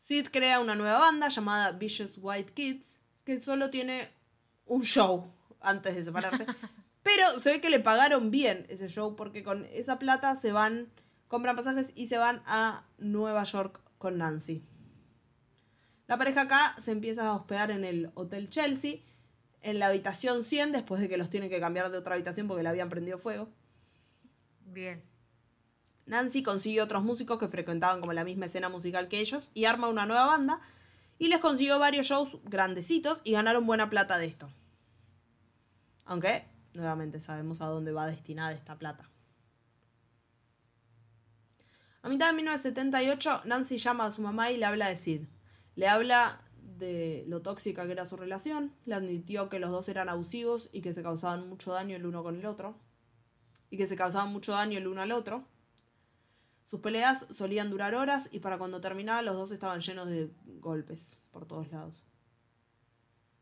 Sid 0.08 0.30
crea 0.32 0.62
una 0.62 0.74
nueva 0.74 1.00
banda 1.00 1.28
llamada 1.28 1.74
Vicious 1.74 2.18
White 2.22 2.54
Kids, 2.54 2.98
que 3.26 3.42
solo 3.42 3.70
tiene 3.70 4.08
un 4.66 4.82
show 4.82 5.30
antes 5.60 5.96
de 5.96 6.04
separarse. 6.06 6.46
Pero 7.04 7.24
se 7.42 7.52
ve 7.52 7.60
que 7.60 7.70
le 7.70 7.82
pagaron 7.82 8.32
bien 8.32 8.66
ese 8.70 8.88
show 8.88 9.18
porque 9.18 9.44
con 9.44 9.66
esa 9.66 10.00
plata 10.00 10.38
se 10.38 10.54
van, 10.54 10.88
compran 11.28 11.58
pasajes 11.58 11.88
y 11.94 12.08
se 12.08 12.18
van 12.18 12.42
a 12.46 12.86
Nueva 12.98 13.44
York 13.44 13.82
con 13.98 14.18
Nancy. 14.18 14.64
La 16.08 16.18
pareja 16.18 16.44
acá 16.44 16.62
se 16.82 16.92
empieza 16.92 17.28
a 17.28 17.34
hospedar 17.34 17.70
en 17.70 17.84
el 17.84 18.10
Hotel 18.14 18.50
Chelsea, 18.50 19.00
en 19.62 19.78
la 19.78 19.88
habitación 19.88 20.46
100, 20.46 20.72
después 20.72 21.02
de 21.02 21.10
que 21.10 21.18
los 21.18 21.30
tienen 21.30 21.50
que 21.50 21.60
cambiar 21.60 21.92
de 21.92 21.98
otra 21.98 22.14
habitación 22.14 22.48
porque 22.48 22.64
le 22.64 22.70
habían 22.70 22.88
prendido 22.88 23.20
fuego. 23.20 23.50
Bien. 24.68 25.04
Nancy 26.08 26.42
consigue 26.42 26.82
otros 26.82 27.04
músicos 27.04 27.38
que 27.38 27.48
frecuentaban 27.48 28.00
como 28.00 28.14
la 28.14 28.24
misma 28.24 28.48
escena 28.48 28.70
musical 28.70 29.08
que 29.08 29.20
ellos 29.20 29.52
y 29.54 29.66
arma 29.66 29.90
una 29.90 30.06
nueva 30.06 30.26
banda 30.26 30.62
y 31.20 31.28
les 31.28 31.40
consiguió 31.40 31.78
varios 31.80 32.08
shows 32.08 32.38
grandecitos 32.46 33.22
y 33.24 33.34
ganaron 33.34 33.68
buena 33.68 33.90
plata 33.90 34.18
de 34.18 34.26
esto. 34.26 34.50
Aunque, 36.06 36.48
nuevamente, 36.74 37.20
sabemos 37.20 37.62
a 37.62 37.66
dónde 37.66 37.92
va 37.92 38.08
destinada 38.08 38.54
esta 38.54 38.78
plata. 38.78 39.10
A 42.02 42.10
mitad 42.10 42.30
de 42.30 42.36
1978, 42.38 43.42
Nancy 43.46 43.78
llama 43.78 44.06
a 44.06 44.12
su 44.12 44.22
mamá 44.22 44.50
y 44.52 44.58
le 44.58 44.66
habla 44.66 44.88
de 44.88 44.96
Sid. 44.96 45.24
Le 45.76 45.88
habla 45.90 46.42
de 46.78 47.26
lo 47.28 47.42
tóxica 47.42 47.86
que 47.86 47.92
era 47.92 48.06
su 48.06 48.16
relación, 48.16 48.74
le 48.86 48.96
admitió 48.96 49.50
que 49.50 49.60
los 49.60 49.72
dos 49.72 49.90
eran 49.90 50.08
abusivos 50.08 50.70
y 50.72 50.82
que 50.82 50.94
se 50.94 51.04
causaban 51.04 51.50
mucho 51.50 51.74
daño 51.74 51.96
el 51.96 52.06
uno 52.06 52.24
con 52.24 52.36
el 52.36 52.46
otro, 52.46 52.78
y 53.70 53.78
que 53.78 53.88
se 53.88 53.96
causaban 53.96 54.32
mucho 54.32 54.54
daño 54.54 54.78
el 54.78 54.88
uno 54.88 55.02
al 55.02 55.12
otro. 55.12 55.46
Sus 56.68 56.82
peleas 56.82 57.28
solían 57.32 57.70
durar 57.70 57.96
horas 57.96 58.28
y 58.34 58.40
para 58.40 58.58
cuando 58.58 58.82
terminaba 58.82 59.22
los 59.22 59.38
dos 59.38 59.52
estaban 59.52 59.80
llenos 59.80 60.10
de 60.10 60.30
golpes 60.60 61.18
por 61.32 61.46
todos 61.46 61.72
lados. 61.72 62.04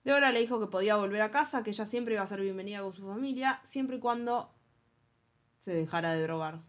Deborah 0.03 0.32
le 0.32 0.41
dijo 0.41 0.59
que 0.59 0.67
podía 0.67 0.97
volver 0.97 1.23
a 1.23 1.32
casa, 1.32 1.63
que 1.63 1.71
ella 1.71 1.88
siempre 1.88 2.13
iba 2.13 2.21
a 2.21 2.28
ser 2.28 2.39
bienvenida 2.41 2.84
con 2.84 2.93
su 2.93 3.03
familia, 3.03 3.59
siempre 3.63 3.95
y 3.95 3.99
cuando 3.99 4.53
se 5.57 5.73
dejara 5.73 6.13
de 6.13 6.21
drogar. 6.21 6.61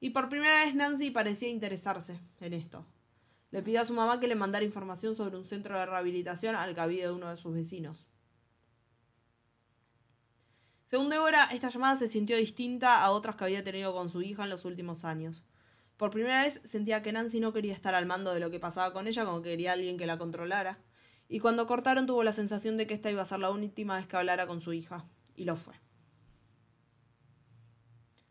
Y 0.00 0.08
por 0.08 0.30
primera 0.30 0.64
vez 0.64 0.74
Nancy 0.74 1.10
parecía 1.10 1.50
interesarse 1.50 2.18
en 2.40 2.54
esto. 2.54 2.86
Le 3.50 3.62
pidió 3.62 3.82
a 3.82 3.84
su 3.84 3.92
mamá 3.92 4.20
que 4.20 4.26
le 4.26 4.36
mandara 4.36 4.64
información 4.64 5.14
sobre 5.14 5.36
un 5.36 5.44
centro 5.44 5.78
de 5.78 5.84
rehabilitación 5.84 6.56
al 6.56 6.74
que 6.74 6.80
había 6.80 7.08
de 7.08 7.12
uno 7.12 7.28
de 7.28 7.36
sus 7.36 7.52
vecinos. 7.52 8.06
Según 10.88 11.10
Débora, 11.10 11.44
esta 11.52 11.68
llamada 11.68 11.96
se 11.96 12.08
sintió 12.08 12.38
distinta 12.38 13.02
a 13.02 13.10
otras 13.10 13.36
que 13.36 13.44
había 13.44 13.62
tenido 13.62 13.92
con 13.92 14.08
su 14.08 14.22
hija 14.22 14.44
en 14.44 14.48
los 14.48 14.64
últimos 14.64 15.04
años. 15.04 15.44
Por 15.98 16.10
primera 16.10 16.44
vez 16.44 16.62
sentía 16.64 17.02
que 17.02 17.12
Nancy 17.12 17.40
no 17.40 17.52
quería 17.52 17.74
estar 17.74 17.94
al 17.94 18.06
mando 18.06 18.32
de 18.32 18.40
lo 18.40 18.50
que 18.50 18.58
pasaba 18.58 18.94
con 18.94 19.06
ella, 19.06 19.26
como 19.26 19.42
que 19.42 19.50
quería 19.50 19.72
alguien 19.72 19.98
que 19.98 20.06
la 20.06 20.16
controlara. 20.16 20.78
Y 21.28 21.40
cuando 21.40 21.66
cortaron 21.66 22.06
tuvo 22.06 22.24
la 22.24 22.32
sensación 22.32 22.78
de 22.78 22.86
que 22.86 22.94
esta 22.94 23.10
iba 23.10 23.20
a 23.20 23.26
ser 23.26 23.38
la 23.38 23.50
última 23.50 23.98
vez 23.98 24.06
que 24.06 24.16
hablara 24.16 24.46
con 24.46 24.62
su 24.62 24.72
hija. 24.72 25.06
Y 25.36 25.44
lo 25.44 25.56
fue. 25.56 25.74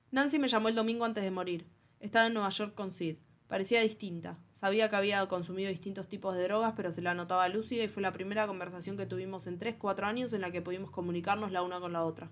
Nancy 0.09 0.39
me 0.39 0.47
llamó 0.47 0.69
el 0.69 0.73
domingo 0.73 1.05
antes 1.05 1.23
de 1.23 1.29
morir. 1.29 1.69
Estaba 1.99 2.25
en 2.25 2.33
Nueva 2.33 2.49
York 2.49 2.73
con 2.73 2.91
Sid. 2.91 3.17
Parecía 3.47 3.81
distinta. 3.81 4.39
Sabía 4.51 4.89
que 4.89 4.95
había 4.95 5.23
consumido 5.27 5.69
distintos 5.69 6.09
tipos 6.09 6.35
de 6.35 6.41
drogas, 6.41 6.73
pero 6.75 6.91
se 6.91 7.03
la 7.03 7.13
notaba 7.13 7.47
lúcida 7.49 7.83
y 7.83 7.87
fue 7.87 8.01
la 8.01 8.13
primera 8.13 8.47
conversación 8.47 8.97
que 8.97 9.05
tuvimos 9.05 9.45
en 9.45 9.59
3-4 9.59 10.05
años 10.05 10.33
en 10.33 10.41
la 10.41 10.49
que 10.49 10.63
pudimos 10.63 10.89
comunicarnos 10.89 11.51
la 11.51 11.61
una 11.61 11.79
con 11.79 11.93
la 11.93 12.03
otra. 12.03 12.31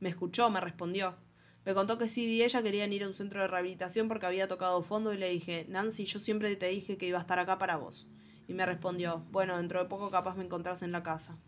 Me 0.00 0.08
escuchó, 0.08 0.50
me 0.50 0.60
respondió. 0.60 1.16
Me 1.64 1.74
contó 1.74 1.96
que 1.96 2.08
Sid 2.08 2.28
y 2.28 2.42
ella 2.42 2.62
querían 2.62 2.92
ir 2.92 3.04
a 3.04 3.08
un 3.08 3.14
centro 3.14 3.40
de 3.40 3.48
rehabilitación 3.48 4.08
porque 4.08 4.26
había 4.26 4.48
tocado 4.48 4.82
fondo 4.82 5.14
y 5.14 5.18
le 5.18 5.30
dije, 5.30 5.64
Nancy, 5.68 6.04
yo 6.04 6.18
siempre 6.18 6.54
te 6.56 6.68
dije 6.68 6.98
que 6.98 7.06
iba 7.06 7.18
a 7.18 7.22
estar 7.22 7.38
acá 7.38 7.58
para 7.58 7.76
vos. 7.76 8.06
Y 8.46 8.52
me 8.52 8.66
respondió, 8.66 9.24
bueno, 9.30 9.56
dentro 9.56 9.82
de 9.82 9.88
poco 9.88 10.10
capaz 10.10 10.36
me 10.36 10.44
encontrás 10.44 10.82
en 10.82 10.92
la 10.92 11.02
casa. 11.02 11.38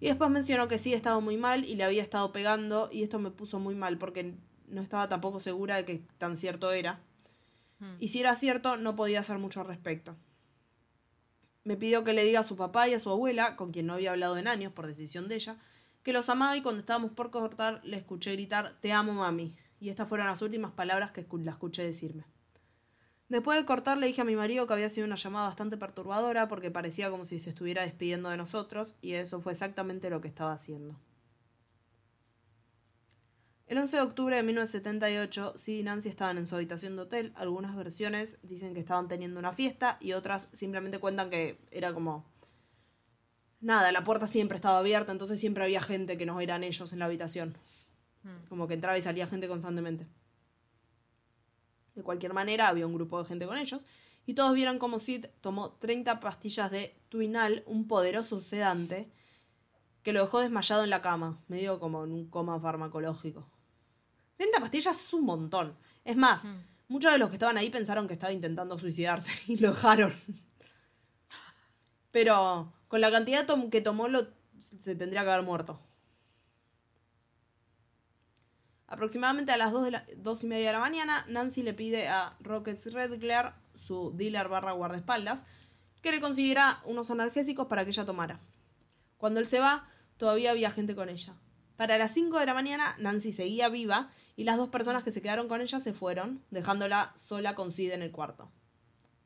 Y 0.00 0.06
después 0.06 0.30
mencionó 0.30 0.66
que 0.66 0.78
sí 0.78 0.94
estaba 0.94 1.20
muy 1.20 1.36
mal 1.36 1.64
y 1.64 1.76
le 1.76 1.84
había 1.84 2.02
estado 2.02 2.32
pegando 2.32 2.88
y 2.90 3.02
esto 3.02 3.18
me 3.18 3.30
puso 3.30 3.60
muy 3.60 3.74
mal 3.74 3.98
porque 3.98 4.34
no 4.66 4.80
estaba 4.80 5.08
tampoco 5.08 5.40
segura 5.40 5.76
de 5.76 5.84
que 5.84 6.02
tan 6.18 6.36
cierto 6.36 6.72
era. 6.72 7.00
Mm. 7.78 7.96
Y 8.00 8.08
si 8.08 8.20
era 8.20 8.34
cierto, 8.34 8.78
no 8.78 8.96
podía 8.96 9.20
hacer 9.20 9.38
mucho 9.38 9.60
al 9.60 9.66
respecto. 9.66 10.16
Me 11.64 11.76
pidió 11.76 12.02
que 12.02 12.14
le 12.14 12.24
diga 12.24 12.40
a 12.40 12.44
su 12.44 12.56
papá 12.56 12.88
y 12.88 12.94
a 12.94 12.98
su 12.98 13.10
abuela, 13.10 13.56
con 13.56 13.70
quien 13.70 13.86
no 13.86 13.92
había 13.92 14.12
hablado 14.12 14.38
en 14.38 14.48
años 14.48 14.72
por 14.72 14.86
decisión 14.86 15.28
de 15.28 15.34
ella, 15.34 15.58
que 16.02 16.12
los 16.12 16.28
amaba 16.28 16.56
y 16.56 16.62
cuando 16.62 16.80
estábamos 16.80 17.12
por 17.12 17.30
cortar 17.30 17.80
le 17.84 17.96
escuché 17.96 18.32
gritar 18.32 18.78
Te 18.80 18.92
amo, 18.92 19.12
mami. 19.12 19.56
Y 19.80 19.88
estas 19.88 20.08
fueron 20.08 20.26
las 20.26 20.42
últimas 20.42 20.72
palabras 20.72 21.10
que 21.10 21.26
la 21.42 21.52
escuché 21.52 21.82
decirme. 21.84 22.24
Después 23.28 23.58
de 23.58 23.64
cortar 23.64 23.96
le 23.96 24.08
dije 24.08 24.20
a 24.20 24.24
mi 24.24 24.34
marido 24.34 24.66
que 24.66 24.72
había 24.72 24.88
sido 24.88 25.06
una 25.06 25.14
llamada 25.14 25.46
bastante 25.46 25.76
perturbadora 25.76 26.48
porque 26.48 26.72
parecía 26.72 27.10
como 27.10 27.24
si 27.24 27.38
se 27.38 27.50
estuviera 27.50 27.82
despidiendo 27.82 28.28
de 28.28 28.36
nosotros 28.36 28.94
y 29.00 29.12
eso 29.12 29.40
fue 29.40 29.52
exactamente 29.52 30.10
lo 30.10 30.20
que 30.20 30.26
estaba 30.26 30.52
haciendo. 30.52 30.98
El 33.68 33.78
11 33.78 33.98
de 33.98 34.02
octubre 34.02 34.34
de 34.34 34.42
1978, 34.42 35.54
Sid 35.56 35.78
y 35.78 35.82
Nancy 35.84 36.08
estaban 36.08 36.38
en 36.38 36.48
su 36.48 36.56
habitación 36.56 36.96
de 36.96 37.02
hotel. 37.02 37.32
Algunas 37.36 37.76
versiones 37.76 38.40
dicen 38.42 38.74
que 38.74 38.80
estaban 38.80 39.06
teniendo 39.06 39.38
una 39.38 39.52
fiesta 39.52 39.96
y 40.00 40.14
otras 40.14 40.48
simplemente 40.52 40.98
cuentan 40.98 41.30
que 41.30 41.56
era 41.70 41.94
como... 41.94 42.24
Nada, 43.60 43.92
la 43.92 44.04
puerta 44.04 44.26
siempre 44.26 44.56
estaba 44.56 44.78
abierta, 44.78 45.12
entonces 45.12 45.38
siempre 45.38 45.64
había 45.64 45.80
gente 45.82 46.16
que 46.16 46.26
no 46.26 46.40
eran 46.40 46.64
ellos 46.64 46.92
en 46.92 46.98
la 46.98 47.04
habitación. 47.06 47.56
Mm. 48.22 48.48
Como 48.48 48.66
que 48.68 48.74
entraba 48.74 48.96
y 48.98 49.02
salía 49.02 49.26
gente 49.26 49.48
constantemente. 49.48 50.06
De 51.94 52.02
cualquier 52.02 52.32
manera, 52.32 52.68
había 52.68 52.86
un 52.86 52.94
grupo 52.94 53.18
de 53.20 53.28
gente 53.28 53.46
con 53.46 53.58
ellos. 53.58 53.84
Y 54.26 54.34
todos 54.34 54.54
vieron 54.54 54.78
como 54.78 54.98
Sid 54.98 55.26
tomó 55.40 55.72
30 55.72 56.20
pastillas 56.20 56.70
de 56.70 56.96
Twinal, 57.08 57.62
un 57.66 57.86
poderoso 57.88 58.40
sedante, 58.40 59.10
que 60.02 60.12
lo 60.12 60.20
dejó 60.22 60.40
desmayado 60.40 60.84
en 60.84 60.90
la 60.90 61.02
cama, 61.02 61.38
medio 61.48 61.78
como 61.80 62.04
en 62.04 62.12
un 62.12 62.30
coma 62.30 62.58
farmacológico. 62.60 63.46
30 64.38 64.60
pastillas 64.60 64.98
es 65.04 65.12
un 65.12 65.24
montón. 65.24 65.76
Es 66.04 66.16
más, 66.16 66.44
Mm. 66.46 66.54
muchos 66.88 67.12
de 67.12 67.18
los 67.18 67.28
que 67.28 67.34
estaban 67.36 67.58
ahí 67.58 67.68
pensaron 67.68 68.06
que 68.08 68.14
estaba 68.14 68.32
intentando 68.32 68.78
suicidarse 68.78 69.32
y 69.48 69.56
lo 69.58 69.70
dejaron. 69.70 70.14
Pero 72.10 72.72
con 72.90 73.00
la 73.00 73.12
cantidad 73.12 73.46
que 73.70 73.80
tomó 73.80 74.08
lo, 74.08 74.26
se 74.80 74.96
tendría 74.96 75.22
que 75.22 75.30
haber 75.30 75.44
muerto. 75.44 75.78
Aproximadamente 78.88 79.52
a 79.52 79.56
las 79.56 79.70
2, 79.70 79.84
de 79.84 79.90
la, 79.92 80.04
dos 80.16 80.42
y 80.42 80.48
media 80.48 80.66
de 80.66 80.72
la 80.72 80.80
mañana, 80.80 81.24
Nancy 81.28 81.62
le 81.62 81.72
pide 81.72 82.08
a 82.08 82.36
Rockets 82.40 82.92
Redglare, 82.92 83.52
su 83.76 84.10
dealer 84.16 84.48
barra 84.48 84.72
guardaespaldas, 84.72 85.46
que 86.02 86.10
le 86.10 86.20
consiguiera 86.20 86.82
unos 86.84 87.12
analgésicos 87.12 87.68
para 87.68 87.84
que 87.84 87.92
ella 87.92 88.04
tomara. 88.04 88.40
Cuando 89.18 89.38
él 89.38 89.46
se 89.46 89.60
va, 89.60 89.88
todavía 90.16 90.50
había 90.50 90.72
gente 90.72 90.96
con 90.96 91.08
ella. 91.08 91.34
Para 91.76 91.96
las 91.96 92.12
5 92.12 92.40
de 92.40 92.46
la 92.46 92.54
mañana, 92.54 92.96
Nancy 92.98 93.32
seguía 93.32 93.68
viva 93.68 94.10
y 94.34 94.42
las 94.42 94.56
dos 94.56 94.70
personas 94.70 95.04
que 95.04 95.12
se 95.12 95.22
quedaron 95.22 95.46
con 95.46 95.60
ella 95.60 95.78
se 95.78 95.94
fueron, 95.94 96.42
dejándola 96.50 97.12
sola 97.14 97.54
con 97.54 97.70
Sid 97.70 97.92
en 97.92 98.02
el 98.02 98.10
cuarto. 98.10 98.50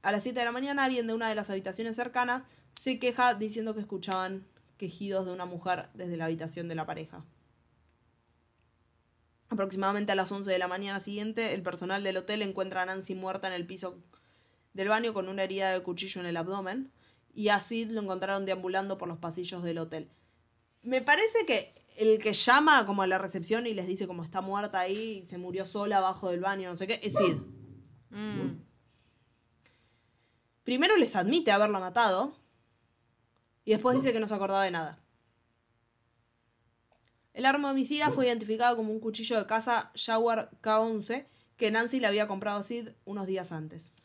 A 0.04 0.12
las 0.12 0.22
7 0.22 0.38
de 0.38 0.44
la 0.44 0.52
mañana, 0.52 0.84
alguien 0.84 1.06
de 1.06 1.14
una 1.14 1.30
de 1.30 1.34
las 1.34 1.48
habitaciones 1.48 1.96
cercanas 1.96 2.42
se 2.78 2.98
queja 2.98 3.32
diciendo 3.32 3.74
que 3.74 3.80
escuchaban 3.80 4.46
quejidos 4.76 5.24
de 5.24 5.32
una 5.32 5.46
mujer 5.46 5.88
desde 5.94 6.18
la 6.18 6.26
habitación 6.26 6.68
de 6.68 6.74
la 6.74 6.84
pareja. 6.84 7.24
Aproximadamente 9.48 10.12
a 10.12 10.14
las 10.14 10.30
11 10.30 10.50
de 10.50 10.58
la 10.58 10.68
mañana 10.68 11.00
siguiente, 11.00 11.54
el 11.54 11.62
personal 11.62 12.04
del 12.04 12.18
hotel 12.18 12.42
encuentra 12.42 12.82
a 12.82 12.84
Nancy 12.84 13.14
muerta 13.14 13.48
en 13.48 13.54
el 13.54 13.66
piso 13.66 13.96
del 14.74 14.88
baño 14.88 15.14
con 15.14 15.26
una 15.26 15.42
herida 15.42 15.72
de 15.72 15.82
cuchillo 15.82 16.20
en 16.20 16.26
el 16.26 16.36
abdomen 16.36 16.92
y 17.32 17.48
a 17.48 17.58
Sid 17.58 17.90
lo 17.90 18.02
encontraron 18.02 18.44
deambulando 18.44 18.98
por 18.98 19.08
los 19.08 19.16
pasillos 19.16 19.64
del 19.64 19.78
hotel. 19.78 20.10
Me 20.82 21.00
parece 21.00 21.46
que 21.46 21.72
el 21.96 22.18
que 22.18 22.34
llama 22.34 22.84
como 22.84 23.00
a 23.00 23.06
la 23.06 23.16
recepción 23.16 23.66
y 23.66 23.72
les 23.72 23.86
dice 23.86 24.06
como 24.06 24.22
está 24.22 24.42
muerta 24.42 24.80
ahí 24.80 25.24
se 25.26 25.38
murió 25.38 25.64
sola 25.64 25.96
abajo 25.96 26.28
del 26.28 26.40
baño, 26.40 26.68
no 26.68 26.76
sé 26.76 26.86
qué, 26.86 27.00
es 27.02 27.14
Sid. 27.16 27.36
Mm. 28.10 28.73
Primero 30.64 30.96
les 30.96 31.14
admite 31.14 31.52
haberla 31.52 31.78
matado 31.78 32.34
y 33.64 33.72
después 33.72 33.96
dice 33.96 34.12
que 34.12 34.20
no 34.20 34.28
se 34.28 34.34
acordaba 34.34 34.64
de 34.64 34.70
nada. 34.70 34.98
El 37.34 37.46
arma 37.46 37.70
homicida 37.70 38.10
fue 38.10 38.26
identificado 38.26 38.76
como 38.76 38.92
un 38.92 39.00
cuchillo 39.00 39.38
de 39.38 39.46
caza 39.46 39.92
Jaguar 39.94 40.50
K11 40.62 41.26
que 41.56 41.70
Nancy 41.70 42.00
le 42.00 42.06
había 42.06 42.26
comprado 42.26 42.60
a 42.60 42.62
Sid 42.62 42.90
unos 43.04 43.26
días 43.26 43.52
antes. 43.52 43.96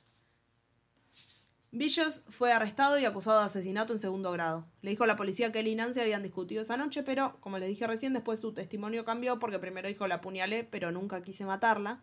Vicious 1.71 2.23
fue 2.29 2.51
arrestado 2.51 2.97
y 2.97 3.05
acusado 3.05 3.39
de 3.39 3.45
asesinato 3.45 3.93
en 3.93 3.99
segundo 3.99 4.31
grado. 4.31 4.65
Le 4.81 4.89
dijo 4.89 5.03
a 5.03 5.07
la 5.07 5.15
policía 5.15 5.51
que 5.51 5.59
él 5.59 5.67
y 5.67 5.75
Nancy 5.75 5.99
habían 5.99 6.23
discutido 6.23 6.63
esa 6.63 6.77
noche, 6.77 7.03
pero, 7.03 7.37
como 7.41 7.59
les 7.59 7.69
dije 7.69 7.85
recién, 7.85 8.13
después 8.13 8.39
su 8.39 8.53
testimonio 8.53 9.05
cambió 9.05 9.37
porque 9.37 9.59
primero 9.59 9.87
dijo 9.87 10.07
la 10.07 10.15
apuñalé, 10.15 10.63
pero 10.63 10.91
nunca 10.91 11.21
quise 11.21 11.45
matarla. 11.45 12.01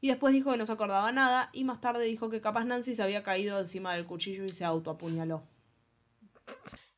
Y 0.00 0.08
después 0.08 0.32
dijo 0.34 0.52
que 0.52 0.58
no 0.58 0.66
se 0.66 0.72
acordaba 0.72 1.10
nada, 1.12 1.50
y 1.52 1.64
más 1.64 1.80
tarde 1.80 2.04
dijo 2.04 2.28
que 2.30 2.40
capaz 2.40 2.64
Nancy 2.64 2.94
se 2.94 3.02
había 3.02 3.22
caído 3.22 3.58
encima 3.58 3.94
del 3.94 4.04
cuchillo 4.06 4.44
y 4.44 4.52
se 4.52 4.64
autoapuñaló. 4.64 5.42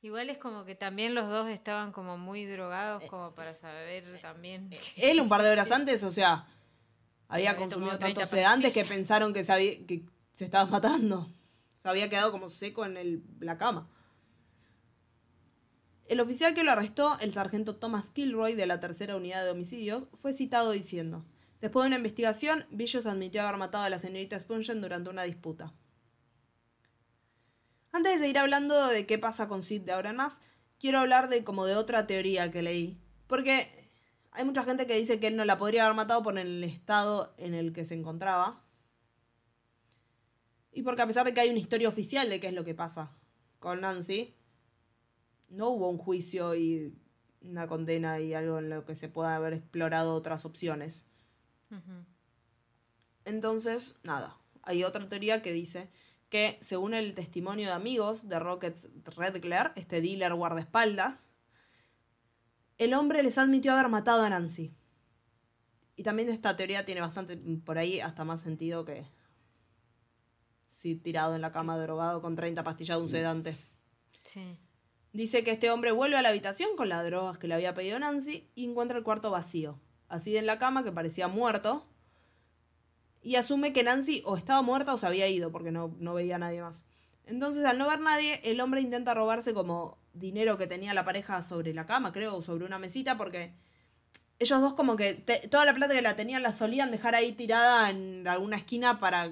Igual 0.02 0.30
es 0.30 0.38
como 0.38 0.64
que 0.64 0.74
también 0.74 1.14
los 1.14 1.28
dos 1.28 1.48
estaban 1.48 1.92
como 1.92 2.16
muy 2.18 2.44
drogados 2.44 3.04
como 3.10 3.34
para 3.34 3.52
saber 3.52 4.04
también. 4.20 4.70
que- 4.70 5.10
Él 5.10 5.20
un 5.20 5.28
par 5.28 5.42
de 5.42 5.50
horas 5.50 5.70
antes, 5.72 6.02
o 6.04 6.10
sea, 6.10 6.46
había 7.28 7.50
había 7.50 7.56
consumido 7.56 7.98
tantos 7.98 8.14
30 8.14 8.26
sedantes 8.26 8.72
que 8.72 8.84
pensaron 8.84 9.32
que 9.32 9.44
se, 9.44 9.52
había- 9.52 9.86
que 9.86 10.04
se 10.32 10.44
estaba 10.44 10.66
matando. 10.70 11.28
Se 11.76 11.88
había 11.88 12.08
quedado 12.10 12.30
como 12.32 12.48
seco 12.48 12.84
en 12.84 12.96
el- 12.96 13.22
la 13.40 13.58
cama. 13.58 13.88
El 16.06 16.20
oficial 16.20 16.54
que 16.54 16.64
lo 16.64 16.72
arrestó, 16.72 17.18
el 17.20 17.32
sargento 17.32 17.76
Thomas 17.76 18.10
Kilroy 18.10 18.54
de 18.54 18.66
la 18.66 18.80
tercera 18.80 19.14
unidad 19.16 19.44
de 19.44 19.50
homicidios, 19.50 20.04
fue 20.14 20.32
citado 20.32 20.70
diciendo: 20.70 21.24
Después 21.60 21.84
de 21.84 21.88
una 21.88 21.96
investigación, 21.96 22.66
Villos 22.70 23.06
admitió 23.06 23.42
haber 23.42 23.58
matado 23.58 23.84
a 23.84 23.90
la 23.90 23.98
señorita 23.98 24.38
Spungen 24.38 24.80
durante 24.80 25.10
una 25.10 25.24
disputa. 25.24 25.74
Antes 27.90 28.14
de 28.14 28.18
seguir 28.20 28.38
hablando 28.38 28.86
de 28.88 29.06
qué 29.06 29.18
pasa 29.18 29.48
con 29.48 29.62
Sid 29.62 29.82
de 29.82 29.92
ahora 29.92 30.10
en 30.10 30.16
más, 30.16 30.40
quiero 30.78 31.00
hablar 31.00 31.28
de 31.28 31.42
como 31.42 31.66
de 31.66 31.74
otra 31.74 32.06
teoría 32.06 32.52
que 32.52 32.62
leí. 32.62 33.00
Porque 33.26 33.66
hay 34.30 34.44
mucha 34.44 34.62
gente 34.62 34.86
que 34.86 34.96
dice 34.96 35.18
que 35.18 35.28
él 35.28 35.36
no 35.36 35.44
la 35.44 35.58
podría 35.58 35.84
haber 35.84 35.96
matado 35.96 36.22
por 36.22 36.38
el 36.38 36.62
estado 36.62 37.34
en 37.38 37.54
el 37.54 37.72
que 37.72 37.84
se 37.84 37.94
encontraba. 37.94 38.62
Y 40.72 40.82
porque 40.82 41.02
a 41.02 41.06
pesar 41.06 41.26
de 41.26 41.34
que 41.34 41.40
hay 41.40 41.50
una 41.50 41.58
historia 41.58 41.88
oficial 41.88 42.28
de 42.30 42.38
qué 42.38 42.48
es 42.48 42.52
lo 42.52 42.64
que 42.64 42.74
pasa 42.74 43.16
con 43.58 43.80
Nancy, 43.80 44.36
no 45.48 45.70
hubo 45.70 45.88
un 45.88 45.98
juicio 45.98 46.54
y 46.54 46.94
una 47.40 47.66
condena 47.66 48.20
y 48.20 48.34
algo 48.34 48.58
en 48.58 48.70
lo 48.70 48.84
que 48.84 48.94
se 48.94 49.08
pueda 49.08 49.34
haber 49.34 49.54
explorado 49.54 50.14
otras 50.14 50.44
opciones. 50.44 51.07
Entonces, 53.24 54.00
nada, 54.04 54.36
hay 54.62 54.84
otra 54.84 55.08
teoría 55.08 55.42
que 55.42 55.52
dice 55.52 55.90
que 56.28 56.58
según 56.60 56.94
el 56.94 57.14
testimonio 57.14 57.68
de 57.68 57.72
amigos 57.72 58.28
de 58.28 58.38
Rockets 58.38 58.90
Redglare, 59.16 59.72
este 59.76 60.00
dealer 60.00 60.34
guardaespaldas, 60.34 61.30
el 62.76 62.94
hombre 62.94 63.22
les 63.22 63.38
admitió 63.38 63.72
haber 63.72 63.88
matado 63.88 64.22
a 64.22 64.30
Nancy. 64.30 64.74
Y 65.96 66.02
también 66.04 66.28
esta 66.28 66.54
teoría 66.54 66.84
tiene 66.84 67.00
bastante, 67.00 67.36
por 67.36 67.78
ahí, 67.78 68.00
hasta 68.00 68.24
más 68.24 68.40
sentido 68.40 68.84
que 68.84 69.04
si 70.66 70.94
tirado 70.94 71.34
en 71.34 71.40
la 71.40 71.50
cama 71.50 71.78
drogado 71.78 72.20
con 72.20 72.36
30 72.36 72.62
pastillas 72.62 72.98
de 72.98 73.02
un 73.02 73.10
sedante. 73.10 73.56
Sí. 74.22 74.58
Dice 75.12 75.42
que 75.42 75.50
este 75.50 75.70
hombre 75.70 75.90
vuelve 75.90 76.16
a 76.16 76.22
la 76.22 76.28
habitación 76.28 76.76
con 76.76 76.88
las 76.90 77.04
drogas 77.04 77.38
que 77.38 77.48
le 77.48 77.54
había 77.54 77.74
pedido 77.74 77.98
Nancy 77.98 78.48
y 78.54 78.66
encuentra 78.66 78.98
el 78.98 79.04
cuarto 79.04 79.30
vacío. 79.30 79.80
Así 80.08 80.36
en 80.36 80.46
la 80.46 80.58
cama, 80.58 80.84
que 80.84 80.92
parecía 80.92 81.28
muerto. 81.28 81.86
Y 83.22 83.36
asume 83.36 83.72
que 83.72 83.82
Nancy 83.82 84.22
o 84.24 84.36
estaba 84.36 84.62
muerta 84.62 84.94
o 84.94 84.98
se 84.98 85.06
había 85.06 85.28
ido, 85.28 85.50
porque 85.50 85.70
no, 85.72 85.94
no 85.98 86.14
veía 86.14 86.36
a 86.36 86.38
nadie 86.38 86.62
más. 86.62 86.86
Entonces, 87.26 87.64
al 87.64 87.76
no 87.76 87.88
ver 87.88 88.00
nadie, 88.00 88.40
el 88.44 88.60
hombre 88.60 88.80
intenta 88.80 89.12
robarse 89.12 89.52
como 89.52 89.98
dinero 90.14 90.56
que 90.56 90.66
tenía 90.66 90.94
la 90.94 91.04
pareja 91.04 91.42
sobre 91.42 91.74
la 91.74 91.84
cama, 91.86 92.12
creo, 92.12 92.36
o 92.36 92.42
sobre 92.42 92.64
una 92.64 92.78
mesita, 92.78 93.18
porque 93.18 93.52
ellos 94.38 94.60
dos 94.60 94.74
como 94.74 94.96
que 94.96 95.14
te- 95.14 95.46
toda 95.48 95.64
la 95.64 95.74
plata 95.74 95.94
que 95.94 96.02
la 96.02 96.16
tenían 96.16 96.42
la 96.42 96.54
solían 96.54 96.90
dejar 96.90 97.14
ahí 97.14 97.32
tirada 97.32 97.90
en 97.90 98.26
alguna 98.26 98.56
esquina 98.56 98.98
para... 98.98 99.30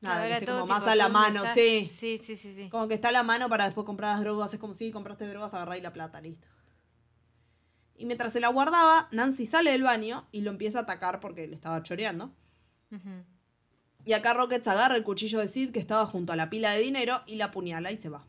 Nada, 0.00 0.20
que 0.28 0.32
esté 0.34 0.46
como 0.46 0.66
más 0.66 0.86
a 0.86 0.94
la 0.96 1.08
mano. 1.08 1.40
Sí, 1.54 1.90
sí, 1.98 2.18
sí, 2.18 2.36
sí. 2.36 2.68
Como 2.70 2.88
que 2.88 2.94
está 2.94 3.08
a 3.08 3.12
la 3.12 3.22
mano 3.22 3.48
para 3.48 3.64
después 3.64 3.86
comprar 3.86 4.12
las 4.14 4.20
drogas. 4.20 4.52
Es 4.52 4.60
como 4.60 4.74
si 4.74 4.90
compraste 4.92 5.26
drogas, 5.26 5.54
agarráis 5.54 5.82
la 5.82 5.92
plata, 5.94 6.20
listo. 6.20 6.46
Y 7.96 8.06
mientras 8.06 8.32
se 8.32 8.40
la 8.40 8.48
guardaba, 8.48 9.08
Nancy 9.12 9.46
sale 9.46 9.70
del 9.72 9.82
baño 9.84 10.26
y 10.32 10.40
lo 10.40 10.50
empieza 10.50 10.80
a 10.80 10.82
atacar 10.82 11.20
porque 11.20 11.46
le 11.46 11.54
estaba 11.54 11.82
choreando. 11.82 12.30
Y 14.04 14.12
acá 14.12 14.34
Rockets 14.34 14.68
agarra 14.68 14.96
el 14.96 15.04
cuchillo 15.04 15.38
de 15.40 15.48
Sid 15.48 15.70
que 15.72 15.80
estaba 15.80 16.04
junto 16.06 16.32
a 16.32 16.36
la 16.36 16.50
pila 16.50 16.70
de 16.72 16.80
dinero 16.80 17.14
y 17.26 17.36
la 17.36 17.46
apuñala 17.46 17.90
y 17.92 17.96
se 17.96 18.08
va. 18.08 18.24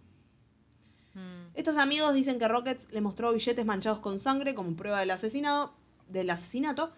Mm. 1.13 1.47
Estos 1.53 1.77
amigos 1.77 2.13
dicen 2.13 2.39
que 2.39 2.47
Rockets 2.47 2.87
le 2.91 3.01
mostró 3.01 3.31
billetes 3.33 3.65
manchados 3.65 3.99
con 3.99 4.19
sangre 4.19 4.55
como 4.55 4.75
prueba 4.75 4.99
del 4.99 5.11
asesinado, 5.11 5.73
del 6.07 6.29
asesinato, 6.29 6.91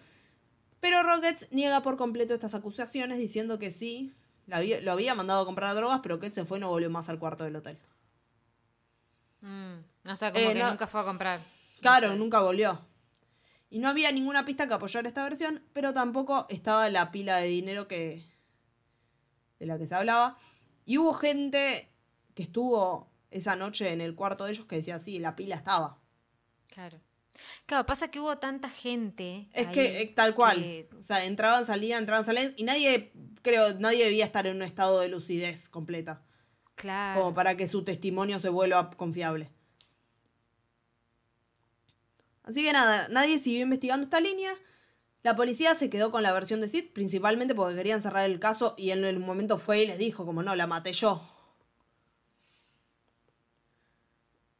pero 0.80 1.02
Rockets 1.02 1.48
niega 1.50 1.82
por 1.82 1.96
completo 1.96 2.34
estas 2.34 2.54
acusaciones 2.54 3.18
diciendo 3.18 3.58
que 3.58 3.70
sí, 3.70 4.14
había- 4.50 4.80
lo 4.80 4.92
había 4.92 5.14
mandado 5.14 5.42
a 5.42 5.46
comprar 5.46 5.74
drogas, 5.74 6.00
pero 6.02 6.18
que 6.20 6.26
él 6.26 6.32
se 6.32 6.44
fue 6.44 6.58
y 6.58 6.60
no 6.60 6.68
volvió 6.68 6.90
más 6.90 7.08
al 7.08 7.18
cuarto 7.18 7.44
del 7.44 7.56
hotel. 7.56 7.78
Mm. 9.40 10.08
O 10.08 10.16
sea, 10.16 10.32
como 10.32 10.44
Eh, 10.50 10.52
que 10.52 10.58
no- 10.58 10.68
nunca 10.70 10.86
fue 10.86 11.00
a 11.00 11.04
comprar. 11.04 11.40
Claro, 11.80 12.14
nunca 12.16 12.40
volvió. 12.40 12.86
Y 13.70 13.78
no 13.80 13.88
había 13.88 14.10
ninguna 14.12 14.44
pista 14.44 14.66
que 14.66 14.74
apoyara 14.74 15.08
esta 15.08 15.22
versión, 15.24 15.62
pero 15.72 15.92
tampoco 15.92 16.46
estaba 16.48 16.88
la 16.88 17.10
pila 17.10 17.36
de 17.36 17.48
dinero 17.48 17.86
que 17.86 18.24
de 19.58 19.66
la 19.66 19.78
que 19.78 19.86
se 19.86 19.94
hablaba. 19.94 20.38
Y 20.86 20.98
hubo 20.98 21.12
gente 21.12 21.90
que 22.34 22.42
estuvo 22.44 23.10
esa 23.30 23.56
noche 23.56 23.90
en 23.92 24.00
el 24.00 24.14
cuarto 24.14 24.44
de 24.44 24.52
ellos 24.52 24.66
que 24.66 24.76
decía, 24.76 24.98
sí, 24.98 25.18
la 25.18 25.36
pila 25.36 25.56
estaba. 25.56 25.98
Claro. 26.68 26.98
Claro, 27.66 27.86
pasa 27.86 28.10
que 28.10 28.20
hubo 28.20 28.38
tanta 28.38 28.70
gente. 28.70 29.48
Es 29.52 29.66
ahí 29.68 29.72
que 29.74 30.00
eh, 30.02 30.06
tal 30.14 30.34
cual. 30.34 30.56
que- 30.62 30.88
O 30.98 31.02
sea, 31.02 31.24
entraban, 31.24 31.64
salían, 31.64 32.00
entraban, 32.00 32.24
salían. 32.24 32.54
Y 32.56 32.64
nadie, 32.64 33.12
creo, 33.42 33.74
nadie 33.78 34.04
debía 34.04 34.24
estar 34.24 34.46
en 34.46 34.56
un 34.56 34.62
estado 34.62 35.00
de 35.00 35.08
lucidez 35.08 35.68
completa. 35.68 36.22
Claro. 36.74 37.20
Como 37.20 37.34
para 37.34 37.56
que 37.56 37.68
su 37.68 37.84
testimonio 37.84 38.38
se 38.38 38.48
vuelva 38.48 38.90
confiable. 38.92 39.50
Así 42.48 42.64
que 42.64 42.72
nada, 42.72 43.08
nadie 43.08 43.36
siguió 43.38 43.60
investigando 43.60 44.04
esta 44.04 44.20
línea. 44.20 44.50
La 45.22 45.36
policía 45.36 45.74
se 45.74 45.90
quedó 45.90 46.10
con 46.10 46.22
la 46.22 46.32
versión 46.32 46.62
de 46.62 46.68
Sid, 46.68 46.92
principalmente 46.94 47.54
porque 47.54 47.76
querían 47.76 48.00
cerrar 48.00 48.24
el 48.24 48.40
caso 48.40 48.74
y 48.78 48.90
en 48.90 49.04
el 49.04 49.18
momento 49.18 49.58
fue 49.58 49.82
y 49.82 49.86
les 49.86 49.98
dijo, 49.98 50.24
como 50.24 50.42
no, 50.42 50.56
la 50.56 50.66
maté 50.66 50.94
yo. 50.94 51.20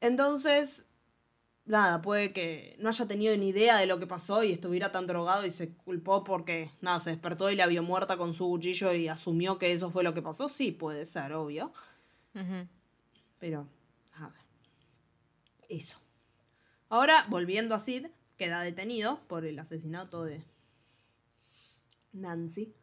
Entonces, 0.03 0.87
nada, 1.65 2.03
puede 2.03 2.35
que 2.35 2.77
no 2.79 2.91
haya 2.91 3.09
tenido 3.09 3.35
ni 3.39 3.49
idea 3.49 3.79
de 3.79 3.87
lo 3.87 3.99
que 3.99 4.07
pasó 4.07 4.45
y 4.45 4.53
estuviera 4.53 4.93
tan 4.93 5.07
drogado 5.07 5.47
y 5.47 5.51
se 5.51 5.73
culpó 5.73 6.25
porque, 6.25 6.71
nada, 6.83 7.01
se 7.01 7.11
despertó 7.11 7.51
y 7.51 7.57
la 7.57 7.67
vio 7.69 7.83
muerta 7.83 8.19
con 8.19 8.35
su 8.35 8.49
cuchillo 8.49 8.93
y 8.93 9.09
asumió 9.09 9.59
que 9.59 9.73
eso 9.73 9.91
fue 9.91 10.05
lo 10.05 10.13
que 10.13 10.21
pasó. 10.21 10.51
Sí, 10.51 10.73
puede 10.73 11.07
ser, 11.07 11.33
obvio. 11.33 11.73
Pero, 13.39 13.67
a 14.17 14.29
ver. 14.29 14.43
Eso. 15.71 15.99
Ahora, 16.89 17.15
volviendo 17.29 17.75
a 17.75 17.79
Sid, 17.79 18.07
queda 18.37 18.63
detenido 18.63 19.21
por 19.29 19.45
el 19.45 19.59
asesinato 19.59 20.25
de, 20.25 20.43
Nancy. 22.13 22.75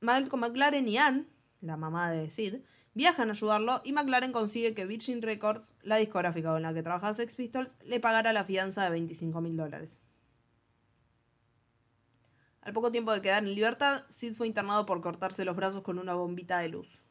Malcolm 0.00 0.40
McLaren 0.40 0.88
y 0.88 0.98
Ann, 0.98 1.28
la 1.60 1.76
mamá 1.76 2.10
de 2.10 2.30
Sid, 2.30 2.56
viajan 2.94 3.28
a 3.28 3.32
ayudarlo 3.32 3.80
y 3.84 3.92
McLaren 3.92 4.32
consigue 4.32 4.74
que 4.74 4.86
Virgin 4.86 5.22
Records, 5.22 5.74
la 5.82 5.96
discográfica 5.96 6.52
con 6.52 6.62
la 6.62 6.74
que 6.74 6.82
trabaja 6.82 7.14
Sex 7.14 7.34
Pistols, 7.34 7.76
le 7.84 8.00
pagara 8.00 8.32
la 8.32 8.44
fianza 8.44 8.84
de 8.84 8.90
25 8.90 9.40
mil 9.40 9.56
dólares. 9.56 10.00
Al 12.62 12.72
poco 12.72 12.90
tiempo 12.90 13.12
de 13.12 13.22
quedar 13.22 13.42
en 13.42 13.54
libertad, 13.54 14.04
Sid 14.08 14.34
fue 14.34 14.46
internado 14.46 14.84
por 14.84 15.00
cortarse 15.00 15.44
los 15.44 15.56
brazos 15.56 15.82
con 15.82 15.98
una 15.98 16.14
bombita 16.14 16.58
de 16.58 16.68
luz. 16.68 17.02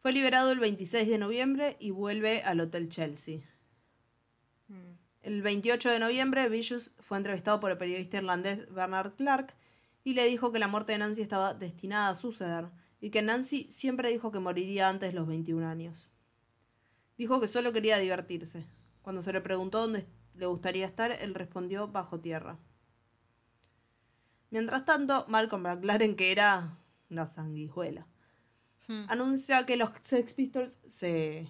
Fue 0.00 0.12
liberado 0.12 0.50
el 0.50 0.60
26 0.60 1.08
de 1.08 1.18
noviembre 1.18 1.76
y 1.78 1.90
vuelve 1.90 2.42
al 2.42 2.60
Hotel 2.60 2.88
Chelsea. 2.88 3.49
El 5.22 5.42
28 5.42 5.90
de 5.90 5.98
noviembre, 5.98 6.48
Vicious 6.48 6.92
fue 6.98 7.18
entrevistado 7.18 7.60
por 7.60 7.70
el 7.70 7.78
periodista 7.78 8.18
irlandés 8.18 8.72
Bernard 8.72 9.14
Clark 9.14 9.54
y 10.02 10.14
le 10.14 10.26
dijo 10.26 10.50
que 10.52 10.58
la 10.58 10.68
muerte 10.68 10.92
de 10.92 10.98
Nancy 10.98 11.20
estaba 11.20 11.54
destinada 11.54 12.10
a 12.10 12.14
suceder 12.14 12.70
y 13.00 13.10
que 13.10 13.22
Nancy 13.22 13.64
siempre 13.70 14.10
dijo 14.10 14.32
que 14.32 14.38
moriría 14.38 14.88
antes 14.88 15.10
de 15.10 15.18
los 15.18 15.26
21 15.26 15.66
años. 15.66 16.08
Dijo 17.18 17.40
que 17.40 17.48
solo 17.48 17.72
quería 17.72 17.98
divertirse. 17.98 18.64
Cuando 19.02 19.22
se 19.22 19.32
le 19.32 19.40
preguntó 19.40 19.80
dónde 19.80 20.06
le 20.34 20.46
gustaría 20.46 20.86
estar, 20.86 21.12
él 21.12 21.34
respondió 21.34 21.88
bajo 21.88 22.20
tierra. 22.20 22.58
Mientras 24.50 24.84
tanto, 24.84 25.24
Malcolm 25.28 25.62
McLaren, 25.62 26.16
que 26.16 26.32
era 26.32 26.78
una 27.10 27.26
sanguijuela, 27.26 28.06
Hmm. 28.90 29.04
anuncia 29.06 29.66
que 29.66 29.76
los 29.76 29.90
Sex 30.02 30.32
Pistols 30.32 30.82
se 30.84 31.48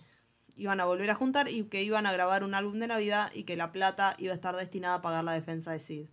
iban 0.56 0.80
a 0.80 0.84
volver 0.84 1.10
a 1.10 1.14
juntar 1.14 1.48
y 1.48 1.64
que 1.64 1.82
iban 1.82 2.06
a 2.06 2.12
grabar 2.12 2.44
un 2.44 2.54
álbum 2.54 2.78
de 2.78 2.86
Navidad 2.86 3.30
y 3.34 3.44
que 3.44 3.56
la 3.56 3.72
plata 3.72 4.14
iba 4.18 4.32
a 4.32 4.34
estar 4.34 4.56
destinada 4.56 4.96
a 4.96 5.02
pagar 5.02 5.24
la 5.24 5.32
defensa 5.32 5.72
de 5.72 5.80
Sid. 5.80 6.08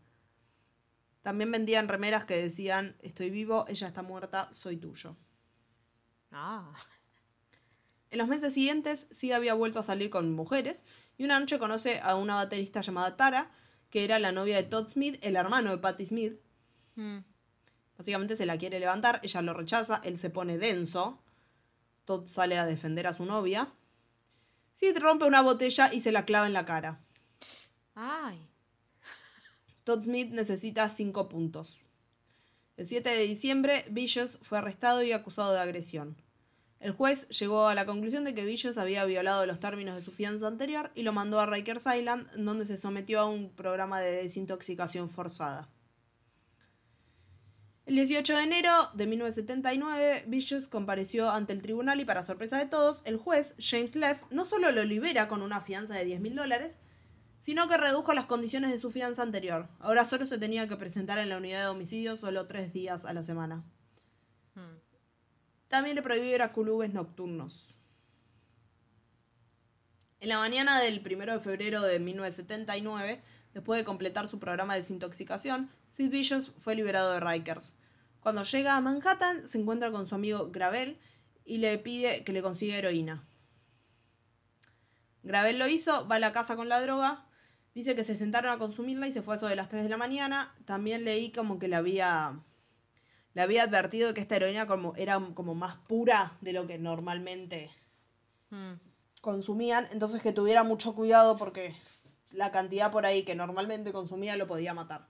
También 1.22 1.52
vendían 1.52 1.88
remeras 1.88 2.26
que 2.26 2.42
decían, 2.42 2.96
estoy 3.02 3.30
vivo, 3.30 3.66
ella 3.68 3.88
está 3.88 4.02
muerta, 4.02 4.48
soy 4.54 4.78
tuyo. 4.78 5.18
Ah. 6.32 6.74
En 8.12 8.18
los 8.20 8.28
meses 8.28 8.54
siguientes, 8.54 9.08
Sid 9.12 9.34
había 9.34 9.54
vuelto 9.54 9.80
a 9.80 9.84
salir 9.84 10.10
con 10.10 10.34
mujeres 10.34 10.86
y 11.18 11.26
una 11.26 11.40
noche 11.40 11.60
conoce 11.60 12.00
a 12.02 12.16
una 12.16 12.36
baterista 12.36 12.82
llamada 12.82 13.18
Tara, 13.18 13.52
que 13.90 14.04
era 14.04 14.20
la 14.20 14.32
novia 14.32 14.56
de 14.56 14.64
Todd 14.64 14.90
Smith, 14.90 15.18
el 15.22 15.36
hermano 15.36 15.72
de 15.72 15.78
Patti 15.80 16.06
Smith. 16.06 16.40
Mm. 16.96 17.20
Básicamente 17.98 18.36
se 18.36 18.46
la 18.46 18.58
quiere 18.58 18.80
levantar, 18.80 19.20
ella 19.24 19.42
lo 19.42 19.54
rechaza, 19.54 20.02
él 20.04 20.18
se 20.18 20.30
pone 20.30 20.58
denso. 20.58 21.22
Todd 22.06 22.30
sale 22.30 22.58
a 22.58 22.66
defender 22.66 23.08
a 23.08 23.14
su 23.14 23.26
novia. 23.26 23.72
Sid 24.80 25.00
rompe 25.00 25.26
una 25.26 25.42
botella 25.42 25.92
y 25.92 26.02
se 26.02 26.12
la 26.12 26.24
clava 26.24 26.46
en 26.46 26.54
la 26.54 26.64
cara. 26.64 27.00
Ay. 27.96 28.48
Todd 29.84 30.04
Smith 30.04 30.32
necesita 30.32 30.88
5 30.88 31.28
puntos. 31.30 31.82
El 32.76 32.86
7 32.86 33.10
de 33.10 33.24
diciembre, 33.24 33.86
Vicious 33.90 34.38
fue 34.44 34.60
arrestado 34.60 35.02
y 35.02 35.14
acusado 35.14 35.52
de 35.52 35.62
agresión. 35.62 36.16
El 36.80 36.92
juez 36.92 37.28
llegó 37.30 37.68
a 37.68 37.74
la 37.74 37.88
conclusión 37.88 38.24
de 38.24 38.36
que 38.36 38.46
Vicious 38.46 38.78
había 38.78 39.04
violado 39.06 39.48
los 39.48 39.60
términos 39.60 39.96
de 39.96 40.04
su 40.04 40.12
fianza 40.12 40.46
anterior 40.46 40.92
y 40.94 41.02
lo 41.02 41.12
mandó 41.12 41.40
a 41.40 41.48
Rikers 41.48 41.88
Island, 41.88 42.30
donde 42.36 42.68
se 42.68 42.78
sometió 42.78 43.20
a 43.20 43.26
un 43.26 43.50
programa 43.50 44.00
de 44.00 44.12
desintoxicación 44.12 45.10
forzada. 45.10 45.68
El 47.88 47.96
18 47.96 48.36
de 48.36 48.44
enero 48.44 48.74
de 48.96 49.08
1979, 49.08 50.26
Vicious 50.28 50.68
compareció 50.68 51.30
ante 51.30 51.54
el 51.54 51.62
tribunal 51.62 52.02
y 52.02 52.06
para 52.06 52.22
sorpresa 52.22 52.58
de 52.58 52.66
todos, 52.66 53.02
el 53.06 53.16
juez, 53.16 53.56
James 53.60 53.96
Leff, 53.96 54.24
no 54.30 54.44
solo 54.44 54.72
lo 54.74 54.84
libera 54.84 55.30
con 55.30 55.42
una 55.42 55.62
fianza 55.62 55.94
de 55.94 56.04
10 56.04 56.20
mil 56.20 56.36
dólares, 56.36 56.80
sino 57.40 57.70
que 57.70 57.78
redujo 57.78 58.14
las 58.14 58.26
condiciones 58.26 58.72
de 58.72 58.78
su 58.78 58.92
fianza 58.92 59.24
anterior. 59.24 59.70
Ahora 59.80 60.04
solo 60.04 60.26
se 60.26 60.38
tenía 60.38 60.68
que 60.68 60.76
presentar 60.76 61.18
en 61.18 61.30
la 61.30 61.38
unidad 61.38 61.62
de 61.62 61.68
homicidio 61.68 62.18
solo 62.18 62.46
tres 62.46 62.74
días 62.74 63.06
a 63.06 63.14
la 63.14 63.24
semana. 63.24 63.64
Mm. 64.56 64.80
También 65.70 65.96
le 65.96 66.02
prohibió 66.02 66.36
ir 66.36 66.42
a 66.42 66.50
clubes 66.50 66.94
nocturnos. 66.94 67.74
En 70.20 70.28
la 70.28 70.40
mañana 70.40 70.78
del 70.82 71.00
1 71.00 71.32
de 71.32 71.40
febrero 71.40 71.82
de 71.84 72.00
1979, 72.00 73.24
después 73.54 73.80
de 73.80 73.86
completar 73.86 74.28
su 74.28 74.40
programa 74.40 74.74
de 74.74 74.82
desintoxicación, 74.82 75.72
Sid 75.88 76.10
Vicious 76.10 76.52
fue 76.60 76.76
liberado 76.76 77.14
de 77.14 77.20
Rikers. 77.20 77.76
Cuando 78.20 78.44
llega 78.44 78.76
a 78.76 78.82
Manhattan, 78.82 79.48
se 79.48 79.60
encuentra 79.60 79.92
con 79.92 80.06
su 80.06 80.16
amigo 80.16 80.50
Gravel 80.52 81.00
y 81.46 81.58
le 81.58 81.78
pide 81.78 82.24
que 82.24 82.34
le 82.34 82.42
consiga 82.42 82.78
heroína. 82.78 83.24
Gravel 85.24 85.60
lo 85.60 85.68
hizo, 85.68 86.08
va 86.08 86.16
a 86.16 86.20
la 86.20 86.32
casa 86.32 86.56
con 86.56 86.70
la 86.70 86.82
droga, 86.82 87.26
dice 87.74 87.96
que 87.96 88.04
se 88.04 88.16
sentaron 88.16 88.52
a 88.52 88.58
consumirla 88.58 89.08
y 89.08 89.12
se 89.12 89.22
fue 89.22 89.34
a 89.34 89.38
eso 89.38 89.48
de 89.48 89.56
las 89.56 89.70
3 89.70 89.84
de 89.84 89.90
la 89.90 89.98
mañana. 89.98 90.56
También 90.66 91.04
leí 91.04 91.32
como 91.32 91.60
que 91.60 91.68
le 91.68 91.76
había, 91.76 92.40
le 93.34 93.42
había 93.42 93.64
advertido 93.64 94.14
que 94.14 94.22
esta 94.22 94.36
heroína 94.36 94.68
como, 94.68 94.96
era 94.96 95.20
como 95.34 95.56
más 95.56 95.76
pura 95.88 96.38
de 96.42 96.54
lo 96.54 96.68
que 96.68 96.78
normalmente 96.78 97.72
Mm. 98.50 98.80
consumían, 99.22 99.86
entonces 99.92 100.22
que 100.22 100.32
tuviera 100.32 100.64
mucho 100.64 100.96
cuidado 100.96 101.38
porque 101.38 101.76
la 102.32 102.52
cantidad 102.52 102.92
por 102.92 103.06
ahí 103.06 103.24
que 103.24 103.36
normalmente 103.36 103.92
consumía 103.92 104.38
lo 104.38 104.48
podía 104.48 104.74
matar. 104.74 105.08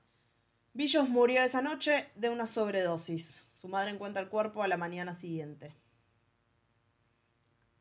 Billos 0.77 1.09
murió 1.09 1.41
esa 1.41 1.63
noche 1.63 2.07
de 2.13 2.29
una 2.29 2.45
sobredosis. 2.45 3.45
Su 3.51 3.67
madre 3.67 3.89
encuentra 3.89 4.21
el 4.21 4.29
cuerpo 4.29 4.61
a 4.61 4.67
la 4.67 4.77
mañana 4.77 5.15
siguiente. 5.15 5.73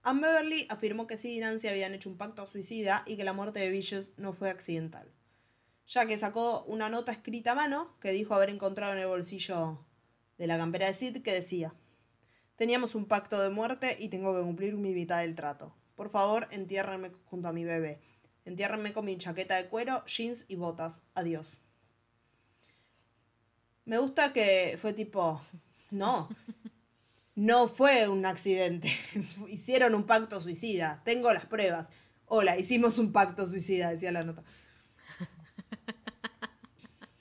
Ann 0.03 0.23
Beverly 0.23 0.67
afirmó 0.71 1.07
que 1.07 1.19
Sid 1.19 1.33
y 1.33 1.41
Nancy 1.41 1.69
habían 1.69 1.93
hecho 1.93 2.09
un 2.09 2.17
pacto 2.17 2.47
suicida 2.47 3.03
y 3.05 3.19
que 3.19 3.25
la 3.25 3.35
muerte 3.35 3.61
de 3.61 3.69
Billos 3.69 4.15
no 4.17 4.33
fue 4.33 4.49
accidental, 4.49 5.13
ya 5.87 6.07
que 6.07 6.17
sacó 6.17 6.65
una 6.65 6.89
nota 6.89 7.13
escrita 7.13 7.53
a 7.53 7.55
mano 7.55 7.95
que 8.01 8.13
dijo 8.13 8.35
haber 8.35 8.49
encontrado 8.49 8.95
en 8.95 9.01
el 9.01 9.09
bolsillo 9.09 9.79
de 10.39 10.47
la 10.47 10.57
campera 10.57 10.87
de 10.87 10.95
Sid 10.95 11.21
que 11.21 11.35
decía 11.35 11.75
Teníamos 12.57 12.95
un 12.95 13.05
pacto 13.05 13.39
de 13.43 13.51
muerte 13.51 13.99
y 14.01 14.09
tengo 14.09 14.35
que 14.35 14.41
cumplir 14.41 14.75
mi 14.77 14.95
mitad 14.95 15.21
del 15.21 15.35
trato. 15.35 15.75
Por 15.97 16.09
favor, 16.09 16.49
entiérrenme 16.51 17.11
junto 17.27 17.49
a 17.49 17.53
mi 17.53 17.65
bebé. 17.65 18.01
Entiérrenme 18.47 18.95
con 18.95 19.05
mi 19.05 19.19
chaqueta 19.19 19.57
de 19.57 19.69
cuero, 19.69 20.03
jeans 20.07 20.47
y 20.49 20.55
botas. 20.55 21.03
Adiós. 21.15 21.59
Me 23.87 23.99
gusta 23.99 24.33
que 24.33 24.77
fue 24.83 24.93
tipo, 24.93 25.41
no, 25.93 26.29
no 27.37 27.69
fue 27.69 28.09
un 28.09 28.27
accidente. 28.27 28.93
Hicieron 29.49 29.95
un 29.95 30.05
pacto 30.05 30.41
suicida. 30.41 31.03
Tengo 31.05 31.33
las 31.33 31.47
pruebas. 31.47 31.91
Hola, 32.27 32.59
hicimos 32.59 32.99
un 32.99 33.13
pacto 33.13 33.47
suicida, 33.47 33.91
decía 33.91 34.11
la 34.11 34.25
nota. 34.25 34.43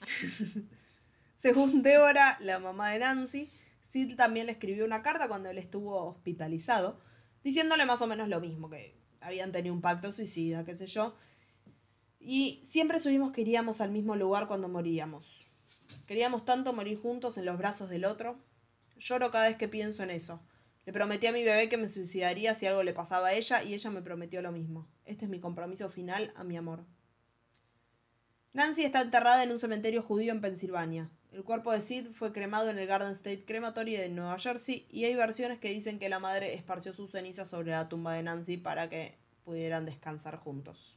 Según 1.36 1.82
Débora, 1.82 2.36
la 2.40 2.58
mamá 2.58 2.90
de 2.90 2.98
Nancy, 2.98 3.48
Sid 3.80 4.16
también 4.16 4.46
le 4.46 4.52
escribió 4.52 4.84
una 4.84 5.02
carta 5.02 5.28
cuando 5.28 5.48
él 5.48 5.58
estuvo 5.58 5.94
hospitalizado, 6.02 6.98
diciéndole 7.44 7.86
más 7.86 8.02
o 8.02 8.08
menos 8.08 8.28
lo 8.28 8.40
mismo, 8.40 8.68
que 8.68 8.96
habían 9.20 9.52
tenido 9.52 9.72
un 9.72 9.80
pacto 9.80 10.10
suicida, 10.10 10.64
qué 10.64 10.74
sé 10.74 10.88
yo. 10.88 11.14
Y 12.18 12.60
siempre 12.64 12.98
subimos 12.98 13.30
que 13.30 13.42
iríamos 13.42 13.80
al 13.80 13.92
mismo 13.92 14.16
lugar 14.16 14.48
cuando 14.48 14.68
moríamos. 14.68 15.46
Queríamos 16.06 16.44
tanto 16.44 16.72
morir 16.72 17.00
juntos 17.00 17.38
en 17.38 17.44
los 17.44 17.58
brazos 17.58 17.90
del 17.90 18.04
otro. 18.04 18.38
Lloro 18.98 19.30
cada 19.30 19.48
vez 19.48 19.56
que 19.56 19.68
pienso 19.68 20.02
en 20.02 20.10
eso. 20.10 20.40
Le 20.84 20.92
prometí 20.92 21.26
a 21.26 21.32
mi 21.32 21.42
bebé 21.42 21.68
que 21.68 21.76
me 21.76 21.88
suicidaría 21.88 22.54
si 22.54 22.66
algo 22.66 22.82
le 22.82 22.92
pasaba 22.92 23.28
a 23.28 23.32
ella 23.32 23.62
y 23.62 23.74
ella 23.74 23.90
me 23.90 24.02
prometió 24.02 24.40
lo 24.40 24.52
mismo. 24.52 24.88
Este 25.04 25.24
es 25.24 25.30
mi 25.30 25.40
compromiso 25.40 25.90
final 25.90 26.32
a 26.36 26.44
mi 26.44 26.56
amor. 26.56 26.84
Nancy 28.52 28.84
está 28.84 29.00
enterrada 29.00 29.42
en 29.42 29.50
un 29.50 29.58
cementerio 29.58 30.02
judío 30.02 30.32
en 30.32 30.40
Pensilvania. 30.40 31.10
El 31.32 31.44
cuerpo 31.44 31.72
de 31.72 31.82
Sid 31.82 32.12
fue 32.12 32.32
cremado 32.32 32.70
en 32.70 32.78
el 32.78 32.86
Garden 32.86 33.12
State 33.12 33.44
Crematory 33.44 33.96
de 33.96 34.08
Nueva 34.08 34.38
Jersey 34.38 34.86
y 34.90 35.04
hay 35.04 35.14
versiones 35.14 35.58
que 35.58 35.70
dicen 35.70 35.98
que 35.98 36.08
la 36.08 36.20
madre 36.20 36.54
esparció 36.54 36.94
sus 36.94 37.10
cenizas 37.10 37.48
sobre 37.48 37.72
la 37.72 37.88
tumba 37.88 38.14
de 38.14 38.22
Nancy 38.22 38.56
para 38.56 38.88
que 38.88 39.18
pudieran 39.44 39.84
descansar 39.84 40.36
juntos. 40.38 40.96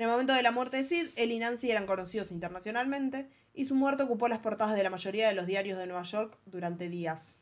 En 0.00 0.04
el 0.04 0.12
momento 0.12 0.32
de 0.32 0.42
la 0.42 0.50
muerte 0.50 0.78
de 0.78 0.82
Sid, 0.82 1.08
él 1.16 1.30
y 1.30 1.38
Nancy 1.38 1.70
eran 1.70 1.84
conocidos 1.84 2.30
internacionalmente 2.30 3.28
y 3.52 3.66
su 3.66 3.74
muerte 3.74 4.02
ocupó 4.02 4.28
las 4.28 4.38
portadas 4.38 4.74
de 4.74 4.82
la 4.82 4.88
mayoría 4.88 5.28
de 5.28 5.34
los 5.34 5.44
diarios 5.44 5.78
de 5.78 5.86
Nueva 5.86 6.04
York 6.04 6.38
durante 6.46 6.88
días. 6.88 7.38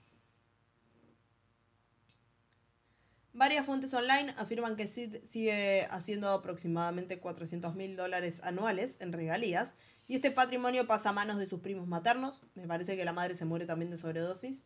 Varias 3.33 3.65
fuentes 3.65 3.95
online 3.95 4.35
afirman 4.39 4.75
que 4.75 4.89
Sid 4.89 5.19
sigue 5.25 5.87
haciendo 5.93 6.31
aproximadamente 6.31 7.21
400 7.21 7.77
mil 7.77 7.95
dólares 7.95 8.43
anuales 8.43 8.97
en 9.01 9.13
regalías 9.13 9.75
y 10.09 10.17
este 10.17 10.33
patrimonio 10.33 10.89
pasa 10.89 11.11
a 11.11 11.13
manos 11.13 11.39
de 11.39 11.47
sus 11.47 11.61
primos 11.61 11.87
maternos. 11.87 12.43
Me 12.57 12.67
parece 12.67 12.97
que 12.97 13.05
la 13.05 13.13
madre 13.13 13.37
se 13.37 13.45
muere 13.45 13.67
también 13.67 13.93
de 13.93 13.99
sobredosis. 13.99 14.65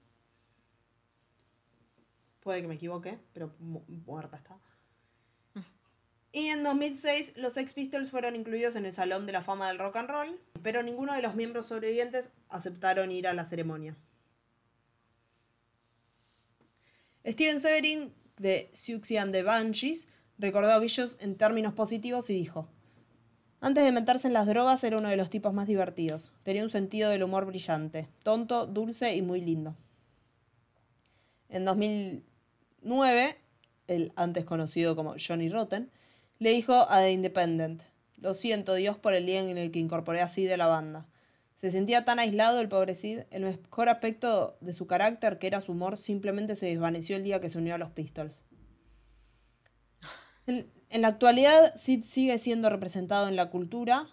Puede 2.40 2.62
que 2.62 2.68
me 2.68 2.76
equivoque, 2.76 3.18
pero 3.34 3.54
mu- 3.58 3.84
muerta 3.86 4.38
está. 4.38 4.58
Y 6.32 6.46
en 6.46 6.62
2006 6.62 7.34
los 7.36 7.52
Sex 7.52 7.74
Pistols 7.74 8.10
fueron 8.10 8.34
incluidos 8.34 8.74
en 8.74 8.86
el 8.86 8.94
Salón 8.94 9.26
de 9.26 9.32
la 9.32 9.42
Fama 9.42 9.68
del 9.68 9.78
Rock 9.78 9.96
and 9.96 10.08
Roll, 10.08 10.40
pero 10.62 10.82
ninguno 10.82 11.12
de 11.12 11.20
los 11.20 11.34
miembros 11.34 11.66
sobrevivientes 11.66 12.30
aceptaron 12.48 13.12
ir 13.12 13.28
a 13.28 13.34
la 13.34 13.44
ceremonia. 13.44 13.94
Steven 17.26 17.60
Severin 17.60 18.14
de 18.38 18.70
Siouxsie 18.72 19.18
and 19.18 19.32
the 19.32 19.42
Banshees 19.42 20.08
recordó 20.38 20.72
a 20.72 20.78
Vicious 20.78 21.18
en 21.20 21.36
términos 21.36 21.74
positivos 21.74 22.30
y 22.30 22.34
dijo: 22.34 22.66
Antes 23.60 23.84
de 23.84 23.92
meterse 23.92 24.26
en 24.26 24.32
las 24.32 24.46
drogas 24.46 24.82
era 24.84 24.96
uno 24.96 25.10
de 25.10 25.16
los 25.16 25.28
tipos 25.28 25.52
más 25.52 25.68
divertidos. 25.68 26.32
Tenía 26.42 26.64
un 26.64 26.70
sentido 26.70 27.10
del 27.10 27.22
humor 27.22 27.44
brillante, 27.44 28.08
tonto, 28.22 28.66
dulce 28.66 29.14
y 29.14 29.22
muy 29.22 29.42
lindo. 29.42 29.76
En 31.50 31.66
2009, 31.66 33.36
el 33.86 34.12
antes 34.16 34.46
conocido 34.46 34.96
como 34.96 35.14
Johnny 35.18 35.50
Rotten, 35.50 35.92
le 36.38 36.50
dijo 36.50 36.74
a 36.90 37.00
The 37.00 37.12
Independent, 37.12 37.82
lo 38.16 38.34
siento 38.34 38.74
Dios 38.74 38.96
por 38.98 39.14
el 39.14 39.26
día 39.26 39.40
en 39.40 39.58
el 39.58 39.70
que 39.70 39.78
incorporé 39.78 40.20
a 40.20 40.28
Sid 40.28 40.50
a 40.52 40.56
la 40.56 40.66
banda. 40.66 41.08
Se 41.56 41.70
sentía 41.70 42.04
tan 42.04 42.18
aislado 42.18 42.60
el 42.60 42.68
pobre 42.68 42.94
Sid, 42.94 43.20
el 43.30 43.42
mejor 43.42 43.88
aspecto 43.88 44.56
de 44.60 44.72
su 44.72 44.86
carácter, 44.86 45.38
que 45.38 45.46
era 45.46 45.60
su 45.60 45.72
humor, 45.72 45.96
simplemente 45.96 46.56
se 46.56 46.66
desvaneció 46.66 47.16
el 47.16 47.24
día 47.24 47.40
que 47.40 47.48
se 47.48 47.58
unió 47.58 47.74
a 47.74 47.78
los 47.78 47.90
Pistols. 47.90 48.42
En, 50.46 50.66
la 51.00 51.08
actualidad, 51.08 51.74
Sid 51.76 52.04
sigue 52.04 52.38
siendo 52.38 52.68
representado 52.68 53.28
en 53.28 53.36
la 53.36 53.50
cultura. 53.50 54.08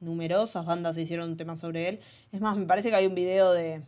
Numerosas 0.00 0.64
bandas 0.64 0.96
hicieron 0.96 1.30
un 1.30 1.36
tema 1.36 1.56
sobre 1.56 1.88
él. 1.88 2.00
Es 2.32 2.40
más, 2.40 2.56
me 2.56 2.66
parece 2.66 2.90
que 2.90 2.96
hay 2.96 3.06
un 3.06 3.14
video 3.14 3.52
de, 3.52 3.82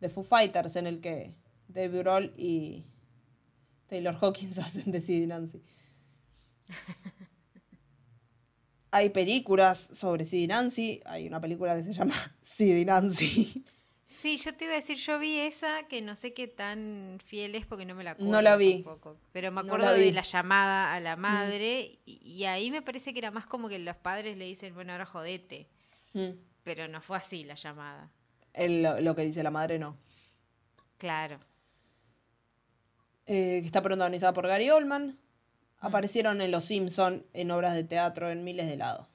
de 0.00 0.08
Foo 0.08 0.24
Fighters 0.24 0.76
en 0.76 0.86
el 0.86 1.00
que 1.00 1.34
Dave 1.68 1.98
Grohl 1.98 2.34
y 2.36 2.84
Taylor 3.86 4.16
Hawkins 4.20 4.58
hacen 4.58 4.92
de 4.92 5.00
Sid 5.00 5.26
Nancy. 5.26 5.62
Hay 8.90 9.10
películas 9.10 9.78
sobre 9.78 10.24
Sid 10.24 10.44
y 10.44 10.46
Nancy. 10.46 11.02
Hay 11.04 11.26
una 11.26 11.40
película 11.40 11.76
que 11.76 11.82
se 11.82 11.92
llama 11.92 12.14
Sid 12.42 12.76
y 12.76 12.84
Nancy. 12.84 13.64
Sí, 14.22 14.36
yo 14.38 14.54
te 14.56 14.64
iba 14.64 14.72
a 14.72 14.76
decir, 14.76 14.96
yo 14.96 15.18
vi 15.20 15.38
esa 15.38 15.86
que 15.88 16.00
no 16.02 16.16
sé 16.16 16.32
qué 16.32 16.48
tan 16.48 17.18
fiel 17.24 17.54
es 17.54 17.66
porque 17.66 17.84
no 17.84 17.94
me 17.94 18.02
la 18.02 18.12
acuerdo. 18.12 18.32
No 18.32 18.42
la 18.42 18.56
vi. 18.56 18.82
tampoco. 18.82 19.16
Pero 19.32 19.50
me 19.52 19.56
No 19.56 19.60
acuerdo 19.60 19.86
la 19.86 19.92
de 19.92 20.10
la 20.12 20.22
llamada 20.22 20.92
a 20.94 21.00
la 21.00 21.14
madre 21.16 21.98
y, 22.04 22.18
y 22.24 22.44
ahí 22.46 22.70
me 22.70 22.82
parece 22.82 23.12
que 23.12 23.18
era 23.20 23.30
más 23.30 23.46
como 23.46 23.68
que 23.68 23.78
los 23.78 23.96
padres 23.96 24.36
le 24.36 24.46
dicen, 24.46 24.74
bueno, 24.74 24.92
ahora 24.92 25.06
jodete. 25.06 25.68
Mm. 26.14 26.30
Pero 26.64 26.88
no 26.88 27.00
fue 27.00 27.16
así 27.18 27.44
la 27.44 27.54
llamada. 27.54 28.10
El- 28.54 28.82
lo, 28.82 29.00
lo 29.00 29.14
que 29.14 29.22
dice 29.22 29.42
la 29.44 29.50
madre 29.52 29.78
no. 29.78 29.96
Claro. 30.96 31.38
Eh, 33.26 33.58
que 33.60 33.66
está 33.66 33.82
protagonizada 33.82 34.32
por 34.32 34.48
Gary 34.48 34.70
Oldman. 34.70 35.16
Aparecieron 35.80 36.40
en 36.40 36.50
Los 36.50 36.64
Simpson, 36.64 37.24
en 37.32 37.50
obras 37.50 37.74
de 37.74 37.84
teatro, 37.84 38.30
en 38.30 38.44
miles 38.44 38.68
de 38.68 38.76
lados. 38.76 39.06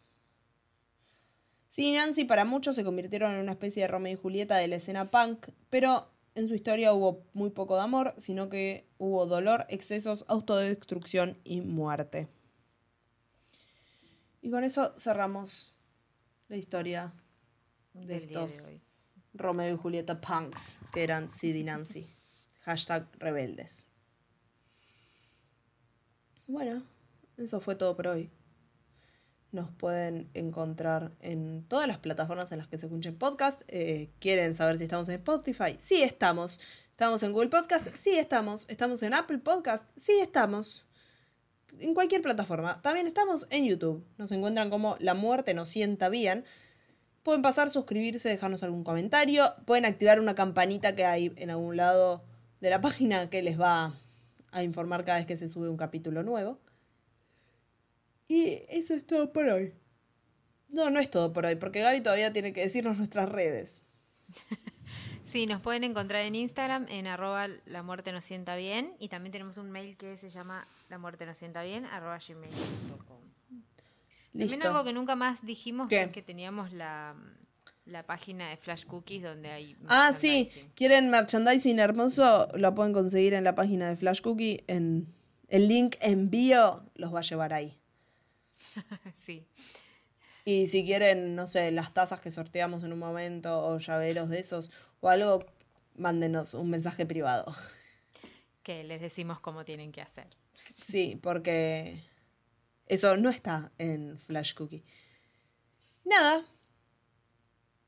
Y 1.75 1.91
Nancy 1.93 2.23
para 2.25 2.45
muchos 2.45 2.75
se 2.75 2.83
convirtieron 2.83 3.33
en 3.33 3.39
una 3.39 3.53
especie 3.53 3.83
de 3.83 3.87
Romeo 3.87 4.13
y 4.13 4.21
Julieta 4.21 4.57
de 4.57 4.67
la 4.67 4.75
escena 4.75 5.05
punk, 5.05 5.47
pero 5.69 6.07
en 6.35 6.47
su 6.47 6.53
historia 6.53 6.93
hubo 6.93 7.25
muy 7.33 7.49
poco 7.49 7.75
de 7.75 7.81
amor, 7.81 8.13
sino 8.17 8.47
que 8.49 8.87
hubo 8.97 9.25
dolor, 9.25 9.65
excesos, 9.69 10.25
autodestrucción 10.27 11.37
y 11.43 11.61
muerte. 11.61 12.27
Y 14.41 14.51
con 14.51 14.63
eso 14.63 14.93
cerramos 14.97 15.73
la 16.49 16.57
historia 16.57 17.13
de 17.93 18.05
Del 18.05 18.23
estos 18.23 18.57
de. 18.57 18.81
Romeo 19.33 19.73
y 19.73 19.77
Julieta 19.77 20.21
punks, 20.21 20.81
que 20.91 21.03
eran 21.03 21.29
Sid 21.29 21.55
y 21.55 21.63
Nancy. 21.63 22.07
Hashtag 22.61 23.07
rebeldes. 23.19 23.87
Bueno, 26.47 26.83
eso 27.37 27.61
fue 27.61 27.75
todo 27.75 27.95
por 27.95 28.07
hoy. 28.07 28.29
Nos 29.53 29.69
pueden 29.71 30.29
encontrar 30.33 31.11
en 31.21 31.63
todas 31.67 31.87
las 31.87 31.99
plataformas 31.99 32.51
en 32.51 32.57
las 32.57 32.67
que 32.67 32.77
se 32.77 32.87
escuchen 32.87 33.15
podcast. 33.15 33.61
Eh, 33.67 34.09
¿Quieren 34.19 34.55
saber 34.55 34.77
si 34.77 34.83
estamos 34.83 35.07
en 35.09 35.15
Spotify? 35.15 35.75
Sí, 35.77 36.01
estamos. 36.01 36.59
¿Estamos 36.89 37.23
en 37.23 37.31
Google 37.31 37.49
Podcast? 37.49 37.87
Sí, 37.95 38.17
estamos. 38.17 38.65
¿Estamos 38.69 39.03
en 39.03 39.13
Apple 39.13 39.37
Podcast? 39.37 39.87
Sí, 39.95 40.13
estamos. 40.19 40.85
En 41.79 41.93
cualquier 41.93 42.21
plataforma. 42.21 42.81
También 42.81 43.07
estamos 43.07 43.47
en 43.49 43.65
YouTube. 43.65 44.05
Nos 44.17 44.31
encuentran 44.31 44.69
como 44.69 44.97
La 44.99 45.13
Muerte 45.13 45.53
nos 45.53 45.69
sienta 45.69 46.09
bien. 46.09 46.43
Pueden 47.23 47.41
pasar, 47.41 47.69
suscribirse, 47.69 48.27
dejarnos 48.27 48.63
algún 48.63 48.83
comentario. 48.83 49.43
Pueden 49.65 49.85
activar 49.85 50.19
una 50.19 50.35
campanita 50.35 50.95
que 50.95 51.05
hay 51.05 51.31
en 51.37 51.51
algún 51.51 51.77
lado 51.77 52.23
de 52.59 52.69
la 52.69 52.81
página 52.81 53.29
que 53.29 53.41
les 53.41 53.59
va 53.59 53.93
a 54.53 54.63
informar 54.63 55.03
cada 55.03 55.17
vez 55.17 55.27
que 55.27 55.37
se 55.37 55.49
sube 55.49 55.69
un 55.69 55.77
capítulo 55.77 56.23
nuevo. 56.23 56.59
Y 58.27 58.61
eso 58.69 58.93
es 58.93 59.05
todo 59.05 59.33
por 59.33 59.47
hoy. 59.47 59.73
No, 60.69 60.89
no 60.89 60.99
es 60.99 61.09
todo 61.09 61.33
por 61.33 61.45
hoy, 61.45 61.55
porque 61.55 61.81
Gaby 61.81 62.01
todavía 62.01 62.33
tiene 62.33 62.53
que 62.53 62.61
decirnos 62.61 62.97
nuestras 62.97 63.29
redes. 63.29 63.83
Sí, 65.33 65.47
nos 65.47 65.61
pueden 65.61 65.83
encontrar 65.83 66.25
en 66.25 66.35
Instagram 66.35 66.85
en 66.89 67.07
arroba 67.07 67.47
la 67.65 67.81
muerte 67.81 68.11
nos 68.11 68.23
sienta 68.23 68.55
bien 68.55 68.93
y 68.99 69.09
también 69.09 69.31
tenemos 69.31 69.57
un 69.57 69.71
mail 69.71 69.97
que 69.97 70.15
se 70.19 70.29
llama 70.29 70.67
la 70.89 70.99
muerte 70.99 71.25
nos 71.25 71.39
sienta 71.39 71.63
bien 71.63 71.87
arroba 71.87 72.19
gmail.com. 72.19 73.17
También 74.31 74.49
Listo. 74.51 74.67
algo 74.67 74.83
que 74.83 74.93
nunca 74.93 75.15
más 75.15 75.43
dijimos 75.43 75.87
¿Qué? 75.87 76.03
es 76.03 76.11
que 76.11 76.21
teníamos 76.21 76.71
la, 76.71 77.15
la 77.85 78.05
página 78.05 78.49
de 78.49 78.57
Flash 78.57 78.85
Cookies 78.85 79.23
donde 79.23 79.51
hay 79.51 79.75
Ah, 79.87 80.11
sí. 80.13 80.49
¿Quieren 80.75 81.09
merchandising 81.09 81.79
hermoso? 81.79 82.47
Lo 82.55 82.73
pueden 82.73 82.93
conseguir 82.93 83.33
en 83.33 83.43
la 83.43 83.55
página 83.55 83.89
de 83.89 83.97
Flash 83.97 84.21
Cookie. 84.21 84.63
En 84.67 85.13
el 85.49 85.67
link 85.67 85.95
envío 85.99 86.83
los 86.95 87.13
va 87.13 87.19
a 87.19 87.23
llevar 87.23 87.53
ahí. 87.53 87.77
sí. 89.25 89.45
Y 90.45 90.67
si 90.67 90.85
quieren, 90.85 91.35
no 91.35 91.47
sé, 91.47 91.71
las 91.71 91.93
tazas 91.93 92.19
que 92.21 92.31
sorteamos 92.31 92.83
en 92.83 92.93
un 92.93 92.99
momento 92.99 93.65
o 93.65 93.77
llaveros 93.77 94.29
de 94.29 94.39
esos 94.39 94.71
o 94.99 95.09
algo, 95.09 95.45
mándenos 95.95 96.53
un 96.53 96.69
mensaje 96.69 97.05
privado. 97.05 97.53
Que 98.61 98.83
les 98.83 99.01
decimos 99.01 99.39
cómo 99.39 99.65
tienen 99.65 99.91
que 99.91 100.01
hacer. 100.01 100.27
Sí, 100.81 101.19
porque 101.21 102.01
eso 102.87 103.17
no 103.17 103.29
está 103.29 103.71
en 103.77 104.17
Flash 104.17 104.53
Cookie. 104.53 104.83
Nada. 106.05 106.43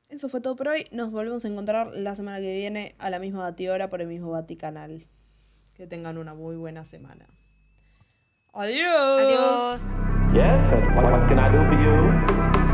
Eso 0.08 0.28
fue 0.28 0.40
todo 0.40 0.54
por 0.54 0.68
hoy. 0.68 0.86
Nos 0.92 1.10
volvemos 1.10 1.44
a 1.44 1.48
encontrar 1.48 1.88
la 1.94 2.14
semana 2.14 2.38
que 2.38 2.54
viene 2.54 2.94
a 2.98 3.10
la 3.10 3.18
misma 3.18 3.40
batidora 3.40 3.90
por 3.90 4.00
el 4.00 4.06
mismo 4.06 4.30
Vaticanal. 4.30 5.04
Que 5.76 5.86
tengan 5.86 6.16
una 6.16 6.34
muy 6.34 6.56
buena 6.56 6.84
semana. 6.84 7.26
Adiós. 8.52 9.20
Adiós. 9.20 9.80
Yes, 10.32 10.44
and 10.72 10.96
what, 10.96 11.10
what 11.10 11.28
can 11.28 11.38
I 11.38 11.50
do 11.50 11.58
for 11.66 11.76
you? 11.82 12.65